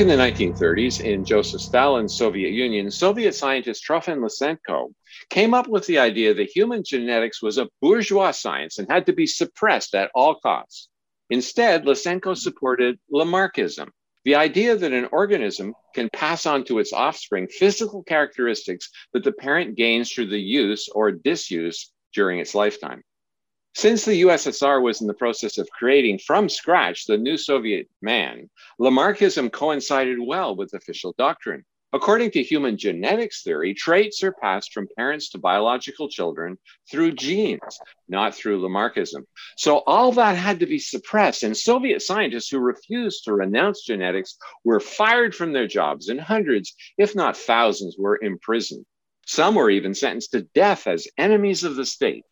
Back 0.00 0.08
in 0.08 0.18
the 0.18 0.24
1930s, 0.24 1.00
in 1.00 1.26
Joseph 1.26 1.60
Stalin's 1.60 2.16
Soviet 2.16 2.52
Union, 2.52 2.90
Soviet 2.90 3.34
scientist 3.34 3.84
Trofim 3.86 4.20
Lysenko 4.24 4.94
came 5.28 5.52
up 5.52 5.68
with 5.68 5.86
the 5.86 5.98
idea 5.98 6.32
that 6.32 6.48
human 6.48 6.82
genetics 6.82 7.42
was 7.42 7.58
a 7.58 7.68
bourgeois 7.82 8.30
science 8.30 8.78
and 8.78 8.90
had 8.90 9.04
to 9.04 9.12
be 9.12 9.26
suppressed 9.26 9.94
at 9.94 10.10
all 10.14 10.36
costs. 10.36 10.88
Instead, 11.28 11.84
Lysenko 11.84 12.34
supported 12.34 12.98
Lamarckism, 13.12 13.90
the 14.24 14.36
idea 14.36 14.74
that 14.74 14.94
an 14.94 15.06
organism 15.12 15.74
can 15.94 16.08
pass 16.08 16.46
on 16.46 16.64
to 16.64 16.78
its 16.78 16.94
offspring 16.94 17.46
physical 17.48 18.02
characteristics 18.02 18.88
that 19.12 19.22
the 19.22 19.32
parent 19.32 19.76
gains 19.76 20.10
through 20.10 20.28
the 20.28 20.40
use 20.40 20.88
or 20.88 21.12
disuse 21.12 21.92
during 22.14 22.38
its 22.38 22.54
lifetime. 22.54 23.02
Since 23.74 24.04
the 24.04 24.22
USSR 24.22 24.82
was 24.82 25.00
in 25.00 25.06
the 25.06 25.14
process 25.14 25.56
of 25.56 25.70
creating 25.70 26.18
from 26.18 26.48
scratch 26.48 27.06
the 27.06 27.16
new 27.16 27.36
Soviet 27.36 27.88
man, 28.02 28.50
Lamarckism 28.80 29.50
coincided 29.52 30.18
well 30.20 30.56
with 30.56 30.74
official 30.74 31.14
doctrine. 31.16 31.64
According 31.92 32.32
to 32.32 32.42
human 32.42 32.76
genetics 32.76 33.42
theory, 33.42 33.74
traits 33.74 34.22
are 34.22 34.32
passed 34.32 34.72
from 34.72 34.88
parents 34.96 35.30
to 35.30 35.38
biological 35.38 36.08
children 36.08 36.58
through 36.90 37.12
genes, 37.12 37.80
not 38.08 38.34
through 38.34 38.60
Lamarckism. 38.60 39.24
So 39.56 39.78
all 39.86 40.12
that 40.12 40.36
had 40.36 40.60
to 40.60 40.66
be 40.66 40.78
suppressed, 40.78 41.42
and 41.42 41.56
Soviet 41.56 42.00
scientists 42.00 42.48
who 42.48 42.58
refused 42.58 43.24
to 43.24 43.34
renounce 43.34 43.84
genetics 43.84 44.36
were 44.64 44.80
fired 44.80 45.34
from 45.34 45.52
their 45.52 45.66
jobs, 45.66 46.08
and 46.08 46.20
hundreds, 46.20 46.74
if 46.98 47.14
not 47.14 47.36
thousands, 47.36 47.96
were 47.98 48.18
imprisoned. 48.22 48.84
Some 49.26 49.54
were 49.54 49.70
even 49.70 49.94
sentenced 49.94 50.32
to 50.32 50.42
death 50.42 50.86
as 50.86 51.08
enemies 51.16 51.64
of 51.64 51.76
the 51.76 51.86
state. 51.86 52.24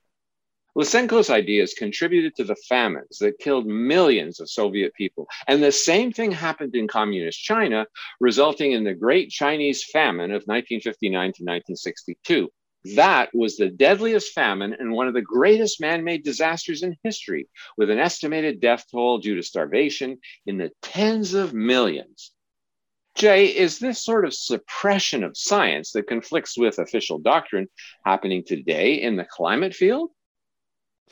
Lysenko's 0.79 1.29
ideas 1.29 1.75
contributed 1.75 2.37
to 2.37 2.45
the 2.45 2.55
famines 2.69 3.19
that 3.19 3.41
killed 3.41 3.67
millions 3.67 4.39
of 4.39 4.49
Soviet 4.49 4.95
people. 4.95 5.27
And 5.49 5.61
the 5.61 5.73
same 5.73 6.13
thing 6.13 6.31
happened 6.31 6.77
in 6.77 6.87
communist 6.87 7.43
China, 7.43 7.85
resulting 8.21 8.71
in 8.71 8.85
the 8.85 8.95
Great 8.95 9.29
Chinese 9.29 9.83
Famine 9.83 10.31
of 10.31 10.45
1959 10.45 11.11
to 11.11 11.43
1962. 11.43 12.49
That 12.95 13.35
was 13.35 13.57
the 13.57 13.71
deadliest 13.71 14.33
famine 14.33 14.73
and 14.79 14.93
one 14.93 15.09
of 15.09 15.15
the 15.15 15.21
greatest 15.21 15.81
man 15.81 16.05
made 16.05 16.23
disasters 16.23 16.85
in 16.85 16.97
history, 17.03 17.49
with 17.77 17.91
an 17.91 17.99
estimated 17.99 18.61
death 18.61 18.85
toll 18.89 19.19
due 19.19 19.35
to 19.35 19.43
starvation 19.43 20.19
in 20.47 20.59
the 20.59 20.71
tens 20.81 21.35
of 21.35 21.53
millions. 21.53 22.31
Jay, 23.17 23.47
is 23.47 23.81
this 23.81 24.05
sort 24.05 24.25
of 24.25 24.33
suppression 24.33 25.25
of 25.25 25.37
science 25.37 25.91
that 25.91 26.07
conflicts 26.07 26.57
with 26.57 26.79
official 26.79 27.19
doctrine 27.19 27.67
happening 28.05 28.45
today 28.47 28.95
in 28.95 29.17
the 29.17 29.25
climate 29.25 29.75
field? 29.75 30.11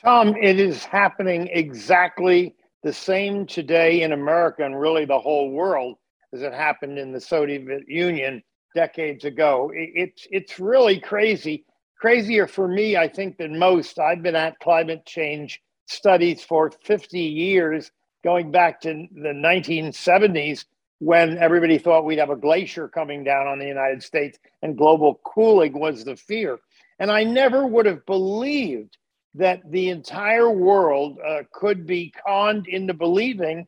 Tom, 0.02 0.36
it 0.36 0.60
is 0.60 0.84
happening 0.84 1.48
exactly 1.52 2.54
the 2.82 2.92
same 2.92 3.46
today 3.46 4.02
in 4.02 4.12
America 4.12 4.62
and 4.62 4.78
really 4.78 5.06
the 5.06 5.18
whole 5.18 5.50
world 5.50 5.96
as 6.34 6.42
it 6.42 6.52
happened 6.52 6.98
in 6.98 7.12
the 7.12 7.20
Soviet 7.20 7.88
Union 7.88 8.42
decades 8.74 9.24
ago. 9.24 9.70
It's 9.74 10.26
it's 10.30 10.60
really 10.60 11.00
crazy, 11.00 11.64
crazier 11.98 12.46
for 12.46 12.68
me, 12.68 12.96
I 12.96 13.08
think, 13.08 13.38
than 13.38 13.58
most. 13.58 13.98
I've 13.98 14.22
been 14.22 14.36
at 14.36 14.58
climate 14.60 15.06
change 15.06 15.62
studies 15.86 16.44
for 16.44 16.70
50 16.70 17.18
years, 17.18 17.90
going 18.22 18.50
back 18.50 18.82
to 18.82 19.06
the 19.14 19.32
1970s 19.32 20.66
when 20.98 21.38
everybody 21.38 21.78
thought 21.78 22.04
we'd 22.04 22.18
have 22.18 22.30
a 22.30 22.36
glacier 22.36 22.88
coming 22.88 23.24
down 23.24 23.46
on 23.46 23.58
the 23.58 23.66
United 23.66 24.02
States 24.02 24.38
and 24.62 24.76
global 24.76 25.20
cooling 25.24 25.78
was 25.78 26.04
the 26.04 26.16
fear. 26.16 26.58
And 26.98 27.10
I 27.10 27.24
never 27.24 27.66
would 27.66 27.86
have 27.86 28.04
believed 28.04 28.96
that 29.36 29.60
the 29.70 29.90
entire 29.90 30.50
world 30.50 31.18
uh, 31.26 31.42
could 31.52 31.86
be 31.86 32.12
conned 32.26 32.66
into 32.68 32.94
believing 32.94 33.66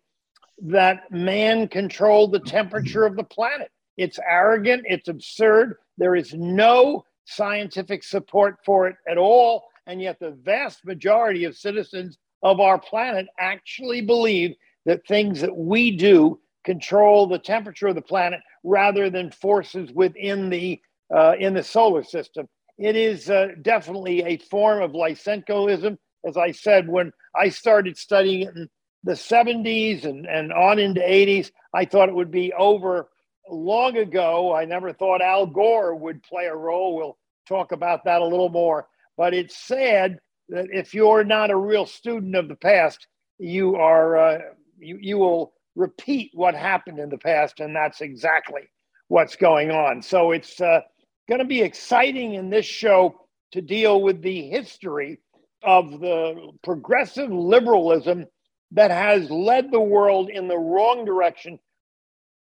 that 0.62 1.10
man 1.10 1.68
controlled 1.68 2.32
the 2.32 2.40
temperature 2.40 3.04
of 3.04 3.16
the 3.16 3.24
planet. 3.24 3.70
It's 3.96 4.18
arrogant, 4.18 4.84
it's 4.86 5.08
absurd. 5.08 5.76
There 5.98 6.16
is 6.16 6.32
no 6.34 7.04
scientific 7.26 8.02
support 8.02 8.56
for 8.64 8.88
it 8.88 8.96
at 9.08 9.18
all. 9.18 9.64
And 9.86 10.00
yet, 10.00 10.18
the 10.18 10.30
vast 10.30 10.84
majority 10.84 11.44
of 11.44 11.56
citizens 11.56 12.18
of 12.42 12.60
our 12.60 12.78
planet 12.78 13.26
actually 13.38 14.00
believe 14.00 14.54
that 14.86 15.06
things 15.06 15.40
that 15.40 15.54
we 15.54 15.96
do 15.96 16.40
control 16.64 17.26
the 17.26 17.38
temperature 17.38 17.88
of 17.88 17.94
the 17.94 18.02
planet 18.02 18.40
rather 18.64 19.10
than 19.10 19.30
forces 19.30 19.90
within 19.92 20.48
the 20.48 20.80
uh, 21.14 21.34
in 21.38 21.54
the 21.54 21.62
solar 21.62 22.02
system 22.02 22.46
it 22.78 22.96
is 22.96 23.28
uh, 23.28 23.48
definitely 23.60 24.22
a 24.22 24.38
form 24.38 24.82
of 24.82 24.92
Lysenkoism. 24.92 25.98
As 26.26 26.36
I 26.36 26.52
said, 26.52 26.88
when 26.88 27.12
I 27.34 27.48
started 27.48 27.96
studying 27.96 28.42
it 28.42 28.56
in 28.56 28.68
the 29.04 29.12
70s 29.12 30.04
and, 30.04 30.26
and 30.26 30.52
on 30.52 30.78
into 30.78 31.00
80s, 31.00 31.50
I 31.74 31.84
thought 31.84 32.08
it 32.08 32.14
would 32.14 32.30
be 32.30 32.52
over 32.52 33.08
long 33.48 33.96
ago. 33.96 34.54
I 34.54 34.64
never 34.64 34.92
thought 34.92 35.22
Al 35.22 35.46
Gore 35.46 35.94
would 35.94 36.22
play 36.22 36.46
a 36.46 36.54
role. 36.54 36.96
We'll 36.96 37.18
talk 37.48 37.72
about 37.72 38.04
that 38.04 38.20
a 38.20 38.26
little 38.26 38.48
more. 38.48 38.88
But 39.16 39.34
it's 39.34 39.56
sad 39.56 40.18
that 40.48 40.66
if 40.70 40.94
you're 40.94 41.24
not 41.24 41.50
a 41.50 41.56
real 41.56 41.86
student 41.86 42.34
of 42.36 42.48
the 42.48 42.56
past, 42.56 43.06
you 43.38 43.76
are 43.76 44.16
uh, 44.16 44.38
you, 44.78 44.98
you 45.00 45.18
will 45.18 45.52
repeat 45.74 46.30
what 46.34 46.54
happened 46.54 46.98
in 46.98 47.08
the 47.08 47.18
past, 47.18 47.60
and 47.60 47.74
that's 47.74 48.00
exactly 48.00 48.62
what's 49.08 49.36
going 49.36 49.70
on. 49.70 50.02
So 50.02 50.32
it's 50.32 50.60
uh, 50.60 50.80
going 51.28 51.40
to 51.40 51.44
be 51.44 51.62
exciting 51.62 52.34
in 52.34 52.50
this 52.50 52.66
show 52.66 53.20
to 53.52 53.60
deal 53.60 54.00
with 54.00 54.22
the 54.22 54.48
history 54.48 55.18
of 55.62 56.00
the 56.00 56.52
progressive 56.62 57.30
liberalism 57.30 58.26
that 58.72 58.90
has 58.90 59.30
led 59.30 59.70
the 59.70 59.80
world 59.80 60.30
in 60.30 60.48
the 60.48 60.58
wrong 60.58 61.04
direction 61.04 61.58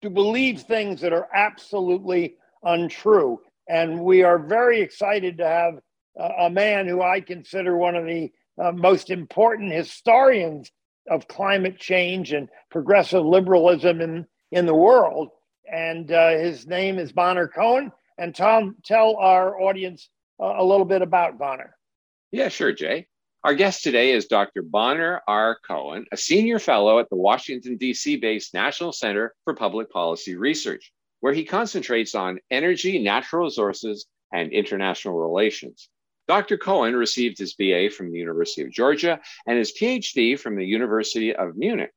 to 0.01 0.09
believe 0.09 0.61
things 0.61 1.01
that 1.01 1.13
are 1.13 1.27
absolutely 1.33 2.35
untrue. 2.63 3.39
And 3.67 4.01
we 4.01 4.23
are 4.23 4.37
very 4.37 4.81
excited 4.81 5.37
to 5.37 5.47
have 5.47 5.79
a 6.39 6.49
man 6.49 6.87
who 6.87 7.01
I 7.01 7.21
consider 7.21 7.77
one 7.77 7.95
of 7.95 8.05
the 8.05 8.31
uh, 8.61 8.71
most 8.71 9.09
important 9.09 9.71
historians 9.71 10.71
of 11.09 11.27
climate 11.27 11.79
change 11.79 12.33
and 12.33 12.49
progressive 12.71 13.23
liberalism 13.23 14.01
in, 14.01 14.25
in 14.51 14.65
the 14.65 14.75
world. 14.75 15.29
And 15.71 16.11
uh, 16.11 16.31
his 16.31 16.65
name 16.65 16.97
is 16.97 17.11
Bonner 17.11 17.47
Cohen. 17.47 17.91
And 18.17 18.35
Tom, 18.35 18.75
tell 18.83 19.15
our 19.17 19.59
audience 19.59 20.09
uh, 20.41 20.53
a 20.57 20.63
little 20.63 20.85
bit 20.85 21.01
about 21.01 21.37
Bonner. 21.37 21.75
Yeah, 22.31 22.49
sure, 22.49 22.73
Jay. 22.73 23.07
Our 23.43 23.53
guest 23.53 23.83
today 23.83 24.11
is 24.11 24.25
Dr. 24.25 24.61
Bonner 24.61 25.21
R. 25.27 25.57
Cohen, 25.65 26.05
a 26.11 26.17
senior 26.17 26.59
fellow 26.59 26.99
at 26.99 27.09
the 27.09 27.15
Washington, 27.15 27.77
D.C. 27.77 28.17
based 28.17 28.53
National 28.53 28.91
Center 28.91 29.33
for 29.43 29.53
Public 29.53 29.89
Policy 29.89 30.35
Research, 30.35 30.91
where 31.21 31.33
he 31.33 31.45
concentrates 31.45 32.15
on 32.15 32.39
energy, 32.51 32.99
natural 32.99 33.45
resources, 33.45 34.07
and 34.33 34.51
international 34.51 35.17
relations. 35.17 35.89
Dr. 36.27 36.57
Cohen 36.57 36.95
received 36.95 37.37
his 37.37 37.53
BA 37.53 37.89
from 37.89 38.11
the 38.11 38.17
University 38.17 38.63
of 38.63 38.71
Georgia 38.71 39.19
and 39.45 39.57
his 39.57 39.71
PhD 39.79 40.37
from 40.37 40.57
the 40.57 40.65
University 40.65 41.33
of 41.33 41.55
Munich. 41.55 41.91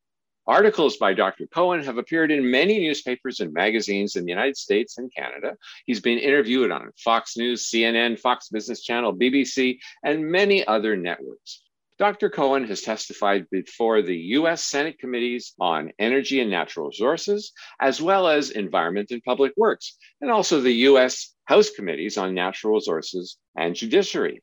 Articles 0.50 0.96
by 0.96 1.14
Dr. 1.14 1.46
Cohen 1.46 1.84
have 1.84 1.96
appeared 1.96 2.32
in 2.32 2.50
many 2.50 2.80
newspapers 2.80 3.38
and 3.38 3.52
magazines 3.52 4.16
in 4.16 4.24
the 4.24 4.32
United 4.32 4.56
States 4.56 4.98
and 4.98 5.08
Canada. 5.14 5.56
He's 5.86 6.00
been 6.00 6.18
interviewed 6.18 6.72
on 6.72 6.90
Fox 6.98 7.36
News, 7.36 7.70
CNN, 7.70 8.18
Fox 8.18 8.48
Business 8.48 8.82
Channel, 8.82 9.14
BBC, 9.14 9.78
and 10.02 10.26
many 10.26 10.66
other 10.66 10.96
networks. 10.96 11.62
Dr. 12.00 12.30
Cohen 12.30 12.64
has 12.64 12.82
testified 12.82 13.46
before 13.52 14.02
the 14.02 14.16
U.S. 14.40 14.64
Senate 14.64 14.98
committees 14.98 15.54
on 15.60 15.92
energy 16.00 16.40
and 16.40 16.50
natural 16.50 16.88
resources, 16.88 17.52
as 17.80 18.02
well 18.02 18.26
as 18.26 18.50
environment 18.50 19.12
and 19.12 19.22
public 19.22 19.52
works, 19.56 19.96
and 20.20 20.32
also 20.32 20.60
the 20.60 20.72
U.S. 20.90 21.32
House 21.44 21.70
committees 21.70 22.18
on 22.18 22.34
natural 22.34 22.74
resources 22.74 23.36
and 23.56 23.76
judiciary. 23.76 24.42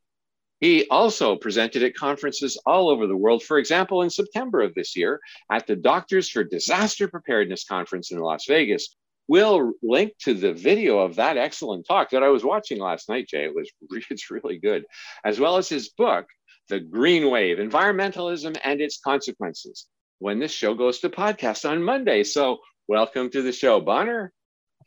He 0.59 0.88
also 0.89 1.36
presented 1.36 1.83
at 1.83 1.95
conferences 1.95 2.59
all 2.65 2.89
over 2.89 3.06
the 3.06 3.15
world. 3.15 3.44
For 3.44 3.59
example, 3.59 4.01
in 4.01 4.09
September 4.09 4.62
of 4.62 4.74
this 4.74 4.95
year 4.95 5.19
at 5.51 5.68
the 5.68 5.75
Doctors 5.75 6.30
for 6.30 6.44
Disaster 6.44 7.07
Preparedness 7.07 7.65
Conference 7.65 8.12
in 8.12 8.19
Las 8.19 8.45
Vegas. 8.48 8.95
We'll 9.27 9.74
link 9.83 10.13
to 10.19 10.33
the 10.33 10.54
video 10.54 11.00
of 11.00 11.15
that 11.15 11.38
excellent 11.38 11.86
talk 11.86 12.12
that 12.12 12.24
I 12.24 12.30
was 12.30 12.45
watching 12.45 12.80
last 12.80 13.09
night, 13.09 13.27
Jay. 13.27 13.44
It 13.44 13.54
was 13.54 13.69
it's 14.09 14.31
really 14.31 14.57
good, 14.57 14.86
as 15.24 15.39
well 15.39 15.57
as 15.57 15.68
his 15.68 15.89
book, 15.89 16.25
the 16.69 16.80
green 16.80 17.30
wave, 17.30 17.57
environmentalism 17.57 18.57
and 18.63 18.81
its 18.81 19.00
consequences, 19.00 19.86
when 20.19 20.39
this 20.39 20.51
show 20.51 20.74
goes 20.74 21.00
to 21.00 21.09
podcast 21.09 21.69
on 21.69 21.83
Monday. 21.83 22.24
So, 22.24 22.59
welcome 22.88 23.30
to 23.31 23.42
the 23.42 23.51
show, 23.51 23.81
Bonner. 23.81 24.31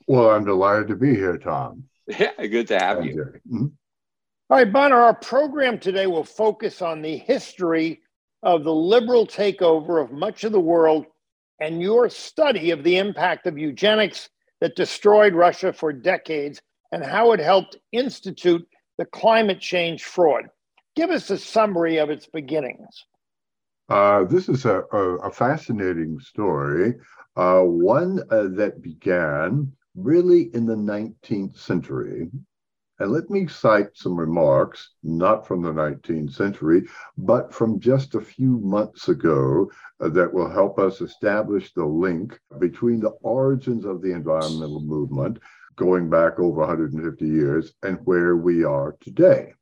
Well, 0.06 0.30
I'm 0.30 0.44
delighted 0.44 0.88
to 0.88 0.96
be 0.96 1.14
here, 1.14 1.38
Tom. 1.38 1.84
Yeah, 2.18 2.44
good 2.44 2.66
to 2.68 2.78
have 2.78 3.04
you. 3.04 3.14
Mm-hmm. 3.48 3.66
All 4.50 4.56
right, 4.56 4.72
Bonner, 4.72 4.96
our 4.96 5.14
program 5.14 5.78
today 5.78 6.08
will 6.08 6.24
focus 6.24 6.82
on 6.82 7.02
the 7.02 7.16
history 7.16 8.00
of 8.42 8.64
the 8.64 8.74
liberal 8.74 9.24
takeover 9.24 10.02
of 10.02 10.10
much 10.10 10.42
of 10.42 10.50
the 10.50 10.58
world 10.58 11.06
and 11.60 11.80
your 11.80 12.10
study 12.10 12.72
of 12.72 12.82
the 12.82 12.96
impact 12.96 13.46
of 13.46 13.56
eugenics 13.56 14.28
that 14.60 14.74
destroyed 14.74 15.34
Russia 15.34 15.72
for 15.72 15.92
decades 15.92 16.60
and 16.90 17.04
how 17.04 17.30
it 17.30 17.38
helped 17.38 17.76
institute 17.92 18.66
the 18.98 19.04
climate 19.04 19.60
change 19.60 20.02
fraud. 20.02 20.46
Give 20.96 21.10
us 21.10 21.30
a 21.30 21.38
summary 21.38 21.98
of 21.98 22.10
its 22.10 22.26
beginnings. 22.26 23.06
Uh, 23.88 24.24
this 24.24 24.48
is 24.48 24.64
a, 24.64 24.82
a, 24.90 25.16
a 25.18 25.30
fascinating 25.30 26.18
story, 26.18 26.94
uh, 27.36 27.60
one 27.60 28.18
uh, 28.32 28.48
that 28.56 28.82
began 28.82 29.70
really 29.94 30.50
in 30.54 30.66
the 30.66 30.74
19th 30.74 31.56
century. 31.56 32.28
And 33.00 33.12
let 33.12 33.30
me 33.30 33.46
cite 33.46 33.96
some 33.96 34.14
remarks, 34.14 34.90
not 35.02 35.46
from 35.46 35.62
the 35.62 35.72
19th 35.72 36.34
century, 36.34 36.86
but 37.16 37.52
from 37.52 37.80
just 37.80 38.14
a 38.14 38.20
few 38.20 38.58
months 38.58 39.08
ago, 39.08 39.70
uh, 40.00 40.10
that 40.10 40.34
will 40.34 40.50
help 40.50 40.78
us 40.78 41.00
establish 41.00 41.72
the 41.72 41.84
link 41.84 42.38
between 42.58 43.00
the 43.00 43.16
origins 43.22 43.86
of 43.86 44.02
the 44.02 44.12
environmental 44.12 44.82
movement, 44.82 45.38
going 45.76 46.10
back 46.10 46.38
over 46.38 46.60
150 46.60 47.26
years, 47.26 47.72
and 47.82 47.98
where 48.04 48.36
we 48.36 48.64
are 48.64 48.94
today. 49.00 49.54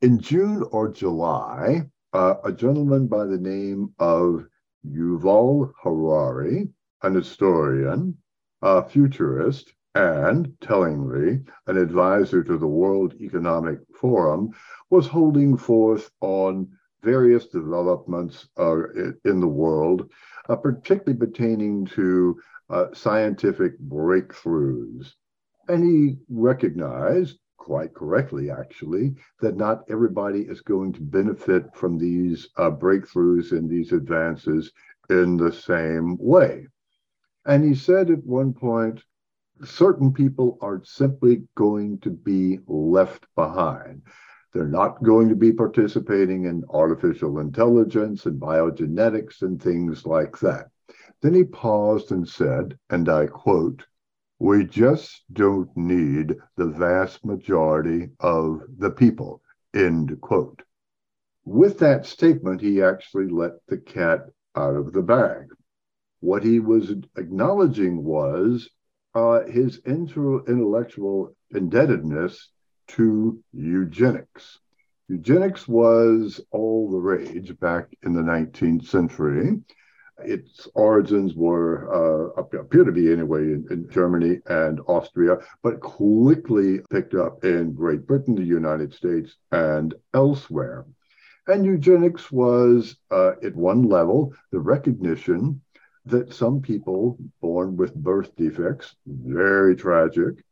In 0.00 0.18
June 0.18 0.64
or 0.72 0.88
July, 0.88 1.88
uh, 2.12 2.34
a 2.42 2.50
gentleman 2.50 3.06
by 3.06 3.24
the 3.24 3.38
name 3.38 3.94
of 4.00 4.44
Yuval 4.84 5.72
Harari, 5.80 6.68
an 7.02 7.14
historian, 7.14 8.18
a 8.62 8.82
futurist, 8.82 9.74
and, 9.94 10.52
tellingly, 10.60 11.44
an 11.66 11.76
advisor 11.76 12.42
to 12.42 12.56
the 12.56 12.66
World 12.66 13.14
Economic 13.20 13.78
Forum, 13.94 14.50
was 14.90 15.06
holding 15.06 15.56
forth 15.56 16.10
on 16.20 16.68
various 17.02 17.46
developments 17.48 18.48
uh, 18.58 18.88
in 19.24 19.40
the 19.40 19.48
world, 19.48 20.10
uh, 20.48 20.56
particularly 20.56 21.18
pertaining 21.18 21.84
to 21.86 22.38
uh, 22.70 22.86
scientific 22.94 23.78
breakthroughs. 23.80 25.12
And 25.68 25.84
he 25.84 26.16
recognized 26.28 27.38
quite 27.56 27.94
correctly, 27.94 28.50
actually, 28.50 29.14
that 29.40 29.56
not 29.56 29.84
everybody 29.88 30.40
is 30.40 30.60
going 30.62 30.92
to 30.94 31.00
benefit 31.00 31.64
from 31.74 31.96
these 31.96 32.48
uh, 32.56 32.70
breakthroughs 32.70 33.52
and 33.52 33.70
these 33.70 33.92
advances 33.92 34.72
in 35.10 35.36
the 35.36 35.52
same 35.52 36.16
way. 36.18 36.66
And 37.44 37.64
he 37.64 37.74
said 37.74 38.10
at 38.10 38.24
one 38.24 38.52
point, 38.52 39.02
certain 39.64 40.12
people 40.12 40.58
are 40.60 40.82
simply 40.84 41.42
going 41.54 41.98
to 42.00 42.10
be 42.10 42.58
left 42.66 43.26
behind. 43.36 44.02
They're 44.52 44.66
not 44.66 45.02
going 45.02 45.28
to 45.28 45.36
be 45.36 45.52
participating 45.52 46.44
in 46.44 46.64
artificial 46.70 47.38
intelligence 47.38 48.26
and 48.26 48.40
biogenetics 48.40 49.42
and 49.42 49.60
things 49.60 50.04
like 50.04 50.38
that. 50.40 50.66
Then 51.22 51.34
he 51.34 51.44
paused 51.44 52.10
and 52.10 52.28
said, 52.28 52.76
and 52.90 53.08
I 53.08 53.26
quote, 53.26 53.86
we 54.38 54.64
just 54.64 55.22
don't 55.32 55.74
need 55.76 56.36
the 56.56 56.66
vast 56.66 57.24
majority 57.24 58.10
of 58.20 58.62
the 58.76 58.90
people. 58.90 59.40
End 59.72 60.20
quote. 60.20 60.62
With 61.44 61.78
that 61.78 62.06
statement, 62.06 62.60
he 62.60 62.82
actually 62.82 63.28
let 63.28 63.52
the 63.68 63.78
cat 63.78 64.26
out 64.56 64.74
of 64.74 64.92
the 64.92 65.02
bag. 65.02 65.46
What 66.20 66.42
he 66.44 66.60
was 66.60 66.92
acknowledging 67.16 68.04
was 68.04 68.68
uh, 69.14 69.44
his 69.44 69.80
intellectual 69.86 71.34
indebtedness 71.50 72.48
to 72.88 73.42
eugenics. 73.52 74.58
Eugenics 75.08 75.68
was 75.68 76.40
all 76.50 76.90
the 76.90 76.98
rage 76.98 77.58
back 77.60 77.88
in 78.02 78.14
the 78.14 78.22
19th 78.22 78.86
century. 78.86 79.60
Its 80.24 80.68
origins 80.74 81.34
were, 81.34 82.32
uh, 82.36 82.42
appear 82.42 82.84
to 82.84 82.92
be 82.92 83.12
anyway, 83.12 83.42
in, 83.42 83.66
in, 83.70 83.90
Germany 83.90 84.38
and 84.46 84.80
Austria, 84.86 85.38
but 85.62 85.80
quickly 85.80 86.80
picked 86.90 87.14
up 87.14 87.44
in 87.44 87.74
Great 87.74 88.06
Britain, 88.06 88.34
the 88.34 88.42
United 88.42 88.94
States, 88.94 89.36
and 89.50 89.94
elsewhere. 90.14 90.86
And 91.48 91.64
eugenics 91.64 92.30
was, 92.30 92.96
uh, 93.10 93.32
at 93.42 93.56
one 93.56 93.88
level, 93.88 94.32
the 94.52 94.60
recognition 94.60 95.60
that 96.06 96.34
some 96.34 96.60
people 96.60 97.16
born 97.40 97.76
with 97.76 97.94
birth 97.94 98.34
defects, 98.36 98.96
very 99.06 99.76
tragic, 99.76 100.44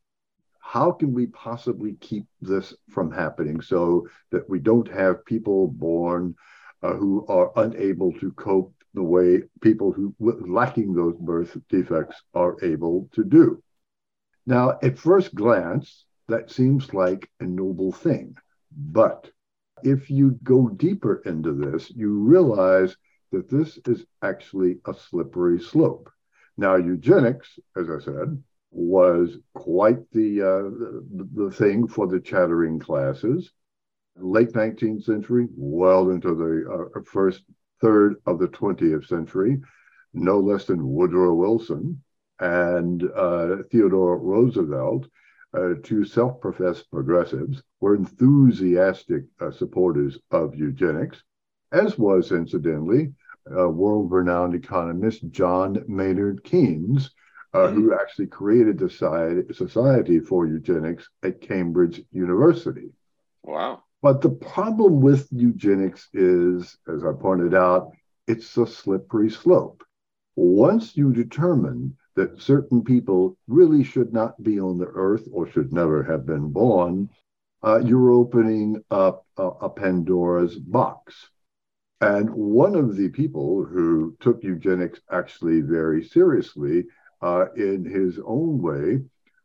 how 0.61 0.93
can 0.93 1.13
we 1.13 1.27
possibly 1.27 1.95
keep 2.01 2.27
this 2.41 2.75
from 2.89 3.11
happening 3.11 3.61
so 3.61 4.07
that 4.31 4.49
we 4.49 4.61
don't 4.61 4.89
have 4.89 5.25
people 5.25 5.67
born 5.69 6.35
uh, 6.83 6.95
who 6.95 7.27
are 7.27 7.53
unable 7.57 8.13
to 8.13 8.31
cope 8.33 8.73
the 8.95 9.03
way 9.03 9.43
people 9.61 9.93
who 9.93 10.15
lacking 10.19 10.95
those 10.95 11.17
birth 11.17 11.57
defects 11.69 12.23
are 12.35 12.57
able 12.63 13.09
to 13.13 13.25
do. 13.25 13.63
Now, 14.47 14.79
at 14.83 14.99
first 14.99 15.35
glance, 15.35 16.05
that 16.29 16.51
seems 16.51 16.93
like 16.95 17.29
a 17.41 17.45
noble 17.45 17.93
thing. 17.93 18.37
But 18.77 19.31
if 19.83 20.11
you 20.11 20.39
go 20.43 20.69
deeper 20.69 21.23
into 21.25 21.53
this, 21.53 21.91
you 21.91 22.13
realize 22.13 22.97
that 23.33 23.49
this 23.49 23.79
is 23.87 24.05
actually 24.23 24.79
a 24.87 24.95
slippery 24.95 25.61
slope. 25.61 26.11
Now, 26.57 26.77
eugenics, 26.77 27.59
as 27.77 27.89
I 27.89 27.99
said, 28.01 28.43
was 28.71 29.39
quite 29.55 30.11
the, 30.13 30.43
uh, 30.43 31.25
the, 31.35 31.51
thing 31.51 31.89
for 31.89 32.07
the 32.07 32.21
chattering 32.21 32.79
classes. 32.79 33.51
Late 34.17 34.53
19th 34.53 35.05
century, 35.05 35.49
well 35.57 36.11
into 36.11 36.35
the 36.35 36.91
uh, 36.97 37.01
first 37.11 37.45
third 37.81 38.17
of 38.27 38.39
the 38.39 38.49
20th 38.49 39.07
century, 39.07 39.61
no 40.13 40.39
less 40.39 40.67
than 40.67 40.87
Woodrow 40.93 41.35
Wilson 41.35 42.03
and 42.39 43.03
uh, 43.15 43.57
Theodore 43.71 44.19
Roosevelt, 44.19 45.09
uh, 45.53 45.75
two 45.83 46.05
self 46.05 46.41
professed 46.41 46.91
progressives, 46.91 47.63
were 47.81 47.97
enthusiastic 47.97 49.25
uh, 49.41 49.51
supporters 49.51 50.19
of 50.31 50.55
eugenics, 50.55 51.23
as 51.73 51.99
was, 51.99 52.33
incidentally, 52.33 53.13
world 53.47 54.11
renowned 54.11 54.55
economist 54.55 55.23
John 55.31 55.85
Maynard 55.89 56.45
Keynes. 56.45 57.11
Uh, 57.53 57.67
mm-hmm. 57.67 57.81
Who 57.81 57.95
actually 57.95 58.29
created 58.29 58.79
the 58.79 58.89
Society, 58.89 59.53
Society 59.53 60.21
for 60.21 60.47
Eugenics 60.47 61.09
at 61.25 61.41
Cambridge 61.41 62.01
University. 62.13 62.93
Wow. 63.43 63.83
But 64.03 64.21
the 64.21 64.31
problem 64.31 65.01
with 65.01 65.29
eugenics 65.33 66.09
is, 66.15 66.79
as 66.89 67.05
I 67.05 67.13
pointed 67.13 67.55
out, 67.55 67.91
it's 68.27 68.57
a 68.57 68.67
slippery 68.67 69.31
slope. 69.31 69.83
Once 70.37 70.97
you 70.97 71.13
determine 71.13 71.97
that 72.17 72.41
certain 72.41 72.83
people 72.83 73.37
really 73.49 73.85
should 73.85 74.13
not 74.13 74.43
be 74.43 74.61
on 74.61 74.79
the 74.79 74.87
earth 74.87 75.29
or 75.33 75.51
should 75.51 75.73
never 75.73 76.03
have 76.03 76.25
been 76.25 76.51
born, 76.51 77.11
uh, 77.63 77.81
you're 77.85 78.11
opening 78.11 78.83
up 78.91 79.27
a, 79.37 79.49
a 79.49 79.71
Pandora's 79.71 80.57
box. 80.57 81.29
And 82.01 82.31
one 82.31 82.75
of 82.75 82.97
the 82.97 83.11
people 83.11 83.65
who 83.65 84.17
took 84.21 84.43
eugenics 84.43 85.01
actually 85.11 85.61
very 85.61 86.03
seriously 86.03 86.87
uh, 87.21 87.47
in 87.55 87.85
his 87.85 88.19
own 88.25 88.63
way 88.63 89.01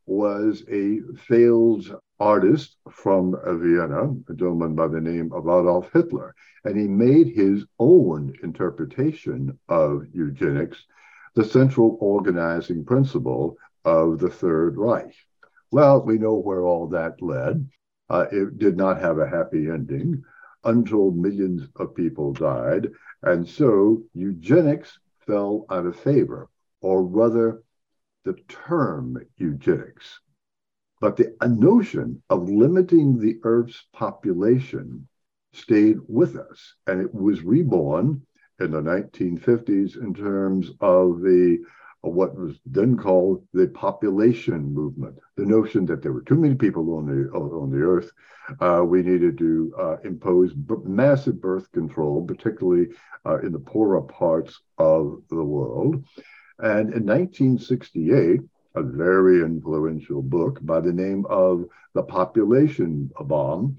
was 0.06 0.64
a 0.70 1.00
failed 1.28 2.00
artist 2.20 2.78
from 2.90 3.36
Vienna, 3.46 4.14
a 4.30 4.34
gentleman 4.34 4.74
by 4.74 4.88
the 4.88 5.02
name 5.02 5.34
of 5.34 5.46
Adolf 5.46 5.92
Hitler. 5.92 6.34
And 6.64 6.80
he 6.80 6.88
made 6.88 7.28
his 7.28 7.66
own 7.80 8.34
interpretation 8.42 9.60
of 9.68 10.06
eugenics 10.14 10.86
the 11.34 11.44
central 11.44 11.98
organizing 12.00 12.86
principle 12.86 13.58
of 13.84 14.20
the 14.20 14.30
Third 14.30 14.78
Reich. 14.78 15.14
Well, 15.72 16.02
we 16.02 16.18
know 16.18 16.36
where 16.36 16.62
all 16.62 16.88
that 16.88 17.22
led. 17.22 17.68
Uh, 18.10 18.28
it 18.32 18.58
did 18.58 18.78
not 18.78 19.02
have 19.02 19.18
a 19.18 19.28
happy 19.28 19.68
ending. 19.70 20.24
Untold 20.66 21.18
millions 21.18 21.68
of 21.78 21.96
people 21.96 22.34
died. 22.34 22.90
And 23.24 23.48
so 23.48 24.04
eugenics 24.14 25.00
fell 25.26 25.66
out 25.70 25.86
of 25.86 26.00
favor, 26.00 26.50
or 26.82 27.04
rather, 27.04 27.64
the 28.24 28.34
term 28.48 29.18
eugenics. 29.38 30.20
But 31.00 31.18
the 31.18 31.36
notion 31.48 32.22
of 32.30 32.50
limiting 32.50 33.20
the 33.20 33.40
Earth's 33.44 33.86
population 33.94 35.08
stayed 35.54 35.98
with 36.08 36.36
us, 36.36 36.76
and 36.88 37.02
it 37.02 37.14
was 37.14 37.44
reborn 37.44 38.22
in 38.60 38.72
the 38.72 38.82
1950s 38.82 40.02
in 40.02 40.14
terms 40.14 40.72
of 40.80 41.22
the 41.22 41.60
what 42.14 42.36
was 42.36 42.60
then 42.66 42.98
called 42.98 43.46
the 43.54 43.68
population 43.68 44.74
movement. 44.74 45.16
The 45.36 45.46
notion 45.46 45.86
that 45.88 46.02
there 46.02 46.14
were 46.14 46.22
too 46.22 46.36
many 46.36 46.56
people 46.56 46.96
on 46.98 47.06
the 47.06 47.30
on 47.32 47.72
the 47.72 47.82
earth, 47.82 48.12
uh, 48.60 48.84
we 48.86 49.02
needed 49.02 49.38
to 49.40 49.74
uh, 49.80 49.98
impose 50.04 50.54
b- 50.54 50.76
massive 50.84 51.42
birth 51.42 51.72
control, 51.72 52.26
particularly 52.26 52.90
uh, 53.26 53.40
in 53.40 53.52
the 53.52 53.60
poorer 53.60 54.02
parts 54.02 54.60
of 54.78 55.22
the 55.30 55.44
world. 55.44 56.04
And 56.60 56.94
in 56.94 57.06
1968, 57.06 58.42
a 58.76 58.84
very 58.84 59.42
influential 59.42 60.22
book 60.22 60.60
by 60.62 60.82
the 60.82 60.94
name 60.94 61.26
of 61.30 61.66
The 61.94 62.04
Population 62.04 63.10
Bomb 63.20 63.78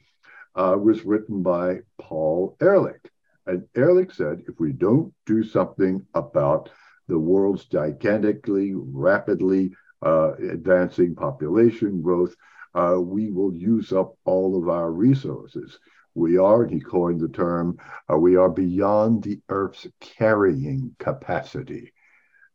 uh, 0.54 0.76
was 0.78 1.04
written 1.04 1.42
by 1.42 1.80
Paul 1.98 2.56
Ehrlich. 2.60 3.10
And 3.46 3.66
Ehrlich 3.76 4.12
said, 4.12 4.42
if 4.48 4.58
we 4.58 4.72
don't 4.72 5.12
do 5.26 5.44
something 5.44 6.04
about 6.14 6.70
the 7.08 7.18
world's 7.18 7.64
gigantically, 7.66 8.72
rapidly 8.74 9.72
uh, 10.04 10.34
advancing 10.34 11.14
population 11.14 12.02
growth, 12.02 12.34
uh, 12.74 13.00
we 13.00 13.30
will 13.30 13.54
use 13.54 13.92
up 13.92 14.16
all 14.24 14.60
of 14.60 14.68
our 14.68 14.92
resources. 14.92 15.78
We 16.14 16.38
are, 16.38 16.66
he 16.66 16.80
coined 16.80 17.20
the 17.20 17.28
term, 17.28 17.78
uh, 18.10 18.16
we 18.16 18.36
are 18.36 18.50
beyond 18.50 19.22
the 19.22 19.40
Earth's 19.48 19.86
carrying 20.00 20.96
capacity. 20.98 21.92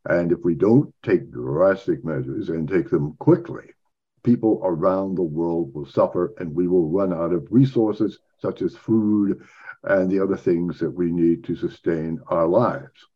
And 0.05 0.31
if 0.31 0.39
we 0.43 0.55
don't 0.55 0.93
take 1.03 1.31
drastic 1.31 2.03
measures 2.03 2.50
and 2.50 2.67
take 2.67 2.89
them 2.89 3.15
quickly, 3.20 3.70
people 4.24 4.62
around 4.63 5.15
the 5.15 5.24
world 5.24 5.74
will 5.74 5.86
suffer 5.86 6.34
and 6.38 6.55
we 6.55 6.67
will 6.67 6.89
run 6.89 7.13
out 7.13 7.34
of 7.34 7.48
resources 7.51 8.20
such 8.39 8.62
as 8.62 8.75
food 8.75 9.39
and 9.84 10.10
the 10.10 10.20
other 10.20 10.38
things 10.38 10.79
that 10.79 10.91
we 10.91 11.12
need 11.12 11.43
to 11.43 11.55
sustain 11.55 12.20
our 12.27 12.48
lives. 12.48 13.08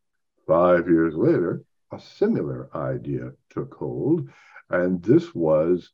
Five 0.48 0.88
years 0.88 1.16
later, 1.16 1.64
a 1.92 2.00
similar 2.00 2.70
idea 2.76 3.32
took 3.50 3.74
hold, 3.74 4.30
and 4.70 5.02
this 5.02 5.34
was 5.34 5.92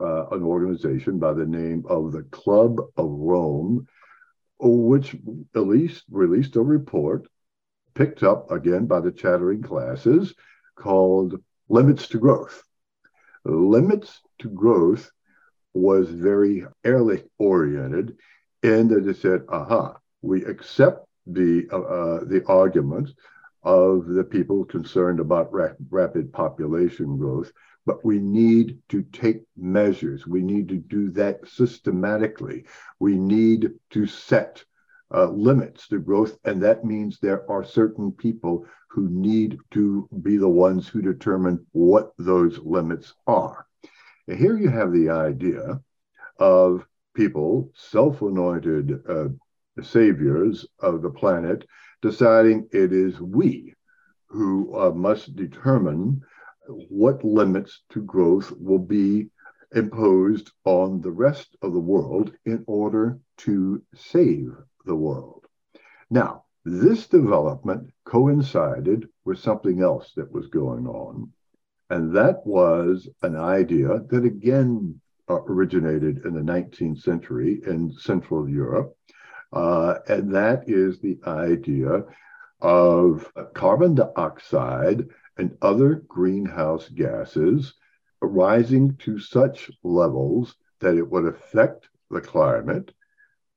uh, 0.00 0.26
an 0.28 0.42
organization 0.42 1.18
by 1.18 1.32
the 1.32 1.46
name 1.46 1.84
of 1.88 2.12
the 2.12 2.24
Club 2.24 2.80
of 2.96 3.10
Rome, 3.10 3.86
which 4.58 5.16
released, 5.54 6.04
released 6.10 6.56
a 6.56 6.62
report 6.62 7.26
picked 7.94 8.22
up 8.22 8.50
again 8.50 8.86
by 8.86 9.00
the 9.00 9.12
chattering 9.12 9.62
classes 9.62 10.34
called 10.76 11.40
Limits 11.68 12.08
to 12.08 12.18
Growth. 12.18 12.62
Limits 13.44 14.20
to 14.40 14.50
Growth 14.50 15.10
was 15.72 16.10
very 16.10 16.66
Ehrlich 16.84 17.24
oriented 17.38 18.16
in 18.62 18.88
that 18.88 19.06
it 19.06 19.16
said, 19.18 19.42
aha, 19.48 19.96
we 20.22 20.44
accept 20.44 21.06
the, 21.26 21.66
uh, 21.72 21.80
uh 21.80 22.24
the 22.24 22.44
arguments 22.46 23.14
of 23.64 24.06
the 24.06 24.24
people 24.24 24.64
concerned 24.64 25.20
about 25.20 25.52
ra- 25.52 25.72
rapid 25.90 26.32
population 26.32 27.16
growth, 27.16 27.52
but 27.86 28.04
we 28.04 28.18
need 28.18 28.78
to 28.90 29.02
take 29.02 29.42
measures. 29.56 30.26
We 30.26 30.42
need 30.42 30.68
to 30.68 30.76
do 30.76 31.10
that 31.12 31.48
systematically. 31.48 32.64
We 33.00 33.16
need 33.18 33.70
to 33.90 34.06
set 34.06 34.64
uh, 35.14 35.30
limits 35.30 35.88
to 35.88 35.98
growth, 36.00 36.38
and 36.44 36.62
that 36.62 36.84
means 36.84 37.18
there 37.18 37.48
are 37.50 37.64
certain 37.64 38.12
people 38.12 38.66
who 38.90 39.08
need 39.10 39.58
to 39.72 40.08
be 40.22 40.36
the 40.36 40.48
ones 40.48 40.88
who 40.88 41.02
determine 41.02 41.64
what 41.72 42.12
those 42.18 42.58
limits 42.58 43.14
are. 43.26 43.66
And 44.28 44.38
here 44.38 44.56
you 44.56 44.68
have 44.68 44.92
the 44.92 45.10
idea 45.10 45.80
of 46.38 46.86
people, 47.14 47.70
self 47.74 48.22
anointed 48.22 49.00
uh, 49.08 49.28
saviors 49.82 50.66
of 50.80 51.02
the 51.02 51.10
planet, 51.10 51.66
deciding 52.04 52.68
it 52.70 52.92
is 52.92 53.18
we 53.18 53.72
who 54.26 54.78
uh, 54.78 54.90
must 54.90 55.34
determine 55.36 56.20
what 56.90 57.24
limits 57.24 57.80
to 57.88 58.02
growth 58.02 58.52
will 58.60 58.84
be 59.00 59.30
imposed 59.74 60.52
on 60.66 61.00
the 61.00 61.10
rest 61.10 61.56
of 61.62 61.72
the 61.72 61.86
world 61.94 62.30
in 62.44 62.62
order 62.66 63.18
to 63.38 63.82
save 63.94 64.54
the 64.84 64.94
world. 64.94 65.46
Now, 66.10 66.44
this 66.66 67.08
development 67.08 67.90
coincided 68.04 69.08
with 69.24 69.38
something 69.38 69.80
else 69.80 70.12
that 70.16 70.30
was 70.30 70.48
going 70.48 70.86
on, 70.86 71.32
and 71.88 72.14
that 72.14 72.46
was 72.46 73.08
an 73.22 73.34
idea 73.34 74.00
that 74.10 74.26
again 74.26 75.00
uh, 75.30 75.40
originated 75.44 76.26
in 76.26 76.34
the 76.34 76.52
19th 76.52 77.00
century 77.00 77.62
in 77.66 77.90
Central 77.92 78.46
Europe 78.46 78.94
uh, 79.54 79.98
and 80.08 80.34
that 80.34 80.68
is 80.68 80.98
the 80.98 81.18
idea 81.26 82.02
of 82.60 83.32
carbon 83.54 83.94
dioxide 83.94 85.06
and 85.38 85.56
other 85.62 86.02
greenhouse 86.08 86.88
gases 86.88 87.74
rising 88.20 88.96
to 88.96 89.18
such 89.18 89.70
levels 89.82 90.54
that 90.80 90.96
it 90.96 91.08
would 91.08 91.26
affect 91.26 91.88
the 92.10 92.20
climate 92.20 92.92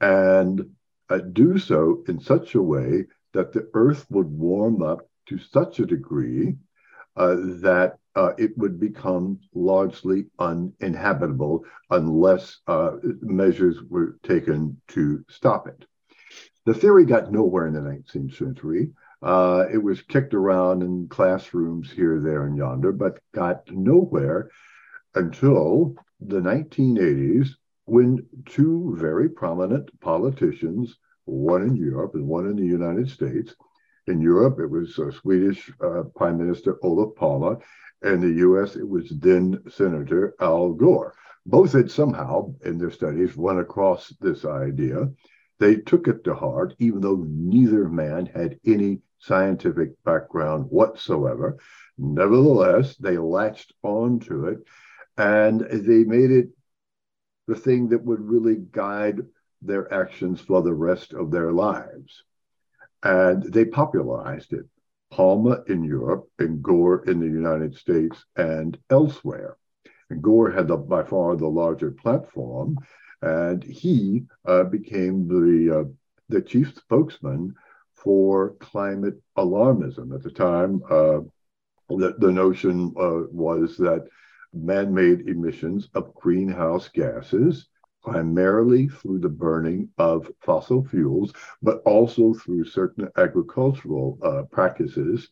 and 0.01 0.69
uh, 1.09 1.17
do 1.17 1.57
so 1.57 2.03
in 2.07 2.19
such 2.19 2.55
a 2.55 2.61
way 2.61 3.05
that 3.33 3.53
the 3.53 3.69
earth 3.73 4.05
would 4.09 4.27
warm 4.27 4.81
up 4.81 4.99
to 5.25 5.37
such 5.37 5.79
a 5.79 5.85
degree 5.85 6.55
that 7.25 7.97
uh, 8.15 8.33
it 8.37 8.57
would 8.57 8.79
become 8.79 9.39
largely 9.53 10.25
uninhabitable 10.39 11.63
unless 11.91 12.59
uh, 12.67 12.93
measures 13.21 13.77
were 13.89 14.17
taken 14.23 14.79
to 14.87 15.23
stop 15.29 15.67
it. 15.67 15.85
The 16.65 16.73
theory 16.73 17.05
got 17.05 17.31
nowhere 17.31 17.67
in 17.67 17.73
the 17.73 17.79
19th 17.79 18.35
century. 18.35 18.91
Uh, 19.21 19.65
it 19.71 19.81
was 19.81 20.01
kicked 20.01 20.33
around 20.33 20.83
in 20.83 21.07
classrooms 21.09 21.91
here, 21.91 22.19
there, 22.19 22.45
and 22.45 22.57
yonder, 22.57 22.91
but 22.91 23.19
got 23.33 23.69
nowhere 23.71 24.49
until 25.15 25.95
the 26.19 26.39
1980s 26.39 27.49
when 27.85 28.25
two 28.45 28.95
very 28.99 29.29
prominent 29.29 29.89
politicians, 30.01 30.97
one 31.25 31.63
in 31.63 31.75
Europe 31.75 32.15
and 32.15 32.27
one 32.27 32.45
in 32.45 32.55
the 32.55 32.65
United 32.65 33.09
States, 33.09 33.55
in 34.07 34.21
Europe, 34.21 34.59
it 34.59 34.69
was 34.69 34.97
uh, 34.97 35.11
Swedish 35.11 35.69
uh, 35.81 36.03
Prime 36.15 36.37
Minister 36.37 36.77
Olof 36.81 37.15
Palme. 37.15 37.57
In 38.03 38.21
the 38.21 38.39
US, 38.47 38.75
it 38.75 38.87
was 38.87 39.09
then 39.09 39.61
Senator 39.69 40.33
Al 40.39 40.73
Gore. 40.73 41.13
Both 41.45 41.73
had 41.73 41.91
somehow, 41.91 42.53
in 42.63 42.77
their 42.77 42.91
studies, 42.91 43.35
run 43.35 43.59
across 43.59 44.09
this 44.21 44.45
idea. 44.45 45.11
They 45.59 45.77
took 45.77 46.07
it 46.07 46.23
to 46.23 46.35
heart, 46.35 46.73
even 46.79 47.01
though 47.01 47.25
neither 47.27 47.89
man 47.89 48.27
had 48.27 48.59
any 48.65 49.01
scientific 49.19 49.91
background 50.03 50.67
whatsoever. 50.69 51.57
Nevertheless, 51.97 52.95
they 52.97 53.17
latched 53.17 53.73
onto 53.83 54.45
it 54.45 54.59
and 55.17 55.61
they 55.61 56.03
made 56.03 56.31
it 56.31 56.49
the 57.47 57.55
thing 57.55 57.89
that 57.89 58.03
would 58.03 58.21
really 58.21 58.57
guide 58.71 59.21
their 59.61 59.91
actions 59.91 60.39
for 60.39 60.61
the 60.61 60.73
rest 60.73 61.13
of 61.13 61.31
their 61.31 61.51
lives 61.51 62.23
and 63.03 63.43
they 63.43 63.65
popularized 63.65 64.53
it. 64.53 64.65
Palme 65.09 65.63
in 65.67 65.83
Europe 65.83 66.29
and 66.39 66.61
Gore 66.61 67.03
in 67.05 67.19
the 67.19 67.27
United 67.27 67.75
States 67.75 68.25
and 68.35 68.77
elsewhere. 68.89 69.57
And 70.09 70.21
Gore 70.21 70.51
had 70.51 70.67
the, 70.67 70.77
by 70.77 71.03
far 71.03 71.35
the 71.35 71.47
larger 71.47 71.91
platform, 71.91 72.77
and 73.21 73.63
he 73.63 74.25
uh, 74.45 74.63
became 74.63 75.27
the 75.27 75.79
uh, 75.79 75.83
the 76.29 76.41
chief 76.41 76.75
spokesman 76.75 77.55
for 77.93 78.51
climate 78.59 79.21
alarmism 79.37 80.13
at 80.13 80.23
the 80.23 80.31
time. 80.31 80.81
Uh, 80.89 81.19
the, 81.89 82.15
the 82.19 82.31
notion 82.31 82.93
uh, 82.99 83.23
was 83.31 83.77
that 83.77 84.07
man-made 84.53 85.27
emissions 85.27 85.89
of 85.93 86.13
greenhouse 86.13 86.89
gases 86.89 87.67
primarily 88.07 88.87
through 88.87 89.19
the 89.19 89.29
burning 89.29 89.89
of 89.97 90.31
fossil 90.41 90.83
fuels, 90.85 91.33
but 91.61 91.81
also 91.85 92.33
through 92.33 92.65
certain 92.65 93.09
agricultural 93.17 94.17
uh, 94.23 94.43
practices, 94.51 95.29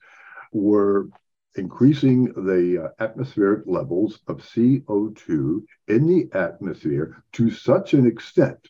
were 0.53 1.09
increasing 1.55 2.25
the 2.45 2.85
uh, 2.85 3.03
atmospheric 3.03 3.63
levels 3.65 4.19
of 4.27 4.43
CO2 4.43 5.65
in 5.87 6.07
the 6.07 6.29
atmosphere 6.37 7.23
to 7.33 7.49
such 7.49 7.93
an 7.93 8.05
extent 8.05 8.69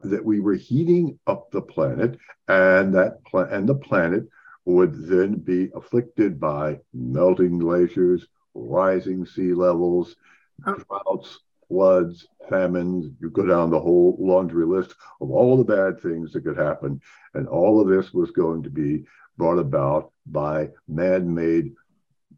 that 0.00 0.24
we 0.24 0.40
were 0.40 0.54
heating 0.54 1.18
up 1.26 1.50
the 1.50 1.62
planet 1.62 2.18
and 2.48 2.94
that 2.94 3.24
pla- 3.24 3.48
and 3.50 3.68
the 3.68 3.74
planet 3.74 4.24
would 4.64 4.94
then 5.08 5.34
be 5.36 5.70
afflicted 5.74 6.38
by 6.40 6.78
melting 6.92 7.58
glaciers, 7.58 8.26
rising 8.54 9.24
sea 9.24 9.54
levels, 9.54 10.16
droughts, 10.62 11.40
floods, 11.68 12.26
famines. 12.48 13.12
You 13.20 13.30
go 13.30 13.46
down 13.46 13.70
the 13.70 13.80
whole 13.80 14.16
laundry 14.18 14.66
list 14.66 14.94
of 15.20 15.30
all 15.30 15.56
the 15.56 15.64
bad 15.64 16.00
things 16.00 16.32
that 16.32 16.44
could 16.44 16.56
happen. 16.56 17.00
And 17.34 17.48
all 17.48 17.80
of 17.80 17.88
this 17.88 18.12
was 18.12 18.30
going 18.30 18.62
to 18.64 18.70
be 18.70 19.04
brought 19.36 19.58
about 19.58 20.12
by 20.26 20.70
man 20.88 21.34
made. 21.34 21.72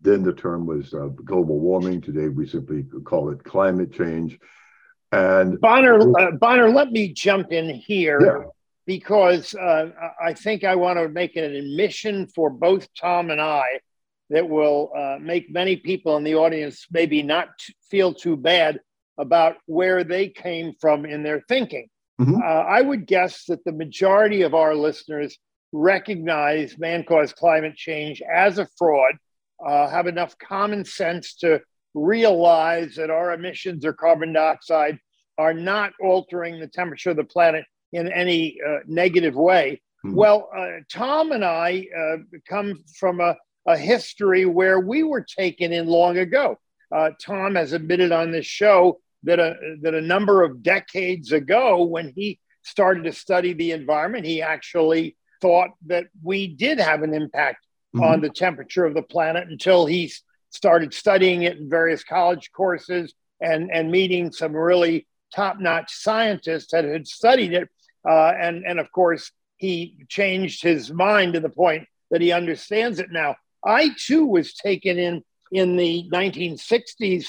Then 0.00 0.22
the 0.22 0.32
term 0.32 0.66
was 0.66 0.94
uh, 0.94 1.08
global 1.08 1.58
warming. 1.58 2.00
Today 2.00 2.28
we 2.28 2.46
simply 2.46 2.84
call 3.04 3.30
it 3.30 3.44
climate 3.44 3.92
change. 3.92 4.38
And 5.10 5.60
Bonner, 5.60 5.98
uh, 6.18 6.32
Bonner, 6.32 6.70
let 6.70 6.90
me 6.90 7.12
jump 7.12 7.50
in 7.50 7.70
here 7.70 8.20
yeah. 8.20 8.48
because 8.86 9.54
uh, 9.54 9.90
I 10.22 10.34
think 10.34 10.64
I 10.64 10.74
want 10.74 10.98
to 10.98 11.08
make 11.08 11.36
an 11.36 11.44
admission 11.44 12.26
for 12.26 12.50
both 12.50 12.88
Tom 12.94 13.30
and 13.30 13.40
I 13.40 13.80
that 14.30 14.46
will 14.46 14.92
uh, 14.94 15.16
make 15.18 15.50
many 15.50 15.76
people 15.76 16.16
in 16.18 16.24
the 16.24 16.34
audience 16.34 16.86
maybe 16.90 17.22
not 17.22 17.48
feel 17.90 18.12
too 18.12 18.36
bad 18.36 18.80
about 19.18 19.56
where 19.66 20.04
they 20.04 20.28
came 20.28 20.72
from 20.80 21.04
in 21.04 21.22
their 21.22 21.42
thinking. 21.48 21.88
Mm-hmm. 22.20 22.36
Uh, 22.36 22.44
I 22.44 22.80
would 22.80 23.06
guess 23.06 23.44
that 23.46 23.64
the 23.64 23.72
majority 23.72 24.42
of 24.42 24.54
our 24.54 24.74
listeners 24.74 25.38
recognize 25.72 26.78
man 26.78 27.04
caused 27.04 27.36
climate 27.36 27.76
change 27.76 28.22
as 28.22 28.58
a 28.58 28.68
fraud, 28.78 29.14
uh, 29.64 29.88
have 29.88 30.06
enough 30.06 30.36
common 30.38 30.84
sense 30.84 31.34
to 31.36 31.60
realize 31.94 32.96
that 32.96 33.10
our 33.10 33.32
emissions 33.32 33.84
or 33.84 33.92
carbon 33.92 34.32
dioxide 34.32 34.98
are 35.36 35.54
not 35.54 35.92
altering 36.02 36.58
the 36.58 36.66
temperature 36.66 37.10
of 37.10 37.16
the 37.16 37.24
planet 37.24 37.64
in 37.92 38.10
any 38.12 38.58
uh, 38.66 38.78
negative 38.86 39.34
way. 39.34 39.80
Mm-hmm. 40.04 40.16
Well, 40.16 40.50
uh, 40.56 40.80
Tom 40.90 41.32
and 41.32 41.44
I 41.44 41.86
uh, 41.96 42.16
come 42.48 42.84
from 42.98 43.20
a, 43.20 43.36
a, 43.66 43.76
history 43.76 44.44
where 44.44 44.78
we 44.78 45.02
were 45.02 45.22
taken 45.24 45.72
in 45.72 45.86
long 45.86 46.18
ago. 46.18 46.56
Uh, 46.94 47.10
Tom 47.20 47.54
has 47.54 47.72
admitted 47.72 48.12
on 48.12 48.30
this 48.30 48.46
show 48.46 49.00
that 49.24 49.38
a, 49.38 49.56
that 49.82 49.94
a 49.94 50.00
number 50.00 50.42
of 50.42 50.62
decades 50.62 51.32
ago, 51.32 51.84
when 51.84 52.12
he 52.14 52.38
started 52.62 53.04
to 53.04 53.12
study 53.12 53.52
the 53.52 53.72
environment, 53.72 54.24
he 54.24 54.42
actually 54.42 55.16
thought 55.40 55.70
that 55.86 56.06
we 56.22 56.46
did 56.46 56.78
have 56.78 57.02
an 57.02 57.14
impact 57.14 57.66
mm-hmm. 57.94 58.04
on 58.04 58.20
the 58.20 58.30
temperature 58.30 58.84
of 58.84 58.94
the 58.94 59.02
planet 59.02 59.48
until 59.48 59.86
he 59.86 60.12
started 60.50 60.94
studying 60.94 61.42
it 61.42 61.58
in 61.58 61.68
various 61.68 62.04
college 62.04 62.50
courses 62.52 63.14
and, 63.40 63.70
and 63.72 63.90
meeting 63.90 64.32
some 64.32 64.52
really 64.52 65.06
top 65.34 65.58
notch 65.60 65.92
scientists 65.92 66.72
that 66.72 66.84
had 66.84 67.06
studied 67.06 67.52
it. 67.52 67.68
Uh, 68.08 68.32
and, 68.40 68.64
and 68.66 68.80
of 68.80 68.90
course, 68.92 69.30
he 69.56 69.96
changed 70.08 70.62
his 70.62 70.90
mind 70.92 71.34
to 71.34 71.40
the 71.40 71.48
point 71.48 71.86
that 72.10 72.20
he 72.20 72.32
understands 72.32 72.98
it 72.98 73.10
now. 73.10 73.36
I 73.64 73.90
too 73.98 74.24
was 74.24 74.54
taken 74.54 74.98
in 74.98 75.22
in 75.50 75.76
the 75.76 76.08
1960s 76.12 77.26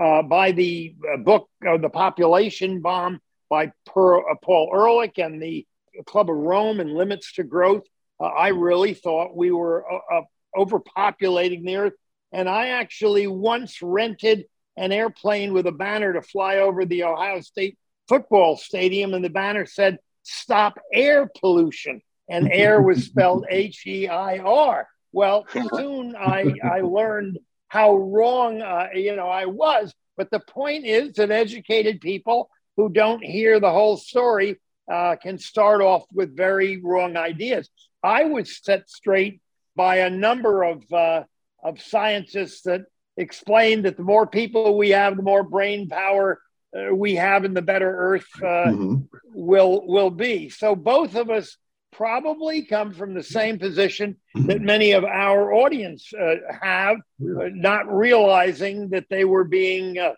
uh, 0.00 0.22
by 0.22 0.52
the 0.52 0.94
uh, 1.12 1.18
book 1.18 1.48
uh, 1.66 1.76
The 1.76 1.90
Population 1.90 2.80
Bomb 2.80 3.20
by 3.50 3.72
per, 3.86 4.18
uh, 4.18 4.34
Paul 4.42 4.70
Ehrlich 4.72 5.18
and 5.18 5.42
the 5.42 5.66
Club 6.06 6.30
of 6.30 6.36
Rome 6.36 6.80
and 6.80 6.94
Limits 6.94 7.34
to 7.34 7.44
Growth. 7.44 7.84
Uh, 8.18 8.24
I 8.24 8.48
really 8.48 8.94
thought 8.94 9.36
we 9.36 9.50
were 9.50 9.84
uh, 9.90 10.22
overpopulating 10.56 11.64
the 11.64 11.76
earth. 11.76 11.92
And 12.32 12.48
I 12.48 12.68
actually 12.68 13.26
once 13.26 13.82
rented 13.82 14.46
an 14.76 14.90
airplane 14.90 15.52
with 15.52 15.66
a 15.66 15.72
banner 15.72 16.14
to 16.14 16.22
fly 16.22 16.58
over 16.58 16.86
the 16.86 17.04
Ohio 17.04 17.40
State 17.40 17.78
football 18.08 18.56
stadium, 18.56 19.12
and 19.14 19.24
the 19.24 19.30
banner 19.30 19.66
said, 19.66 19.98
Stop 20.22 20.78
air 20.92 21.30
pollution. 21.40 22.00
And 22.28 22.48
air 22.52 22.80
was 22.80 23.04
spelled 23.04 23.46
H 23.50 23.86
E 23.86 24.08
I 24.08 24.38
R. 24.38 24.88
Well, 25.12 25.44
soon 25.74 26.16
I, 26.16 26.54
I 26.64 26.80
learned 26.80 27.38
how 27.72 27.94
wrong 27.94 28.60
uh, 28.60 28.88
you 28.94 29.16
know 29.16 29.28
I 29.28 29.46
was. 29.46 29.94
But 30.18 30.30
the 30.30 30.40
point 30.40 30.84
is 30.84 31.14
that 31.14 31.30
educated 31.30 32.02
people 32.02 32.50
who 32.76 32.90
don't 32.90 33.24
hear 33.24 33.60
the 33.60 33.70
whole 33.70 33.96
story 33.96 34.60
uh, 34.92 35.16
can 35.16 35.38
start 35.38 35.80
off 35.80 36.04
with 36.12 36.36
very 36.36 36.82
wrong 36.82 37.16
ideas. 37.16 37.70
I 38.02 38.24
was 38.24 38.62
set 38.62 38.90
straight 38.90 39.40
by 39.74 39.96
a 39.96 40.10
number 40.10 40.64
of 40.64 40.92
uh, 40.92 41.22
of 41.64 41.80
scientists 41.80 42.60
that 42.62 42.82
explained 43.16 43.86
that 43.86 43.96
the 43.96 44.02
more 44.02 44.26
people 44.26 44.76
we 44.76 44.90
have, 44.90 45.16
the 45.16 45.22
more 45.22 45.42
brain 45.42 45.88
power 45.88 46.42
uh, 46.76 46.94
we 46.94 47.14
have, 47.14 47.44
and 47.44 47.56
the 47.56 47.62
better 47.62 47.90
Earth 47.90 48.28
uh, 48.42 48.68
mm-hmm. 48.68 48.96
will 49.32 49.86
will 49.86 50.10
be. 50.10 50.50
So 50.50 50.76
both 50.76 51.14
of 51.14 51.30
us 51.30 51.56
probably 51.92 52.64
come 52.64 52.92
from 52.92 53.14
the 53.14 53.22
same 53.22 53.58
position 53.58 54.16
that 54.34 54.60
many 54.60 54.92
of 54.92 55.04
our 55.04 55.52
audience 55.52 56.10
uh, 56.14 56.36
have, 56.60 56.96
uh, 56.96 57.48
not 57.52 57.92
realizing 57.92 58.88
that 58.88 59.06
they 59.10 59.24
were 59.24 59.44
being 59.44 59.98
uh, 59.98 60.12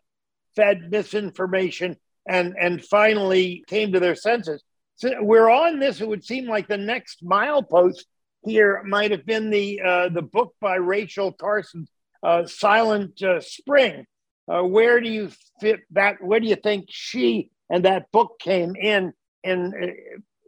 fed 0.57 0.91
misinformation 0.91 1.97
and 2.27 2.55
and 2.59 2.83
finally 2.85 3.65
came 3.67 3.93
to 3.93 4.01
their 4.01 4.15
senses. 4.15 4.63
So 4.97 5.11
we're 5.21 5.51
on 5.51 5.79
this. 5.81 6.01
It 6.01 6.09
would 6.09 6.25
seem 6.25 6.47
like 6.47 6.69
the 6.69 6.79
next 6.79 7.25
milepost 7.25 8.05
here 8.45 8.83
might 8.85 9.11
have 9.11 9.27
been 9.27 9.51
the 9.51 9.81
uh, 9.81 10.09
the 10.09 10.23
book 10.23 10.55
by 10.61 10.77
Rachel 10.77 11.33
Carson, 11.33 11.87
uh, 12.23 12.47
Silent 12.47 13.23
uh, 13.23 13.41
Spring. 13.41 14.07
Uh, 14.47 14.63
where 14.63 15.01
do 15.01 15.09
you 15.09 15.31
fit 15.61 15.81
that? 15.91 16.23
Where 16.23 16.41
do 16.41 16.47
you 16.47 16.57
think 16.57 16.87
she 16.89 17.51
and 17.69 17.85
that 17.85 18.11
book 18.13 18.39
came 18.39 18.77
in 18.77 19.13
in 19.43 19.73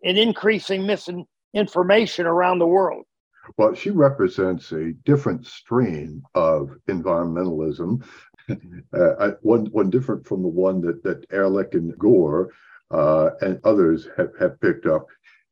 in 0.03 0.17
increasing 0.17 0.87
misinformation 0.87 2.27
around 2.27 2.59
the 2.59 2.67
world? 2.67 3.05
Well, 3.57 3.75
she 3.75 3.91
represents 3.91 4.73
a 4.73 4.93
different 5.05 5.47
strain 5.47 6.23
of 6.35 6.77
environmentalism, 6.89 8.05
uh, 8.93 9.31
one 9.43 9.67
one 9.67 9.91
different 9.91 10.27
from 10.27 10.43
the 10.43 10.49
one 10.49 10.81
that 10.81 11.03
that 11.05 11.27
Ehrlich 11.31 11.75
and 11.75 11.97
Gore 11.99 12.51
uh, 12.91 13.31
and 13.41 13.61
others 13.65 14.09
have, 14.17 14.31
have 14.39 14.61
picked 14.61 14.87
up 14.87 15.07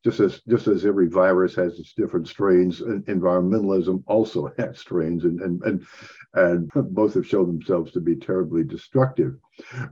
just 0.04 0.20
as 0.20 0.40
just 0.48 0.68
as 0.68 0.84
every 0.84 1.08
virus 1.08 1.54
has 1.54 1.78
its 1.78 1.94
different 1.94 2.28
strains, 2.28 2.80
environmentalism 2.80 4.02
also 4.06 4.52
has 4.58 4.78
strains, 4.78 5.24
and 5.24 5.40
and 5.40 5.62
and 5.62 5.86
and 6.34 6.70
both 6.94 7.14
have 7.14 7.26
shown 7.26 7.46
themselves 7.46 7.90
to 7.92 8.00
be 8.00 8.14
terribly 8.14 8.62
destructive. 8.62 9.34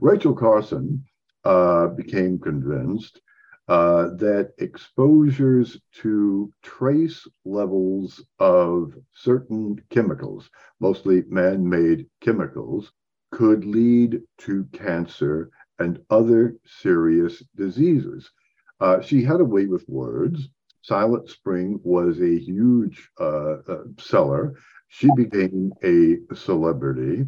Rachel 0.01 0.35
Carson 0.35 1.03
uh, 1.45 1.87
became 1.87 2.37
convinced 2.37 3.21
uh, 3.67 4.09
that 4.17 4.53
exposures 4.59 5.79
to 6.01 6.51
trace 6.61 7.27
levels 7.45 8.23
of 8.39 8.93
certain 9.13 9.79
chemicals, 9.89 10.49
mostly 10.79 11.23
man-made 11.29 12.07
chemicals, 12.21 12.91
could 13.31 13.65
lead 13.65 14.21
to 14.37 14.65
cancer 14.73 15.49
and 15.79 15.99
other 16.09 16.55
serious 16.65 17.43
diseases. 17.55 18.31
Uh, 18.79 18.99
she 19.01 19.23
had 19.23 19.39
a 19.39 19.45
way 19.45 19.65
with 19.65 19.87
words. 19.87 20.49
Silent 20.81 21.29
Spring 21.29 21.79
was 21.83 22.19
a 22.21 22.37
huge 22.39 23.09
uh, 23.19 23.57
uh, 23.67 23.83
seller. 23.99 24.53
She 24.87 25.09
became 25.11 25.73
a 25.83 26.17
celebrity. 26.35 27.25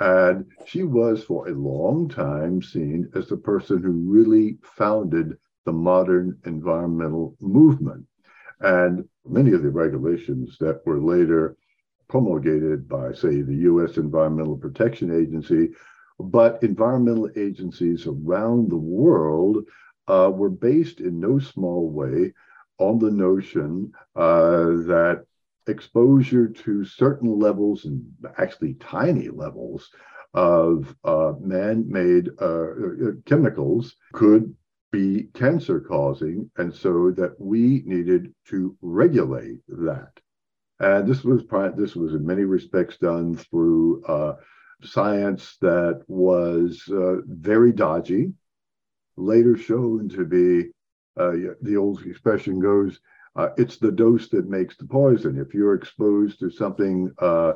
And 0.00 0.46
she 0.64 0.82
was 0.82 1.22
for 1.24 1.48
a 1.48 1.54
long 1.54 2.08
time 2.08 2.62
seen 2.62 3.08
as 3.14 3.28
the 3.28 3.36
person 3.36 3.82
who 3.82 3.92
really 3.92 4.58
founded 4.62 5.36
the 5.64 5.72
modern 5.72 6.38
environmental 6.44 7.36
movement. 7.40 8.06
And 8.60 9.08
many 9.24 9.52
of 9.52 9.62
the 9.62 9.70
regulations 9.70 10.56
that 10.60 10.84
were 10.86 11.00
later 11.00 11.56
promulgated 12.08 12.88
by, 12.88 13.12
say, 13.12 13.40
the 13.40 13.56
US 13.70 13.96
Environmental 13.96 14.56
Protection 14.56 15.14
Agency, 15.14 15.70
but 16.18 16.62
environmental 16.62 17.30
agencies 17.36 18.06
around 18.06 18.70
the 18.70 18.76
world 18.76 19.64
uh, 20.08 20.30
were 20.34 20.50
based 20.50 21.00
in 21.00 21.20
no 21.20 21.38
small 21.38 21.88
way 21.88 22.32
on 22.78 22.98
the 22.98 23.10
notion 23.10 23.92
uh, 24.16 24.64
that 24.88 25.24
exposure 25.66 26.48
to 26.48 26.84
certain 26.84 27.38
levels 27.38 27.84
and 27.84 28.04
actually 28.38 28.74
tiny 28.74 29.28
levels 29.28 29.90
of 30.34 30.94
uh, 31.04 31.32
man 31.40 31.84
made 31.88 32.28
uh, 32.40 32.44
uh, 32.44 33.12
chemicals 33.26 33.96
could 34.12 34.54
be 34.90 35.28
cancer 35.34 35.80
causing, 35.80 36.50
and 36.56 36.74
so 36.74 37.10
that 37.12 37.40
we 37.40 37.82
needed 37.86 38.34
to 38.48 38.76
regulate 38.80 39.60
that. 39.68 40.12
And 40.80 41.06
this 41.06 41.22
was 41.24 41.42
this 41.76 41.94
was 41.94 42.14
in 42.14 42.26
many 42.26 42.44
respects 42.44 42.96
done 42.96 43.36
through 43.36 44.04
uh, 44.04 44.34
science 44.82 45.56
that 45.60 46.02
was 46.08 46.82
very 47.26 47.72
dodgy, 47.72 48.32
later 49.16 49.56
shown 49.56 50.08
to 50.10 50.24
be, 50.24 50.70
uh, 51.18 51.54
the 51.62 51.76
old 51.76 52.04
expression 52.06 52.60
goes, 52.60 52.98
uh, 53.36 53.50
it's 53.56 53.76
the 53.76 53.92
dose 53.92 54.28
that 54.30 54.48
makes 54.48 54.76
the 54.76 54.86
poison. 54.86 55.38
If 55.38 55.54
you're 55.54 55.74
exposed 55.74 56.40
to 56.40 56.50
something, 56.50 57.12
uh, 57.18 57.52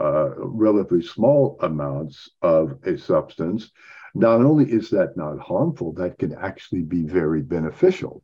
uh, 0.00 0.30
relatively 0.36 1.02
small 1.02 1.58
amounts 1.60 2.30
of 2.40 2.78
a 2.84 2.96
substance, 2.96 3.70
not 4.18 4.40
only 4.40 4.70
is 4.70 4.90
that 4.90 5.16
not 5.16 5.38
harmful, 5.38 5.92
that 5.94 6.18
can 6.18 6.34
actually 6.34 6.82
be 6.82 7.04
very 7.04 7.40
beneficial. 7.40 8.22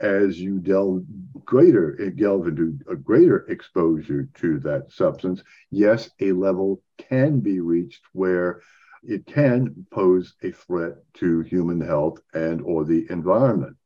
As 0.00 0.38
you 0.40 0.58
delve 0.58 1.04
greater, 1.44 2.00
eh, 2.00 2.10
delve 2.14 2.48
into 2.48 2.78
a 2.90 2.96
greater 2.96 3.46
exposure 3.48 4.28
to 4.34 4.58
that 4.60 4.92
substance, 4.92 5.42
yes, 5.70 6.10
a 6.20 6.32
level 6.32 6.82
can 6.98 7.40
be 7.40 7.60
reached 7.60 8.02
where 8.12 8.60
it 9.02 9.24
can 9.24 9.86
pose 9.90 10.34
a 10.42 10.50
threat 10.52 10.96
to 11.14 11.40
human 11.40 11.80
health 11.80 12.20
and 12.34 12.60
or 12.60 12.84
the 12.84 13.06
environment. 13.10 13.76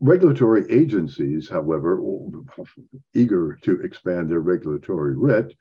Regulatory 0.00 0.70
agencies, 0.70 1.48
however, 1.48 2.02
eager 3.14 3.58
to 3.62 3.80
expand 3.82 4.30
their 4.30 4.40
regulatory 4.40 5.16
writ, 5.16 5.54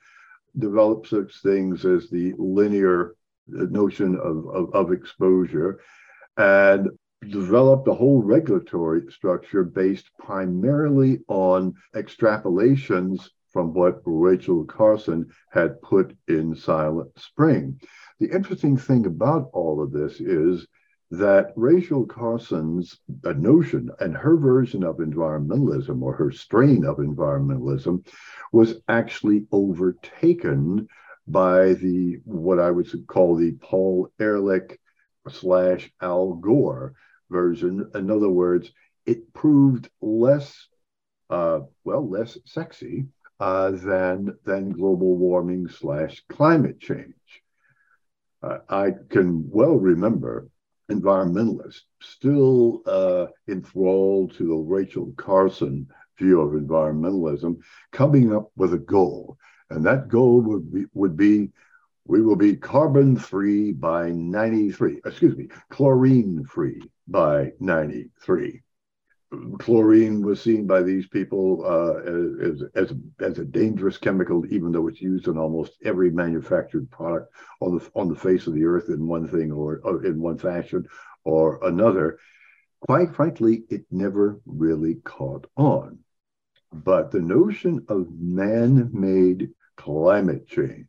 develop 0.57 1.07
such 1.07 1.41
things 1.41 1.85
as 1.85 2.09
the 2.09 2.33
linear 2.37 3.15
notion 3.47 4.15
of, 4.15 4.47
of, 4.47 4.73
of 4.73 4.91
exposure 4.91 5.79
and 6.37 6.89
developed 7.29 7.87
a 7.87 7.93
whole 7.93 8.21
regulatory 8.21 9.11
structure 9.11 9.63
based 9.63 10.09
primarily 10.19 11.19
on 11.27 11.73
extrapolations 11.95 13.29
from 13.51 13.73
what 13.73 14.01
Rachel 14.05 14.65
Carson 14.65 15.29
had 15.51 15.81
put 15.81 16.15
in 16.27 16.55
Silent 16.55 17.11
Spring. 17.17 17.79
The 18.19 18.31
interesting 18.31 18.77
thing 18.77 19.05
about 19.05 19.49
all 19.53 19.81
of 19.81 19.91
this 19.91 20.19
is 20.19 20.67
that 21.11 21.53
Rachel 21.55 22.07
Carson's 22.07 22.97
uh, 23.23 23.33
notion 23.33 23.91
and 23.99 24.17
her 24.17 24.35
version 24.35 24.83
of 24.83 24.97
environmentalism 24.97 26.01
or 26.01 26.13
her 26.15 26.31
strain 26.31 26.83
of 26.85 26.97
environmentalism 26.97 28.05
was 28.51 28.81
actually 28.87 29.45
overtaken 29.51 30.87
by 31.27 31.73
the 31.73 32.19
what 32.25 32.59
I 32.59 32.71
would 32.71 33.07
call 33.07 33.35
the 33.35 33.53
Paul 33.53 34.11
Ehrlich 34.19 34.79
slash 35.29 35.91
Al 36.01 36.33
Gore 36.33 36.93
version. 37.29 37.89
In 37.95 38.11
other 38.11 38.29
words, 38.29 38.71
it 39.05 39.33
proved 39.33 39.89
less, 40.01 40.67
uh, 41.29 41.61
well, 41.83 42.07
less 42.07 42.37
sexy 42.45 43.05
uh, 43.39 43.71
than 43.71 44.37
than 44.43 44.71
global 44.71 45.15
warming 45.17 45.67
slash 45.67 46.23
climate 46.29 46.79
change. 46.79 47.13
Uh, 48.41 48.59
I 48.69 48.93
can 49.09 49.49
well 49.49 49.75
remember 49.75 50.49
environmentalists 50.91 51.81
still 52.01 52.81
uh, 52.85 53.27
enthralled 53.47 54.33
to 54.33 54.47
the 54.47 54.55
Rachel 54.55 55.13
Carson 55.17 55.87
view 56.19 56.41
of 56.41 56.51
environmentalism, 56.61 57.57
coming 57.91 58.35
up 58.35 58.51
with 58.55 58.73
a 58.73 58.79
goal, 58.79 59.37
and 59.73 59.85
that 59.85 60.07
goal 60.07 60.41
would 60.41 60.71
be 60.71 60.85
would 60.93 61.17
be 61.17 61.49
we 62.05 62.21
will 62.21 62.35
be 62.35 62.55
carbon 62.55 63.15
free 63.15 63.71
by 63.71 64.09
93, 64.09 65.01
excuse 65.05 65.37
me, 65.37 65.47
chlorine 65.69 66.43
free 66.45 66.81
by 67.07 67.53
93. 67.59 68.61
Chlorine 69.59 70.21
was 70.21 70.41
seen 70.41 70.67
by 70.67 70.83
these 70.83 71.07
people 71.07 71.63
uh, 71.65 72.45
as, 72.45 72.63
as, 72.75 72.93
as 73.19 73.39
a 73.39 73.45
dangerous 73.45 73.97
chemical, 73.97 74.45
even 74.49 74.71
though 74.71 74.87
it's 74.87 75.01
used 75.01 75.27
in 75.27 75.37
almost 75.37 75.77
every 75.83 76.11
manufactured 76.11 76.91
product 76.91 77.33
on 77.61 77.77
the, 77.77 77.89
on 77.95 78.09
the 78.09 78.19
face 78.19 78.47
of 78.47 78.53
the 78.53 78.65
earth 78.65 78.89
in 78.89 79.07
one 79.07 79.27
thing 79.27 79.51
or, 79.51 79.79
or 79.83 80.05
in 80.05 80.21
one 80.21 80.37
fashion 80.37 80.85
or 81.23 81.65
another. 81.65 82.19
Quite 82.81 83.15
frankly, 83.15 83.63
it 83.69 83.85
never 83.89 84.41
really 84.45 84.95
caught 84.95 85.49
on. 85.55 85.99
But 86.73 87.11
the 87.11 87.21
notion 87.21 87.85
of 87.87 88.07
man 88.19 88.89
made 88.91 89.51
climate 89.77 90.47
change 90.47 90.87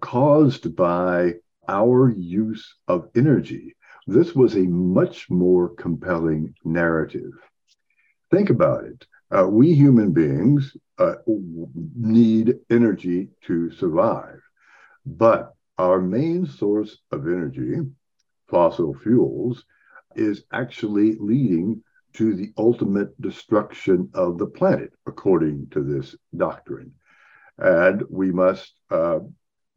caused 0.00 0.74
by 0.74 1.34
our 1.68 2.10
use 2.10 2.74
of 2.88 3.08
energy. 3.14 3.76
This 4.06 4.34
was 4.34 4.56
a 4.56 4.60
much 4.60 5.30
more 5.30 5.68
compelling 5.74 6.54
narrative. 6.64 7.32
Think 8.30 8.50
about 8.50 8.84
it. 8.84 9.06
Uh, 9.30 9.46
we 9.48 9.74
human 9.74 10.12
beings 10.12 10.76
uh, 10.98 11.14
need 11.96 12.56
energy 12.70 13.28
to 13.42 13.70
survive, 13.70 14.40
but 15.06 15.54
our 15.78 16.00
main 16.00 16.46
source 16.46 16.98
of 17.12 17.26
energy, 17.26 17.76
fossil 18.48 18.94
fuels, 18.94 19.64
is 20.16 20.44
actually 20.52 21.16
leading 21.20 21.82
to 22.14 22.34
the 22.34 22.52
ultimate 22.58 23.18
destruction 23.20 24.10
of 24.14 24.38
the 24.38 24.46
planet, 24.46 24.92
according 25.06 25.68
to 25.70 25.82
this 25.82 26.16
doctrine. 26.36 26.92
And 27.60 28.02
we 28.08 28.32
must 28.32 28.72
uh, 28.90 29.20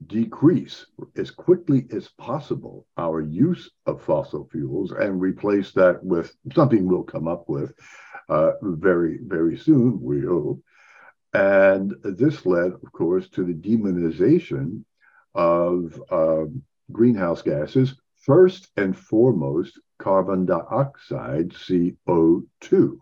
decrease 0.08 0.86
as 1.16 1.32
quickly 1.32 1.86
as 1.92 2.08
possible 2.18 2.86
our 2.98 3.22
use 3.22 3.70
of 3.86 4.02
fossil 4.02 4.48
fuels 4.52 4.92
and 4.92 5.22
replace 5.22 5.72
that 5.74 6.04
with 6.04 6.34
something 6.56 6.88
we'll 6.88 7.04
come 7.04 7.28
up 7.28 7.46
with 7.48 7.74
uh, 8.30 8.52
very, 8.62 9.20
very 9.22 9.58
soon, 9.58 10.02
we 10.02 10.22
hope. 10.22 10.62
And 11.34 11.94
this 12.04 12.46
led, 12.46 12.74
of 12.74 12.92
course, 12.92 13.28
to 13.30 13.44
the 13.44 13.54
demonization 13.54 14.84
of 15.36 16.02
uh, 16.10 16.46
greenhouse 16.92 17.42
gases, 17.42 17.96
first 18.18 18.70
and 18.78 18.98
foremost, 18.98 19.80
carbon 19.98 20.46
dioxide, 20.46 21.50
CO2. 21.50 22.98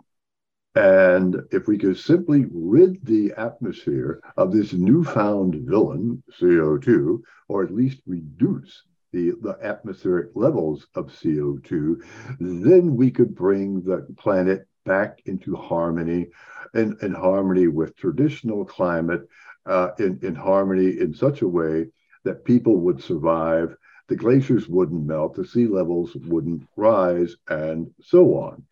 And 0.76 1.36
if 1.52 1.68
we 1.68 1.78
could 1.78 1.98
simply 1.98 2.46
rid 2.50 3.06
the 3.06 3.34
atmosphere 3.36 4.22
of 4.38 4.54
this 4.54 4.72
newfound 4.72 5.56
villain, 5.56 6.24
CO2, 6.40 7.22
or 7.50 7.64
at 7.64 7.74
least 7.74 8.02
reduce 8.08 8.84
the, 9.12 9.34
the 9.42 9.58
atmospheric 9.62 10.30
levels 10.34 10.88
of 10.96 11.08
CO2, 11.08 12.02
then 12.40 12.96
we 12.96 13.12
could 13.12 13.36
bring 13.36 13.82
the 13.82 14.08
planet 14.18 14.66
back 14.86 15.22
into 15.26 15.56
harmony, 15.56 16.28
in, 16.74 16.98
in 17.02 17.14
harmony 17.14 17.68
with 17.68 17.98
traditional 17.98 18.64
climate, 18.64 19.28
uh, 19.66 19.90
in, 20.00 20.20
in 20.24 20.36
harmony 20.36 21.00
in 21.00 21.14
such 21.14 21.42
a 21.42 21.48
way 21.48 21.88
that 22.24 22.46
people 22.46 22.78
would 22.78 23.04
survive, 23.04 23.76
the 24.08 24.16
glaciers 24.16 24.68
wouldn't 24.68 25.06
melt, 25.06 25.36
the 25.36 25.46
sea 25.46 25.68
levels 25.68 26.16
wouldn't 26.16 26.66
rise, 26.78 27.36
and 27.50 27.92
so 28.02 28.36
on. 28.36 28.64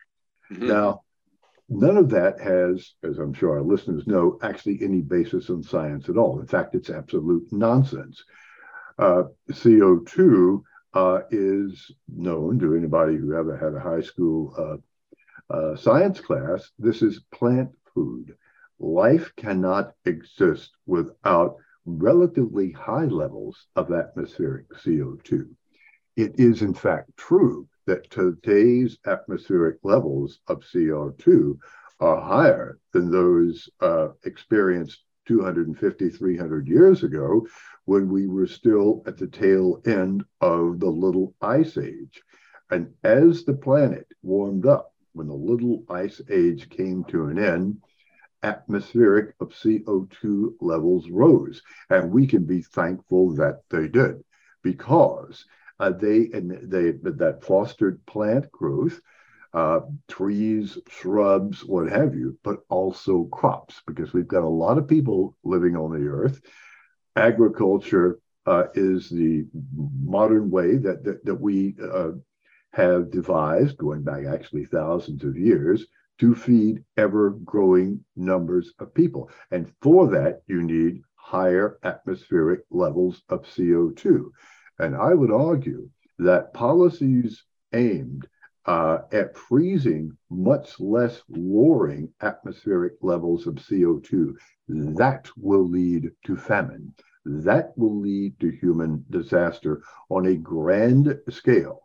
Mm-hmm. 0.50 0.68
Now, 0.68 1.02
None 1.72 1.96
of 1.96 2.10
that 2.10 2.40
has, 2.40 2.94
as 3.04 3.18
I'm 3.18 3.32
sure 3.32 3.52
our 3.52 3.62
listeners 3.62 4.04
know, 4.04 4.38
actually 4.42 4.80
any 4.82 5.02
basis 5.02 5.50
in 5.50 5.62
science 5.62 6.08
at 6.08 6.16
all. 6.16 6.40
In 6.40 6.46
fact, 6.46 6.74
it's 6.74 6.90
absolute 6.90 7.46
nonsense. 7.52 8.24
Uh, 8.98 9.24
CO2 9.52 10.62
uh, 10.94 11.20
is 11.30 11.92
known 12.08 12.58
to 12.58 12.74
anybody 12.74 13.16
who 13.16 13.36
ever 13.36 13.56
had 13.56 13.74
a 13.74 13.80
high 13.80 14.02
school 14.02 14.52
uh, 14.58 15.54
uh 15.54 15.76
science 15.76 16.20
class. 16.20 16.72
This 16.76 17.02
is 17.02 17.22
plant 17.32 17.70
food. 17.94 18.34
Life 18.80 19.32
cannot 19.36 19.92
exist 20.04 20.72
without 20.86 21.54
relatively 21.86 22.72
high 22.72 23.06
levels 23.06 23.66
of 23.76 23.92
atmospheric 23.92 24.68
CO2. 24.70 25.48
It 26.16 26.40
is, 26.40 26.62
in 26.62 26.74
fact, 26.74 27.16
true 27.16 27.68
that 27.90 28.08
today's 28.08 28.98
atmospheric 29.04 29.78
levels 29.82 30.38
of 30.46 30.60
CO2 30.60 31.58
are 31.98 32.20
higher 32.20 32.78
than 32.92 33.10
those 33.10 33.68
uh, 33.80 34.10
experienced 34.24 35.02
250, 35.26 36.08
300 36.08 36.68
years 36.68 37.02
ago 37.02 37.44
when 37.86 38.08
we 38.08 38.28
were 38.28 38.46
still 38.46 39.02
at 39.08 39.16
the 39.16 39.26
tail 39.26 39.82
end 39.86 40.24
of 40.40 40.78
the 40.78 40.88
Little 40.88 41.34
Ice 41.42 41.76
Age. 41.76 42.22
And 42.70 42.94
as 43.02 43.44
the 43.44 43.54
planet 43.54 44.06
warmed 44.22 44.66
up, 44.66 44.94
when 45.12 45.26
the 45.26 45.34
Little 45.34 45.82
Ice 45.90 46.20
Age 46.30 46.70
came 46.70 47.02
to 47.06 47.26
an 47.26 47.40
end, 47.40 47.78
atmospheric 48.44 49.34
of 49.40 49.48
CO2 49.48 50.52
levels 50.60 51.10
rose. 51.10 51.60
And 51.88 52.12
we 52.12 52.28
can 52.28 52.44
be 52.44 52.62
thankful 52.62 53.34
that 53.34 53.62
they 53.68 53.88
did 53.88 54.22
because 54.62 55.44
uh, 55.80 55.90
they 55.90 56.28
and 56.32 56.70
they 56.70 56.92
that 57.02 57.42
fostered 57.42 58.04
plant 58.06 58.52
growth, 58.52 59.00
uh, 59.54 59.80
trees, 60.08 60.78
shrubs, 60.88 61.64
what 61.64 61.90
have 61.90 62.14
you, 62.14 62.38
but 62.44 62.58
also 62.68 63.24
crops 63.24 63.80
because 63.86 64.12
we've 64.12 64.28
got 64.28 64.42
a 64.42 64.48
lot 64.48 64.76
of 64.76 64.86
people 64.86 65.36
living 65.42 65.76
on 65.76 65.90
the 65.90 66.06
earth. 66.06 66.40
Agriculture 67.16 68.20
uh, 68.46 68.64
is 68.74 69.08
the 69.08 69.46
modern 70.04 70.50
way 70.50 70.76
that 70.76 71.02
that, 71.02 71.24
that 71.24 71.40
we 71.40 71.74
uh, 71.82 72.10
have 72.72 73.10
devised, 73.10 73.78
going 73.78 74.02
back 74.02 74.26
actually 74.26 74.66
thousands 74.66 75.24
of 75.24 75.36
years, 75.36 75.86
to 76.18 76.34
feed 76.34 76.84
ever 76.98 77.30
growing 77.30 78.04
numbers 78.16 78.74
of 78.78 78.92
people. 78.92 79.30
And 79.50 79.72
for 79.80 80.08
that, 80.08 80.42
you 80.46 80.62
need 80.62 81.00
higher 81.14 81.78
atmospheric 81.82 82.60
levels 82.70 83.22
of 83.30 83.46
CO2. 83.46 84.30
And 84.80 84.96
I 84.96 85.12
would 85.12 85.30
argue 85.30 85.90
that 86.18 86.54
policies 86.54 87.44
aimed 87.74 88.26
uh, 88.66 89.02
at 89.12 89.36
freezing 89.36 90.16
much 90.30 90.80
less 90.80 91.22
lowering 91.28 92.12
atmospheric 92.22 92.94
levels 93.02 93.46
of 93.46 93.56
CO2, 93.56 94.34
that 94.68 95.28
will 95.36 95.68
lead 95.68 96.10
to 96.24 96.36
famine. 96.36 96.94
That 97.26 97.76
will 97.76 98.00
lead 98.00 98.40
to 98.40 98.50
human 98.50 99.04
disaster 99.10 99.82
on 100.08 100.26
a 100.26 100.36
grand 100.36 101.18
scale. 101.28 101.82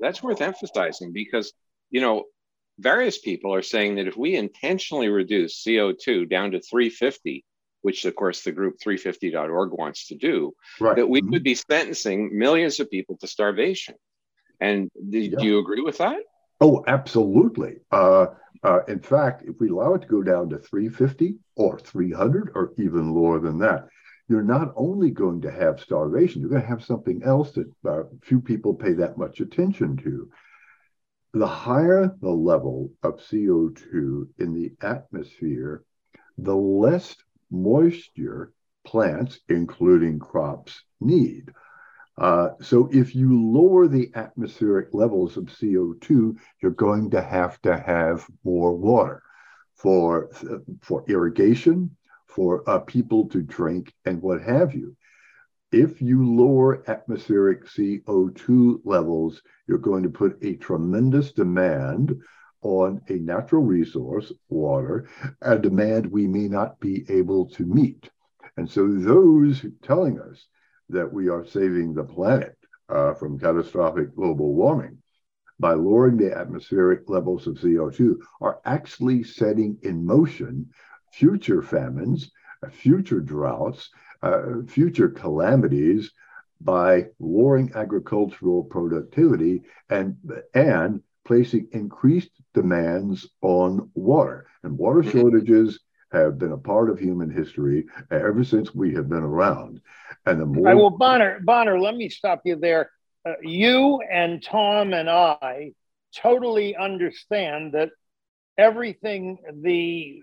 That's 0.00 0.22
worth 0.22 0.40
emphasizing 0.40 1.12
because, 1.12 1.52
you 1.90 2.00
know, 2.00 2.24
various 2.78 3.18
people 3.18 3.54
are 3.54 3.62
saying 3.62 3.96
that 3.96 4.08
if 4.08 4.16
we 4.16 4.34
intentionally 4.34 5.08
reduce 5.08 5.62
CO2 5.62 6.28
down 6.28 6.50
to 6.52 6.60
350 6.60 7.44
which 7.84 8.04
of 8.06 8.14
course 8.16 8.42
the 8.42 8.50
group 8.50 8.78
350.org 8.78 9.70
wants 9.72 10.08
to 10.08 10.16
do, 10.16 10.54
right. 10.80 10.96
that 10.96 11.06
we 11.06 11.20
Mhm. 11.20 11.30
could 11.30 11.42
be 11.42 11.54
sentencing 11.54 12.36
millions 12.36 12.80
of 12.80 12.90
people 12.90 13.16
to 13.18 13.26
starvation. 13.26 13.94
And 14.58 14.90
do, 15.10 15.18
Yeah. 15.18 15.38
do 15.38 15.44
you 15.46 15.58
agree 15.58 15.82
with 15.82 15.98
that? 15.98 16.22
Oh, 16.62 16.82
absolutely. 16.86 17.80
Uh, 17.90 18.26
uh, 18.62 18.80
in 18.88 19.00
fact, 19.00 19.42
if 19.44 19.60
we 19.60 19.68
allow 19.68 19.92
it 19.94 20.02
to 20.02 20.08
go 20.08 20.22
down 20.22 20.48
to 20.48 20.58
350 20.58 21.36
or 21.56 21.78
300 21.78 22.52
or 22.54 22.72
even 22.78 23.12
lower 23.12 23.38
than 23.38 23.58
that, 23.58 23.88
you're 24.28 24.42
not 24.56 24.72
only 24.76 25.10
going 25.10 25.42
to 25.42 25.50
have 25.50 25.78
starvation, 25.78 26.40
you're 26.40 26.48
going 26.48 26.62
to 26.62 26.66
have 26.74 26.82
something 26.82 27.22
else 27.22 27.52
that 27.52 27.70
uh, 27.84 28.04
few 28.22 28.40
people 28.40 28.72
pay 28.72 28.94
that 28.94 29.18
much 29.18 29.40
attention 29.40 29.98
to. 29.98 30.30
The 31.34 31.46
higher 31.46 32.10
the 32.22 32.30
level 32.30 32.92
of 33.02 33.20
CO2 33.20 34.28
in 34.38 34.54
the 34.54 34.72
atmosphere, 34.80 35.84
the 36.38 36.56
less 36.56 37.16
moisture 37.50 38.52
plants, 38.84 39.40
including 39.48 40.18
crops, 40.18 40.82
need. 41.00 41.50
Uh, 42.16 42.50
so 42.60 42.88
if 42.92 43.14
you 43.14 43.50
lower 43.50 43.88
the 43.88 44.10
atmospheric 44.14 44.94
levels 44.94 45.36
of 45.36 45.44
CO2, 45.44 46.36
you're 46.62 46.70
going 46.70 47.10
to 47.10 47.20
have 47.20 47.60
to 47.62 47.76
have 47.76 48.26
more 48.44 48.74
water 48.74 49.22
for, 49.74 50.30
for 50.80 51.04
irrigation, 51.08 51.96
for 52.26 52.68
uh, 52.68 52.78
people 52.80 53.28
to 53.28 53.42
drink, 53.42 53.92
and 54.04 54.22
what 54.22 54.40
have 54.40 54.74
you. 54.74 54.96
If 55.72 56.00
you 56.00 56.24
lower 56.36 56.88
atmospheric 56.88 57.66
CO2 57.66 58.80
levels, 58.84 59.42
you're 59.66 59.78
going 59.78 60.04
to 60.04 60.08
put 60.08 60.38
a 60.42 60.54
tremendous 60.54 61.32
demand 61.32 62.16
on 62.64 63.00
a 63.08 63.14
natural 63.14 63.62
resource, 63.62 64.32
water, 64.48 65.06
a 65.42 65.58
demand 65.58 66.06
we 66.06 66.26
may 66.26 66.48
not 66.48 66.80
be 66.80 67.04
able 67.08 67.46
to 67.50 67.64
meet. 67.64 68.10
And 68.56 68.68
so 68.68 68.88
those 68.88 69.64
telling 69.82 70.18
us 70.18 70.46
that 70.88 71.12
we 71.12 71.28
are 71.28 71.44
saving 71.44 71.94
the 71.94 72.04
planet 72.04 72.56
uh, 72.88 73.14
from 73.14 73.38
catastrophic 73.38 74.14
global 74.16 74.54
warming 74.54 74.98
by 75.60 75.74
lowering 75.74 76.16
the 76.16 76.36
atmospheric 76.36 77.08
levels 77.08 77.46
of 77.46 77.56
CO2 77.56 78.16
are 78.40 78.60
actually 78.64 79.22
setting 79.22 79.78
in 79.82 80.04
motion 80.04 80.68
future 81.12 81.62
famines, 81.62 82.30
uh, 82.64 82.70
future 82.70 83.20
droughts, 83.20 83.90
uh, 84.22 84.62
future 84.66 85.08
calamities 85.08 86.10
by 86.60 87.06
lowering 87.20 87.70
agricultural 87.74 88.64
productivity 88.64 89.62
and, 89.90 90.16
and 90.54 91.02
placing 91.24 91.68
increased 91.72 92.30
demands 92.52 93.28
on 93.42 93.90
water. 93.94 94.46
And 94.62 94.78
water 94.78 95.02
shortages 95.02 95.80
have 96.12 96.38
been 96.38 96.52
a 96.52 96.58
part 96.58 96.90
of 96.90 96.98
human 96.98 97.30
history 97.30 97.86
ever 98.10 98.44
since 98.44 98.74
we 98.74 98.94
have 98.94 99.08
been 99.08 99.22
around. 99.22 99.80
And 100.26 100.40
the 100.40 100.46
more 100.46 100.68
I 100.68 100.74
will, 100.74 100.90
Bonner, 100.90 101.40
Bonner, 101.42 101.80
let 101.80 101.96
me 101.96 102.08
stop 102.08 102.42
you 102.44 102.56
there. 102.56 102.90
Uh, 103.26 103.32
you 103.42 104.00
and 104.10 104.42
Tom 104.42 104.92
and 104.92 105.10
I 105.10 105.72
totally 106.14 106.76
understand 106.76 107.72
that 107.72 107.90
everything 108.56 109.38
the 109.62 110.22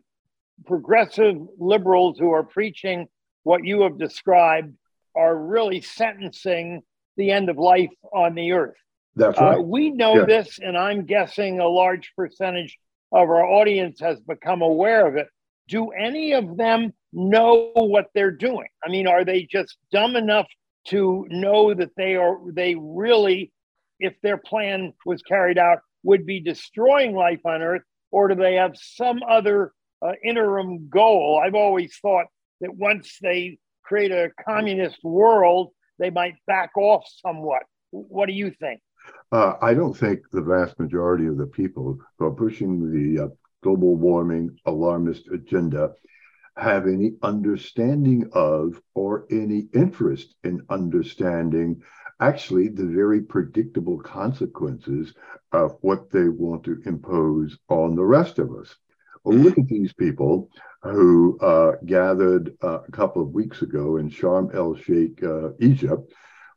progressive 0.65 1.35
liberals 1.57 2.17
who 2.19 2.31
are 2.31 2.43
preaching 2.43 3.07
what 3.43 3.65
you 3.65 3.81
have 3.81 3.97
described 3.97 4.75
are 5.15 5.35
really 5.35 5.81
sentencing 5.81 6.81
the 7.17 7.31
end 7.31 7.49
of 7.49 7.57
life 7.57 7.89
on 8.13 8.35
the 8.35 8.53
earth. 8.53 8.75
That's 9.15 9.37
Uh, 9.39 9.57
we 9.61 9.91
know 9.91 10.19
Yeah. 10.19 10.25
this, 10.25 10.59
and 10.59 10.77
I'm 10.77 11.05
guessing 11.05 11.59
a 11.59 11.67
large 11.67 12.13
percentage 12.15 12.77
of 13.11 13.29
our 13.29 13.45
audience 13.45 13.99
has 13.99 14.19
become 14.21 14.61
aware 14.61 15.05
of 15.07 15.15
it. 15.17 15.27
Do 15.67 15.91
any 15.91 16.33
of 16.33 16.57
them 16.57 16.93
know 17.13 17.71
what 17.75 18.09
they're 18.13 18.31
doing? 18.31 18.67
I 18.83 18.89
mean, 18.89 19.07
are 19.07 19.25
they 19.25 19.43
just 19.43 19.77
dumb 19.91 20.15
enough 20.15 20.47
to 20.85 21.27
know 21.29 21.73
that 21.73 21.95
they 21.95 22.15
are 22.15 22.39
they 22.51 22.75
really, 22.75 23.51
if 23.99 24.19
their 24.21 24.37
plan 24.37 24.93
was 25.05 25.21
carried 25.21 25.57
out, 25.57 25.79
would 26.03 26.25
be 26.25 26.39
destroying 26.39 27.13
life 27.13 27.45
on 27.45 27.61
Earth, 27.61 27.83
or 28.11 28.27
do 28.29 28.35
they 28.35 28.55
have 28.55 28.75
some 28.77 29.21
other 29.27 29.71
uh, 30.01 30.13
interim 30.23 30.89
goal? 30.89 31.39
I've 31.43 31.55
always 31.55 31.95
thought 32.01 32.25
that 32.61 32.73
once 32.73 33.17
they 33.21 33.59
create 33.83 34.11
a 34.11 34.31
communist 34.47 35.03
world, 35.03 35.73
they 35.99 36.09
might 36.09 36.35
back 36.47 36.75
off 36.77 37.05
somewhat. 37.23 37.63
What 37.91 38.25
do 38.27 38.33
you 38.33 38.51
think? 38.51 38.81
Uh, 39.31 39.53
I 39.61 39.73
don't 39.73 39.95
think 39.95 40.19
the 40.31 40.41
vast 40.41 40.79
majority 40.79 41.25
of 41.27 41.37
the 41.37 41.47
people 41.47 41.97
who 42.17 42.25
are 42.25 42.35
pushing 42.35 42.91
the 42.91 43.25
uh, 43.25 43.27
global 43.63 43.95
warming 43.95 44.57
alarmist 44.65 45.29
agenda 45.29 45.93
have 46.57 46.85
any 46.85 47.13
understanding 47.23 48.29
of 48.33 48.81
or 48.93 49.25
any 49.31 49.67
interest 49.73 50.35
in 50.43 50.65
understanding 50.69 51.81
actually 52.19 52.67
the 52.67 52.85
very 52.85 53.21
predictable 53.21 53.99
consequences 53.99 55.13
of 55.53 55.75
what 55.81 56.11
they 56.11 56.29
want 56.29 56.63
to 56.63 56.81
impose 56.85 57.57
on 57.69 57.95
the 57.95 58.03
rest 58.03 58.37
of 58.37 58.53
us. 58.55 58.75
Well, 59.23 59.37
look 59.37 59.57
at 59.57 59.67
these 59.67 59.93
people 59.93 60.49
who 60.83 61.37
uh, 61.39 61.73
gathered 61.85 62.55
uh, 62.63 62.81
a 62.87 62.91
couple 62.91 63.21
of 63.21 63.33
weeks 63.33 63.61
ago 63.61 63.97
in 63.97 64.09
Sharm 64.09 64.53
el 64.53 64.75
Sheikh, 64.75 65.23
uh, 65.23 65.49
Egypt, 65.59 66.11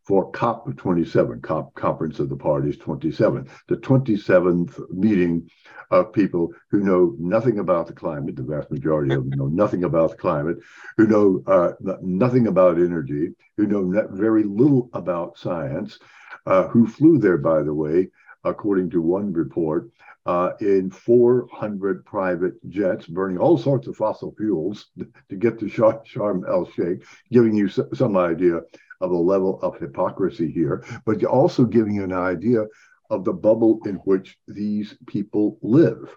for 0.05 0.31
COP27, 0.33 1.43
COP 1.43 1.75
Conference 1.75 2.19
of 2.19 2.29
the 2.29 2.37
Parties 2.37 2.77
27, 2.77 3.49
the 3.69 3.77
27th 3.77 4.91
meeting 4.91 5.49
of 5.91 6.13
people 6.13 6.53
who 6.71 6.81
know 6.81 7.15
nothing 7.19 7.59
about 7.59 7.87
the 7.87 7.93
climate. 7.93 8.37
The 8.37 8.43
vast 8.43 8.71
majority 8.71 9.15
of 9.15 9.29
them 9.29 9.39
know 9.39 9.47
nothing 9.47 9.85
about 9.85 10.11
the 10.11 10.17
climate, 10.17 10.59
who 10.97 11.07
know 11.07 11.43
uh, 11.47 11.73
nothing 12.03 12.49
about 12.49 12.77
energy, 12.77 13.35
who 13.57 13.67
know 13.67 14.07
very 14.11 14.45
little 14.45 14.91
about 14.93 15.39
science, 15.39 15.99
uh, 16.47 16.69
who 16.69 16.87
flew 16.87 17.19
there, 17.19 17.39
by 17.39 17.63
the 17.63 17.75
way, 17.75 18.11
according 18.45 18.91
to 18.91 19.01
one 19.01 19.33
report, 19.33 19.91
uh, 20.27 20.53
in 20.61 20.91
400 20.91 22.05
private 22.05 22.55
jets, 22.69 23.07
burning 23.07 23.39
all 23.39 23.59
sorts 23.59 23.87
of 23.87 23.97
fossil 23.97 24.35
fuels 24.37 24.87
to 25.29 25.37
get 25.37 25.59
to 25.59 25.67
Sharm 25.67 26.49
el 26.49 26.65
Sheikh, 26.71 27.05
giving 27.31 27.55
you 27.55 27.69
some 27.69 28.17
idea 28.17 28.61
of 29.01 29.11
the 29.11 29.17
level 29.17 29.61
of 29.63 29.79
hypocrisy 29.79 30.51
here, 30.51 30.85
but 31.05 31.23
also 31.25 31.65
giving 31.65 31.95
you 31.95 32.05
an 32.05 32.13
idea 32.13 32.65
of 33.11 33.25
the 33.25 33.33
bubble 33.33 33.81
in 33.85 33.97
which 33.97 34.39
these 34.49 34.97
people 35.07 35.59
live. 35.61 36.17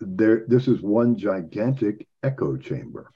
There, 0.00 0.44
this 0.46 0.68
is 0.68 0.80
one 0.80 1.16
gigantic 1.16 2.06
echo 2.22 2.56
chamber. 2.56 3.10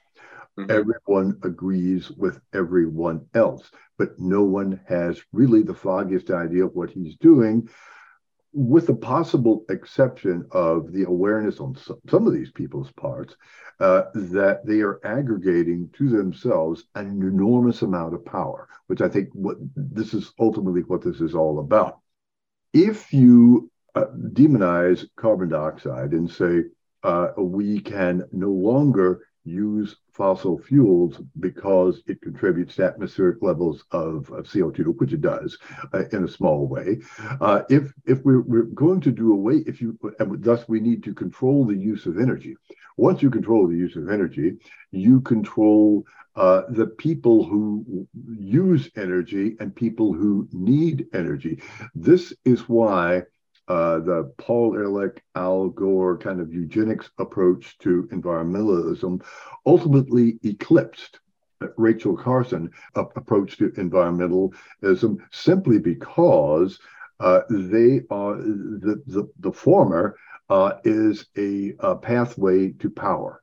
Mhm. 0.59 0.69
Everyone 0.69 1.39
agrees 1.43 2.11
with 2.11 2.39
everyone 2.53 3.25
else, 3.33 3.71
but 3.97 4.19
no 4.19 4.43
one 4.43 4.79
has 4.87 5.21
really 5.31 5.63
the 5.63 5.73
foggiest 5.73 6.29
idea 6.29 6.65
of 6.65 6.75
what 6.75 6.91
he's 6.91 7.15
doing, 7.15 7.69
with 8.53 8.87
the 8.87 8.95
possible 8.95 9.65
exception 9.69 10.45
of 10.51 10.91
the 10.91 11.03
awareness 11.03 11.59
on 11.59 11.75
some, 12.07 12.27
of 12.27 12.33
these 12.33 12.51
people's 12.51 12.91
parts 12.91 13.35
uh, 13.79 14.03
that 14.13 14.65
they 14.65 14.81
are 14.81 14.99
aggregating 15.03 15.89
to 15.97 16.07
themselves 16.09 16.85
an 16.95 17.07
enormous 17.21 17.81
amount 17.81 18.13
of 18.13 18.23
power, 18.25 18.69
which 18.87 19.01
I 19.01 19.09
think 19.09 19.29
what 19.33 19.57
this 19.75 20.13
is 20.13 20.31
ultimately 20.39 20.81
what 20.81 21.03
this 21.03 21.19
is 21.19 21.33
all 21.33 21.59
about. 21.59 21.99
If 22.73 23.11
you 23.11 23.71
uh, 23.95 24.05
demonize 24.15 25.05
carbon 25.15 25.49
dioxide 25.49 26.11
and 26.11 26.29
say 26.29 26.63
uh, 27.03 27.29
we 27.37 27.79
can 27.79 28.23
no 28.31 28.49
longer 28.49 29.27
use 29.43 29.95
fossil 30.11 30.57
fuels 30.57 31.21
because 31.39 32.01
it 32.07 32.21
contributes 32.21 32.75
to 32.75 32.85
atmospheric 32.85 33.41
levels 33.41 33.83
of, 33.91 34.29
of 34.31 34.45
CO2, 34.45 34.97
which 34.99 35.13
it 35.13 35.21
does 35.21 35.57
uh, 35.93 36.03
in 36.11 36.23
a 36.23 36.27
small 36.27 36.67
way. 36.67 36.99
Uh, 37.41 37.63
if 37.69 37.93
if 38.05 38.23
we're, 38.23 38.41
we're 38.41 38.63
going 38.63 39.01
to 39.01 39.11
do 39.11 39.33
away, 39.33 39.63
if 39.65 39.81
you, 39.81 39.97
and 40.19 40.43
thus 40.43 40.67
we 40.67 40.79
need 40.79 41.03
to 41.03 41.13
control 41.13 41.65
the 41.65 41.75
use 41.75 42.05
of 42.05 42.17
energy. 42.19 42.55
Once 42.97 43.21
you 43.21 43.29
control 43.29 43.67
the 43.67 43.75
use 43.75 43.95
of 43.95 44.09
energy, 44.09 44.53
you 44.91 45.19
control 45.21 46.05
uh, 46.35 46.63
the 46.69 46.87
people 46.87 47.43
who 47.43 48.07
use 48.37 48.89
energy 48.95 49.55
and 49.59 49.75
people 49.75 50.13
who 50.13 50.47
need 50.51 51.07
energy. 51.13 51.61
This 51.95 52.33
is 52.45 52.67
why 52.69 53.23
uh, 53.67 53.99
the 53.99 54.33
Paul 54.37 54.75
Ehrlich, 54.75 55.21
Al 55.35 55.69
Gore 55.69 56.17
kind 56.17 56.41
of 56.41 56.53
eugenics 56.53 57.09
approach 57.17 57.77
to 57.79 58.07
environmentalism 58.11 59.23
ultimately 59.65 60.39
eclipsed 60.43 61.19
Rachel 61.77 62.17
Carson 62.17 62.71
approach 62.95 63.57
to 63.57 63.69
environmentalism 63.71 65.17
simply 65.31 65.79
because 65.79 66.79
uh, 67.19 67.41
they 67.49 68.01
are 68.09 68.35
the, 68.35 69.01
the, 69.07 69.29
the 69.39 69.51
former 69.51 70.17
uh, 70.49 70.73
is 70.83 71.27
a, 71.37 71.73
a, 71.79 71.95
pathway 71.95 72.71
to 72.73 72.89
power. 72.89 73.41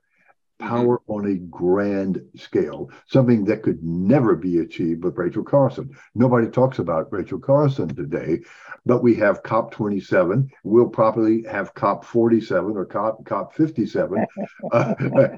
Power 0.61 0.99
mm-hmm. 0.99 1.11
on 1.11 1.31
a 1.31 1.35
grand 1.35 2.21
scale, 2.35 2.89
something 3.07 3.45
that 3.45 3.63
could 3.63 3.83
never 3.83 4.35
be 4.35 4.59
achieved 4.59 5.03
with 5.03 5.17
Rachel 5.17 5.43
Carson. 5.43 5.89
Nobody 6.15 6.47
talks 6.47 6.79
about 6.79 7.11
Rachel 7.11 7.39
Carson 7.39 7.89
today, 7.89 8.39
but 8.85 9.03
we 9.03 9.15
have 9.15 9.43
COP27. 9.43 10.49
We'll 10.63 10.89
probably 10.89 11.43
have 11.43 11.73
COP47 11.73 12.75
or 12.75 12.85
COP 12.85 13.25
COP 13.25 13.53
57. 13.53 14.25
uh, 14.71 14.93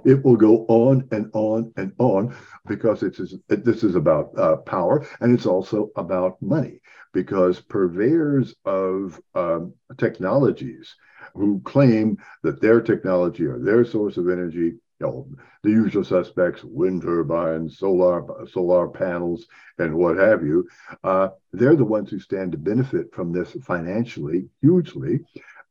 it 0.05 0.23
will 0.23 0.37
go 0.37 0.65
on 0.67 1.07
and 1.11 1.29
on 1.33 1.73
and 1.77 1.93
on 1.97 2.35
because 2.67 3.03
it's 3.03 3.21
this 3.47 3.83
is 3.83 3.95
about 3.95 4.37
uh, 4.37 4.57
power 4.57 5.05
and 5.19 5.33
it's 5.33 5.45
also 5.45 5.89
about 5.95 6.41
money 6.41 6.81
because 7.13 7.61
purveyors 7.61 8.55
of 8.65 9.19
um, 9.35 9.73
technologies 9.97 10.95
who 11.35 11.61
claim 11.61 12.17
that 12.43 12.61
their 12.61 12.81
technology 12.81 13.45
or 13.45 13.59
their 13.59 13.85
source 13.85 14.17
of 14.17 14.29
energy 14.29 14.73
know, 15.03 15.27
the 15.63 15.69
usual 15.69 16.03
suspects, 16.03 16.63
wind 16.63 17.03
turbines, 17.03 17.77
solar 17.77 18.25
solar 18.47 18.87
panels, 18.87 19.45
and 19.77 19.93
what 19.93 20.17
have 20.17 20.43
you. 20.43 20.67
Uh, 21.03 21.29
they're 21.51 21.75
the 21.75 21.85
ones 21.85 22.09
who 22.09 22.19
stand 22.19 22.51
to 22.51 22.57
benefit 22.57 23.13
from 23.13 23.31
this 23.31 23.51
financially, 23.63 24.49
hugely, 24.61 25.19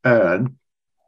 and 0.05 0.55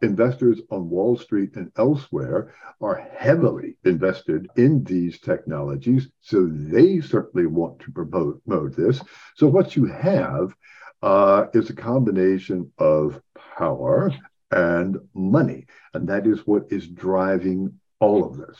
investors 0.03 0.61
on 0.71 0.91
Wall 0.91 1.17
Street 1.17 1.57
and 1.57 1.73
elsewhere 1.77 2.53
are 2.81 3.09
heavily 3.17 3.77
invested 3.85 4.49
in 4.57 4.85
these 4.85 5.19
technologies, 5.21 6.09
so 6.21 6.47
they 6.51 7.01
certainly 7.01 7.47
want 7.47 7.79
to 7.81 7.91
promote, 7.93 8.45
promote 8.45 8.77
this. 8.77 9.01
So 9.37 9.47
what 9.47 9.77
you 9.77 9.87
have 9.87 10.55
uh, 11.03 11.47
is 11.55 11.71
a 11.71 11.75
combination 11.75 12.71
of 12.79 13.21
power 13.57 14.13
and 14.51 14.99
money, 15.15 15.67
and 15.95 16.09
that 16.09 16.27
is 16.27 16.47
what 16.47 16.65
is 16.71 16.87
driving 16.87 17.81
all 18.01 18.25
of 18.25 18.37
this. 18.37 18.59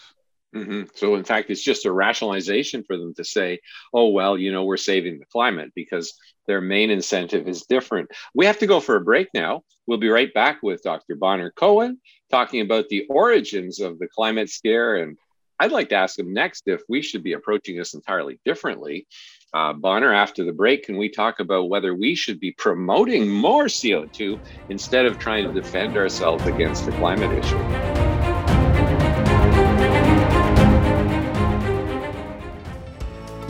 Mm-hmm. 0.55 0.83
So, 0.95 1.17
in 1.17 1.25
fact, 1.25 1.51
it's 1.51 1.63
just 1.63 1.85
a 1.85 1.93
rationalization 1.93 2.85
for 2.85 2.97
them 2.97 3.13
to 3.15 3.25
say, 3.25 3.59
oh, 3.93 4.11
well, 4.11 4.39
you 4.39 4.53
know, 4.53 4.65
we're 4.65 4.77
saving 4.77 5.19
the 5.19 5.25
climate 5.27 5.73
because 5.75 6.15
their 6.47 6.61
main 6.61 6.91
incentive 6.91 7.49
is 7.49 7.63
different. 7.63 8.11
We 8.35 8.47
have 8.47 8.59
to 8.59 8.67
go 8.67 8.79
for 8.79 8.95
a 8.97 9.01
break 9.01 9.29
now. 9.35 9.63
We'll 9.87 9.99
be 9.99 10.09
right 10.09 10.33
back 10.33 10.63
with 10.63 10.83
Dr. 10.83 11.17
Bonner 11.17 11.51
Cohen 11.51 12.01
talking 12.31 12.61
about 12.61 12.89
the 12.89 13.07
origins 13.09 13.81
of 13.81 13.99
the 13.99 14.07
climate 14.07 14.49
scare. 14.49 14.97
And 14.97 15.19
I'd 15.59 15.73
like 15.73 15.89
to 15.89 15.97
ask 15.97 16.19
him 16.19 16.33
next 16.33 16.65
if 16.67 16.83
we 16.89 17.03
should 17.03 17.25
be 17.25 17.33
approaching 17.33 17.77
this 17.77 17.95
entirely 17.95 18.39
differently. 18.45 19.07
Uh, 19.53 19.73
Bonner, 19.73 20.13
after 20.13 20.45
the 20.45 20.53
break, 20.53 20.85
can 20.85 20.97
we 20.97 21.09
talk 21.09 21.41
about 21.41 21.69
whether 21.69 21.95
we 21.95 22.15
should 22.15 22.39
be 22.39 22.53
promoting 22.53 23.29
more 23.29 23.65
CO2 23.65 24.39
instead 24.69 25.07
of 25.07 25.19
trying 25.19 25.47
to 25.47 25.53
defend 25.53 25.97
ourselves 25.97 26.45
against 26.47 26.87
the 26.87 26.93
climate 26.93 27.33
issue? 27.45 27.94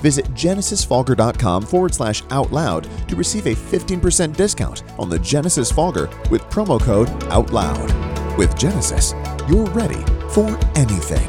Visit 0.00 0.26
genesisfogger.com 0.34 1.62
forward 1.64 1.94
slash 1.94 2.22
out 2.30 2.52
loud 2.52 2.88
to 3.08 3.16
receive 3.16 3.46
a 3.46 3.54
15% 3.54 4.36
discount 4.36 4.82
on 4.98 5.08
the 5.08 5.18
Genesis 5.18 5.70
Fogger 5.70 6.08
with 6.30 6.42
promo 6.50 6.80
code 6.80 7.08
OUTLOUD. 7.30 8.36
With 8.38 8.56
Genesis, 8.56 9.14
you're 9.48 9.66
ready 9.66 10.04
for 10.30 10.58
anything. 10.76 11.28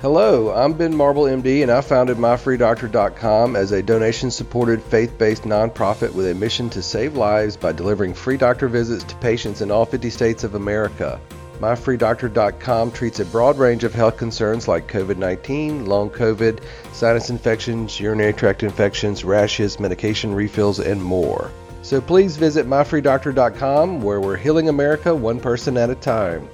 Hello, 0.00 0.52
I'm 0.52 0.74
Ben 0.74 0.94
Marble, 0.94 1.24
MD, 1.24 1.62
and 1.62 1.72
I 1.72 1.80
founded 1.80 2.18
MyFreeDoctor.com 2.18 3.56
as 3.56 3.72
a 3.72 3.82
donation 3.82 4.30
supported 4.30 4.80
faith 4.80 5.18
based 5.18 5.42
nonprofit 5.42 6.14
with 6.14 6.28
a 6.28 6.34
mission 6.36 6.70
to 6.70 6.82
save 6.82 7.16
lives 7.16 7.56
by 7.56 7.72
delivering 7.72 8.14
free 8.14 8.36
doctor 8.36 8.68
visits 8.68 9.02
to 9.02 9.16
patients 9.16 9.60
in 9.60 9.72
all 9.72 9.84
50 9.84 10.08
states 10.10 10.44
of 10.44 10.54
America. 10.54 11.20
MyFreeDoctor.com 11.60 12.92
treats 12.92 13.18
a 13.18 13.24
broad 13.24 13.58
range 13.58 13.82
of 13.82 13.92
health 13.92 14.16
concerns 14.16 14.68
like 14.68 14.86
COVID 14.86 15.16
19, 15.16 15.86
long 15.86 16.08
COVID, 16.08 16.62
sinus 16.92 17.30
infections, 17.30 17.98
urinary 17.98 18.32
tract 18.32 18.62
infections, 18.62 19.24
rashes, 19.24 19.80
medication 19.80 20.32
refills, 20.32 20.78
and 20.78 21.02
more. 21.02 21.50
So 21.82 22.00
please 22.00 22.36
visit 22.36 22.66
MyFreeDoctor.com 22.66 24.00
where 24.02 24.20
we're 24.20 24.36
healing 24.36 24.68
America 24.68 25.12
one 25.12 25.40
person 25.40 25.76
at 25.76 25.90
a 25.90 25.96
time. 25.96 26.48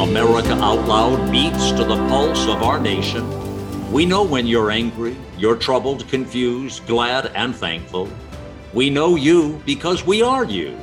America 0.00 0.54
Out 0.54 0.86
Loud 0.86 1.30
beats 1.30 1.72
to 1.72 1.84
the 1.84 1.96
pulse 2.08 2.46
of 2.46 2.62
our 2.62 2.80
nation 2.80 3.43
we 3.94 4.04
know 4.04 4.24
when 4.24 4.44
you're 4.44 4.72
angry, 4.72 5.16
you're 5.38 5.54
troubled, 5.54 6.08
confused, 6.08 6.84
glad, 6.84 7.26
and 7.36 7.54
thankful. 7.54 8.08
We 8.72 8.90
know 8.90 9.14
you 9.14 9.62
because 9.64 10.04
we 10.04 10.20
are 10.20 10.44
you. 10.44 10.76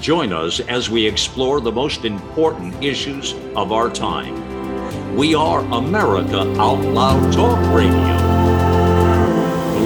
Join 0.00 0.32
us 0.32 0.58
as 0.58 0.90
we 0.90 1.06
explore 1.06 1.60
the 1.60 1.70
most 1.70 2.04
important 2.04 2.82
issues 2.82 3.34
of 3.54 3.70
our 3.70 3.88
time. 3.88 5.14
We 5.14 5.36
are 5.36 5.60
America 5.60 6.40
Out 6.60 6.80
Loud 6.80 7.32
Talk 7.32 7.56
Radio. 7.72 8.16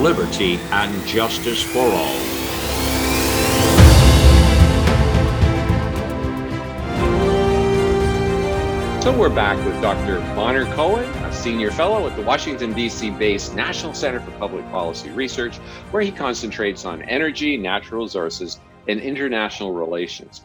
Liberty 0.01 0.55
and 0.73 1.07
justice 1.07 1.63
for 1.63 1.85
all. 1.85 2.19
So 9.03 9.15
we're 9.15 9.29
back 9.29 9.63
with 9.67 9.83
Dr. 9.83 10.21
Bonner 10.35 10.65
Cohen, 10.75 11.18
senior 11.39 11.71
fellow 11.71 12.05
at 12.09 12.17
the 12.17 12.23
Washington, 12.23 12.73
D.C. 12.73 13.11
based 13.11 13.55
National 13.55 13.95
Center 13.95 14.19
for 14.19 14.33
Public 14.33 14.69
Policy 14.73 15.09
Research, 15.11 15.57
where 15.93 16.03
he 16.03 16.11
concentrates 16.11 16.85
on 16.85 17.01
energy, 17.03 17.57
natural 17.57 18.03
resources, 18.03 18.59
and 18.89 18.99
international 19.01 19.73
relations. 19.73 20.45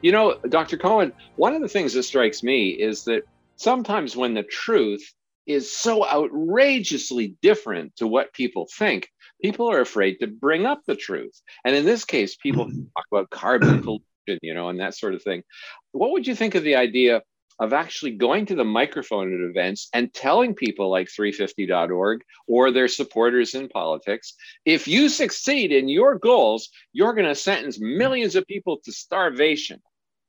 You 0.00 0.12
know, 0.12 0.38
Dr. 0.48 0.76
Cohen, 0.76 1.12
one 1.34 1.54
of 1.54 1.60
the 1.60 1.68
things 1.68 1.92
that 1.94 2.04
strikes 2.04 2.44
me 2.44 2.68
is 2.68 3.02
that 3.04 3.22
sometimes 3.56 4.16
when 4.16 4.34
the 4.34 4.44
truth 4.44 5.12
is 5.46 5.76
so 5.76 6.06
outrageously 6.06 7.36
different 7.42 7.96
to 7.96 8.06
what 8.06 8.32
people 8.32 8.68
think, 8.78 9.08
people 9.42 9.68
are 9.68 9.80
afraid 9.80 10.18
to 10.20 10.28
bring 10.28 10.66
up 10.66 10.82
the 10.86 10.94
truth. 10.94 11.42
And 11.64 11.74
in 11.74 11.84
this 11.84 12.04
case, 12.04 12.36
people 12.36 12.66
mm-hmm. 12.66 12.82
talk 12.96 13.06
about 13.10 13.30
carbon 13.30 13.82
pollution, 13.82 14.38
you 14.42 14.54
know, 14.54 14.68
and 14.68 14.78
that 14.78 14.94
sort 14.94 15.14
of 15.14 15.22
thing. 15.24 15.42
What 15.90 16.12
would 16.12 16.28
you 16.28 16.36
think 16.36 16.54
of 16.54 16.62
the 16.62 16.76
idea 16.76 17.22
of 17.58 17.72
actually 17.72 18.12
going 18.12 18.46
to 18.46 18.54
the 18.54 18.64
microphone 18.64 19.32
at 19.34 19.50
events 19.50 19.88
and 19.92 20.12
telling 20.14 20.54
people 20.54 20.90
like 20.90 21.08
350.org 21.08 22.22
or 22.46 22.70
their 22.70 22.88
supporters 22.88 23.54
in 23.54 23.68
politics 23.68 24.34
if 24.64 24.86
you 24.86 25.08
succeed 25.08 25.72
in 25.72 25.88
your 25.88 26.18
goals, 26.18 26.68
you're 26.92 27.14
going 27.14 27.26
to 27.26 27.34
sentence 27.34 27.78
millions 27.80 28.36
of 28.36 28.46
people 28.46 28.78
to 28.84 28.92
starvation. 28.92 29.80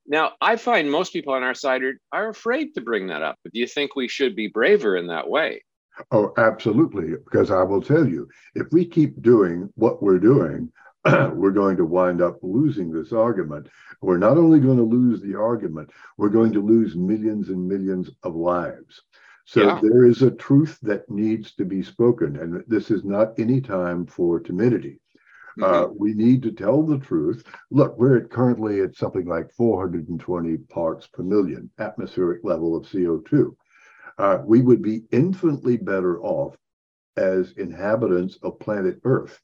Now, 0.07 0.31
I 0.41 0.55
find 0.55 0.89
most 0.89 1.13
people 1.13 1.33
on 1.33 1.43
our 1.43 1.53
side 1.53 1.83
are, 1.83 1.99
are 2.11 2.29
afraid 2.29 2.73
to 2.73 2.81
bring 2.81 3.07
that 3.07 3.21
up. 3.21 3.37
Do 3.43 3.59
you 3.59 3.67
think 3.67 3.95
we 3.95 4.07
should 4.07 4.35
be 4.35 4.47
braver 4.47 4.97
in 4.97 5.07
that 5.07 5.29
way? 5.29 5.63
Oh, 6.11 6.33
absolutely. 6.37 7.09
Because 7.11 7.51
I 7.51 7.61
will 7.63 7.81
tell 7.81 8.07
you, 8.07 8.27
if 8.55 8.67
we 8.71 8.85
keep 8.85 9.21
doing 9.21 9.69
what 9.75 10.01
we're 10.01 10.19
doing, 10.19 10.71
we're 11.33 11.51
going 11.51 11.77
to 11.77 11.85
wind 11.85 12.21
up 12.21 12.39
losing 12.41 12.91
this 12.91 13.11
argument. 13.11 13.67
We're 14.01 14.17
not 14.17 14.37
only 14.37 14.59
going 14.59 14.77
to 14.77 14.83
lose 14.83 15.21
the 15.21 15.35
argument, 15.35 15.91
we're 16.17 16.29
going 16.29 16.53
to 16.53 16.61
lose 16.61 16.95
millions 16.95 17.49
and 17.49 17.67
millions 17.67 18.09
of 18.23 18.35
lives. 18.35 19.01
So 19.45 19.63
yeah. 19.63 19.79
there 19.81 20.05
is 20.05 20.21
a 20.21 20.31
truth 20.31 20.77
that 20.83 21.09
needs 21.09 21.55
to 21.55 21.65
be 21.65 21.81
spoken, 21.81 22.35
and 22.37 22.63
this 22.67 22.91
is 22.91 23.03
not 23.03 23.39
any 23.39 23.61
time 23.61 24.05
for 24.05 24.39
timidity. 24.39 24.99
Uh, 25.59 25.65
mm-hmm. 25.65 25.91
Uh, 25.91 25.93
we 25.97 26.13
need 26.13 26.43
to 26.43 26.51
tell 26.51 26.83
the 26.83 26.99
truth. 26.99 27.43
Look, 27.71 27.97
we're 27.97 28.17
at 28.17 28.29
currently 28.29 28.81
at 28.81 28.95
something 28.95 29.25
like 29.25 29.51
420 29.53 30.57
parts 30.69 31.07
per 31.07 31.23
million 31.23 31.69
atmospheric 31.79 32.43
level 32.43 32.75
of 32.75 32.85
CO2. 32.85 33.55
Uh, 34.17 34.39
we 34.45 34.61
would 34.61 34.81
be 34.81 35.03
infinitely 35.11 35.77
better 35.77 36.21
off 36.21 36.55
as 37.17 37.53
inhabitants 37.57 38.37
of 38.43 38.59
planet 38.59 38.99
Earth 39.03 39.39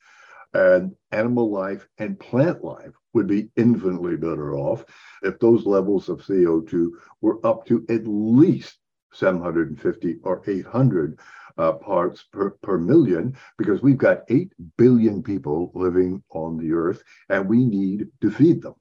and 0.56 0.96
animal 1.12 1.52
life 1.52 1.86
and 1.98 2.18
plant 2.18 2.64
life 2.64 2.94
would 3.14 3.28
be 3.28 3.50
infinitely 3.58 4.16
better 4.16 4.56
off 4.56 4.86
if 5.22 5.38
those 5.40 5.66
levels 5.66 6.08
of 6.08 6.22
CO2 6.22 6.92
were 7.22 7.46
up 7.46 7.66
to 7.66 7.86
at 7.90 8.08
least 8.08 8.78
750 9.12 10.18
or 10.24 10.42
800 10.48 11.20
uh, 11.58 11.74
parts 11.74 12.24
per, 12.32 12.52
per 12.62 12.78
million, 12.78 13.36
because 13.58 13.82
we've 13.82 13.98
got 13.98 14.24
8 14.30 14.52
billion 14.78 15.22
people 15.22 15.72
living 15.74 16.24
on 16.32 16.58
the 16.58 16.72
earth 16.72 17.04
and 17.30 17.48
we 17.48 17.66
need 17.66 18.08
to 18.22 18.32
feed 18.32 18.62
them. 18.62 18.76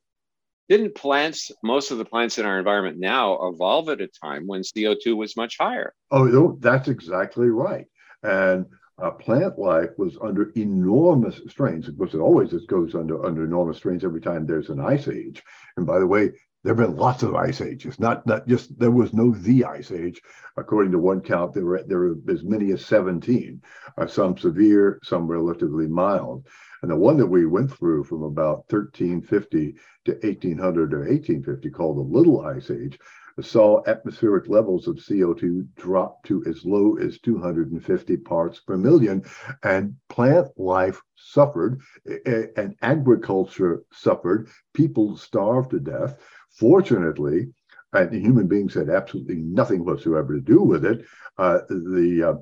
didn't 0.68 0.94
plants, 0.94 1.50
most 1.64 1.90
of 1.90 1.98
the 1.98 2.04
plants 2.04 2.38
in 2.38 2.46
our 2.46 2.58
environment 2.58 2.98
now, 2.98 3.48
evolve 3.48 3.88
at 3.88 4.00
a 4.00 4.08
time 4.08 4.46
when 4.46 4.62
CO2 4.62 5.16
was 5.16 5.36
much 5.36 5.56
higher? 5.58 5.92
Oh, 6.12 6.56
that's 6.60 6.88
exactly 6.88 7.48
right. 7.48 7.86
And 8.22 8.66
uh, 9.02 9.10
plant 9.10 9.58
life 9.58 9.90
was 9.98 10.16
under 10.22 10.50
enormous 10.56 11.40
strains. 11.48 11.88
Of 11.88 11.98
course, 11.98 12.14
it 12.14 12.18
always 12.18 12.50
just 12.50 12.68
goes 12.68 12.94
under 12.94 13.24
under 13.24 13.44
enormous 13.44 13.78
strains 13.78 14.04
every 14.04 14.20
time 14.20 14.46
there's 14.46 14.70
an 14.70 14.80
ice 14.80 15.08
age. 15.08 15.42
And 15.76 15.86
by 15.86 15.98
the 15.98 16.06
way, 16.06 16.30
there 16.62 16.74
have 16.74 16.86
been 16.86 16.96
lots 16.96 17.22
of 17.22 17.34
ice 17.34 17.60
ages. 17.60 17.98
Not 17.98 18.26
not 18.26 18.46
just 18.46 18.78
there 18.78 18.90
was 18.90 19.12
no 19.12 19.32
the 19.32 19.64
ice 19.64 19.90
age. 19.90 20.22
According 20.56 20.92
to 20.92 20.98
one 20.98 21.20
count, 21.20 21.52
there 21.52 21.64
were 21.64 21.82
there 21.86 21.98
were 21.98 22.16
as 22.28 22.44
many 22.44 22.72
as 22.72 22.86
17. 22.86 23.60
Uh, 23.98 24.06
some 24.06 24.36
severe, 24.38 25.00
some 25.02 25.26
relatively 25.26 25.86
mild. 25.88 26.46
And 26.82 26.90
the 26.90 26.96
one 26.96 27.16
that 27.16 27.26
we 27.26 27.46
went 27.46 27.72
through 27.72 28.04
from 28.04 28.22
about 28.22 28.70
1350 28.70 29.74
to 30.04 30.12
1800 30.12 30.94
or 30.94 30.98
1850, 30.98 31.70
called 31.70 31.96
the 31.96 32.18
Little 32.18 32.42
Ice 32.42 32.70
Age, 32.70 32.98
saw 33.40 33.82
atmospheric 33.86 34.48
levels 34.48 34.86
of 34.86 34.96
CO2 34.96 35.66
drop 35.76 36.22
to 36.24 36.44
as 36.46 36.64
low 36.64 36.96
as 36.96 37.18
250 37.18 38.16
parts 38.18 38.60
per 38.60 38.76
million, 38.76 39.24
and 39.62 39.96
plant 40.08 40.48
life 40.56 41.00
suffered, 41.16 41.80
and 42.26 42.74
agriculture 42.82 43.82
suffered. 43.92 44.48
People 44.72 45.16
starved 45.16 45.70
to 45.70 45.80
death. 45.80 46.20
Fortunately, 46.50 47.48
and 47.92 48.12
human 48.12 48.46
beings 48.46 48.74
had 48.74 48.90
absolutely 48.90 49.36
nothing 49.36 49.84
whatsoever 49.84 50.34
to 50.34 50.40
do 50.40 50.62
with 50.62 50.84
it. 50.84 51.04
Uh, 51.38 51.60
the 51.68 52.22
uh, 52.22 52.34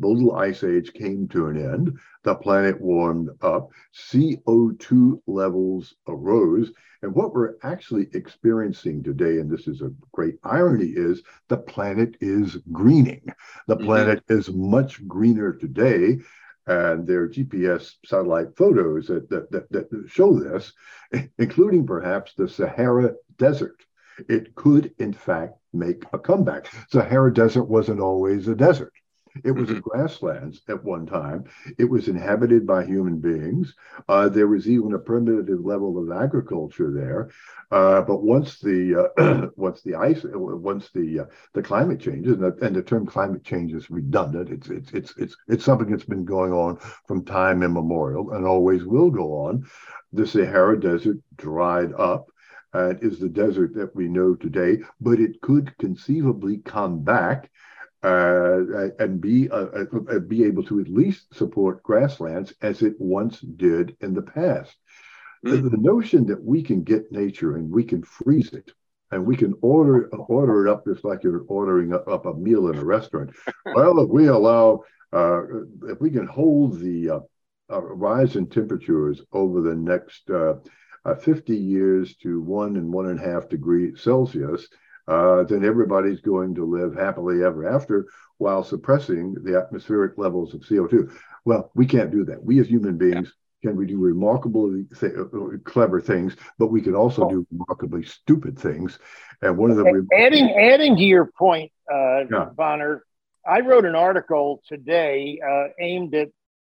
the 0.00 0.08
little 0.08 0.34
ice 0.34 0.64
age 0.64 0.92
came 0.94 1.28
to 1.28 1.46
an 1.46 1.56
end. 1.56 1.98
The 2.24 2.34
planet 2.34 2.80
warmed 2.80 3.30
up. 3.42 3.70
CO2 3.94 5.20
levels 5.26 5.94
arose. 6.08 6.72
And 7.02 7.14
what 7.14 7.34
we're 7.34 7.54
actually 7.62 8.08
experiencing 8.14 9.02
today, 9.02 9.38
and 9.38 9.50
this 9.50 9.68
is 9.68 9.82
a 9.82 9.92
great 10.12 10.36
irony, 10.42 10.88
is 10.88 11.22
the 11.48 11.58
planet 11.58 12.16
is 12.20 12.56
greening. 12.72 13.22
The 13.68 13.76
mm-hmm. 13.76 13.84
planet 13.84 14.26
mm-hmm. 14.26 14.38
is 14.38 14.50
much 14.50 15.06
greener 15.06 15.52
today. 15.52 16.18
And 16.66 17.06
there 17.06 17.22
are 17.22 17.28
GPS 17.28 17.94
satellite 18.04 18.56
photos 18.56 19.08
that, 19.08 19.28
that, 19.30 19.50
that, 19.50 19.70
that 19.70 20.08
show 20.08 20.38
this, 20.38 20.72
including 21.38 21.86
perhaps 21.86 22.34
the 22.34 22.48
Sahara 22.48 23.14
Desert. 23.38 23.76
It 24.28 24.54
could, 24.54 24.92
in 24.98 25.12
fact, 25.12 25.54
make 25.72 26.04
a 26.12 26.18
comeback. 26.18 26.68
Sahara 26.90 27.32
Desert 27.32 27.64
wasn't 27.64 28.00
always 28.00 28.48
a 28.48 28.54
desert. 28.54 28.92
It 29.44 29.52
was 29.52 29.68
mm-hmm. 29.68 29.78
a 29.78 29.80
grasslands 29.80 30.62
at 30.68 30.82
one 30.84 31.06
time. 31.06 31.44
It 31.78 31.84
was 31.84 32.08
inhabited 32.08 32.66
by 32.66 32.84
human 32.84 33.18
beings. 33.18 33.74
Uh, 34.08 34.28
there 34.28 34.48
was 34.48 34.68
even 34.68 34.94
a 34.94 34.98
primitive 34.98 35.64
level 35.64 35.98
of 35.98 36.16
agriculture 36.16 36.90
there. 36.90 37.30
Uh, 37.70 38.02
but 38.02 38.22
once 38.22 38.58
the 38.58 39.08
uh, 39.16 39.46
once 39.56 39.82
the 39.82 39.94
ice, 39.94 40.24
once 40.24 40.90
the 40.92 41.20
uh, 41.20 41.24
the 41.54 41.62
climate 41.62 42.00
changes, 42.00 42.32
and 42.32 42.42
the, 42.42 42.66
and 42.66 42.74
the, 42.74 42.82
term 42.82 43.06
climate 43.06 43.44
change 43.44 43.72
is 43.72 43.90
redundant. 43.90 44.50
It's 44.50 44.68
it's 44.68 44.90
it's 44.92 45.14
it's 45.16 45.36
it's 45.48 45.64
something 45.64 45.90
that's 45.90 46.04
been 46.04 46.24
going 46.24 46.52
on 46.52 46.78
from 47.06 47.24
time 47.24 47.62
immemorial 47.62 48.32
and 48.32 48.44
always 48.44 48.84
will 48.84 49.10
go 49.10 49.46
on. 49.46 49.64
The 50.12 50.26
Sahara 50.26 50.78
Desert 50.78 51.18
dried 51.36 51.92
up. 51.94 52.26
And 52.72 53.02
is 53.02 53.18
the 53.18 53.28
desert 53.28 53.74
that 53.74 53.96
we 53.96 54.06
know 54.06 54.36
today, 54.36 54.78
but 55.00 55.18
it 55.18 55.40
could 55.40 55.76
conceivably 55.78 56.58
come 56.58 57.02
back 57.02 57.50
uh, 58.02 58.88
and 58.98 59.20
be 59.20 59.50
uh, 59.50 59.66
uh, 59.66 59.84
uh, 60.10 60.18
be 60.20 60.44
able 60.44 60.62
to 60.64 60.80
at 60.80 60.88
least 60.88 61.34
support 61.34 61.82
grasslands 61.82 62.54
as 62.62 62.82
it 62.82 62.94
once 62.98 63.40
did 63.40 63.96
in 64.00 64.14
the 64.14 64.22
past. 64.22 64.74
Mm. 65.44 65.62
The, 65.62 65.70
the, 65.70 65.76
notion 65.76 66.26
that 66.26 66.42
we 66.42 66.62
can 66.62 66.82
get 66.82 67.12
nature 67.12 67.56
and 67.56 67.70
we 67.70 67.84
can 67.84 68.02
freeze 68.02 68.52
it 68.54 68.72
and 69.10 69.26
we 69.26 69.36
can 69.36 69.54
order 69.60 70.08
order 70.08 70.66
it 70.66 70.70
up 70.70 70.86
just 70.86 71.04
like 71.04 71.22
you're 71.22 71.44
ordering 71.48 71.92
up 71.92 72.24
a 72.24 72.32
meal 72.32 72.68
in 72.68 72.78
a 72.78 72.84
restaurant. 72.84 73.34
well, 73.74 74.00
if 74.00 74.08
we 74.08 74.28
allow 74.28 74.82
uh, 75.12 75.42
if 75.88 76.00
we 76.00 76.10
can 76.10 76.26
hold 76.26 76.78
the 76.80 77.10
uh, 77.10 77.82
rise 77.82 78.36
in 78.36 78.46
temperatures 78.46 79.20
over 79.32 79.60
the 79.60 79.74
next 79.74 80.30
50 81.22 81.56
years 81.56 82.16
to 82.16 82.40
one 82.40 82.76
and 82.76 82.90
one 82.90 83.06
and 83.06 83.20
a 83.20 83.22
half 83.22 83.48
degree 83.48 83.94
Celsius, 83.94 84.68
uh, 85.10 85.42
then 85.42 85.64
everybody's 85.64 86.20
going 86.20 86.54
to 86.54 86.64
live 86.64 86.94
happily 86.94 87.42
ever 87.42 87.68
after 87.68 88.06
while 88.38 88.62
suppressing 88.62 89.34
the 89.42 89.58
atmospheric 89.58 90.16
levels 90.16 90.54
of 90.54 90.60
CO2. 90.60 91.12
Well, 91.44 91.70
we 91.74 91.84
can't 91.84 92.12
do 92.12 92.24
that. 92.26 92.42
We 92.42 92.60
as 92.60 92.68
human 92.68 92.96
beings 92.96 93.32
yeah. 93.60 93.70
can 93.70 93.76
we 93.76 93.86
do 93.86 93.98
remarkably 93.98 94.84
th- 94.98 95.12
uh, 95.16 95.58
clever 95.64 96.00
things, 96.00 96.36
but 96.58 96.68
we 96.68 96.80
can 96.80 96.94
also 96.94 97.28
do 97.28 97.46
remarkably 97.50 98.04
stupid 98.04 98.56
things. 98.56 99.00
And 99.42 99.58
one 99.58 99.72
of 99.72 99.78
the 99.78 100.06
adding 100.16 100.54
adding 100.56 100.96
to 100.96 101.02
your 101.02 101.26
point, 101.26 101.72
uh, 101.92 102.20
yeah. 102.30 102.44
Bonner, 102.54 103.04
I 103.44 103.60
wrote 103.60 103.86
an 103.86 103.96
article 103.96 104.62
today 104.68 105.40
uh, 105.44 105.68
aimed 105.80 106.14
at 106.14 106.28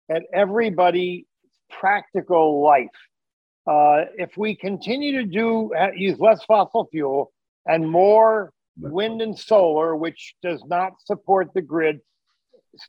at 0.09 0.23
everybody 0.33 1.27
practical 1.69 2.63
life. 2.63 2.87
Uh, 3.67 4.05
if 4.17 4.35
we 4.35 4.55
continue 4.55 5.21
to 5.21 5.25
do 5.25 5.73
uh, 5.75 5.91
use 5.95 6.19
less 6.19 6.43
fossil 6.45 6.87
fuel, 6.91 7.31
and 7.65 7.89
more 7.89 8.51
wind 8.79 9.21
and 9.21 9.37
solar, 9.37 9.95
which 9.95 10.35
does 10.41 10.63
not 10.65 10.93
support 11.05 11.49
the 11.53 11.61
grid. 11.61 11.99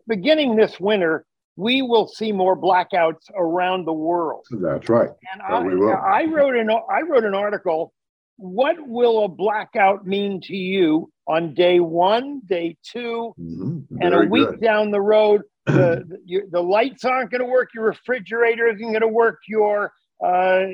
Beginning 0.07 0.57
this 0.57 0.79
winter, 0.79 1.25
we 1.57 1.83
will 1.83 2.07
see 2.07 2.33
more 2.33 2.57
blackouts 2.57 3.31
around 3.35 3.85
the 3.85 3.93
world. 3.93 4.47
That's 4.51 4.89
right. 4.89 5.11
And 5.33 5.43
I, 5.43 6.23
I, 6.23 6.25
wrote 6.25 6.57
an 6.57 6.71
I 6.71 7.03
wrote 7.03 7.25
an 7.25 7.35
article. 7.35 7.93
What 8.37 8.77
will 8.81 9.25
a 9.25 9.29
blackout 9.29 10.07
mean 10.07 10.41
to 10.43 10.57
you 10.57 11.13
on 11.29 11.55
day 11.55 11.79
one, 11.81 12.41
day 12.47 12.77
2 12.85 13.35
mm-hmm. 13.39 13.97
and 14.01 14.15
a 14.15 14.21
week 14.21 14.49
good. 14.49 14.61
down 14.61 14.91
the 14.91 15.01
road? 15.01 15.43
The, 15.65 16.05
the, 16.27 16.41
the 16.51 16.61
lights 16.61 17.05
aren't 17.05 17.31
going 17.31 17.41
to 17.41 17.47
work. 17.47 17.69
Your 17.73 17.85
refrigerator 17.85 18.67
isn't 18.67 18.83
going 18.83 19.01
to 19.01 19.07
work. 19.07 19.39
Your 19.47 19.93
uh, 20.21 20.65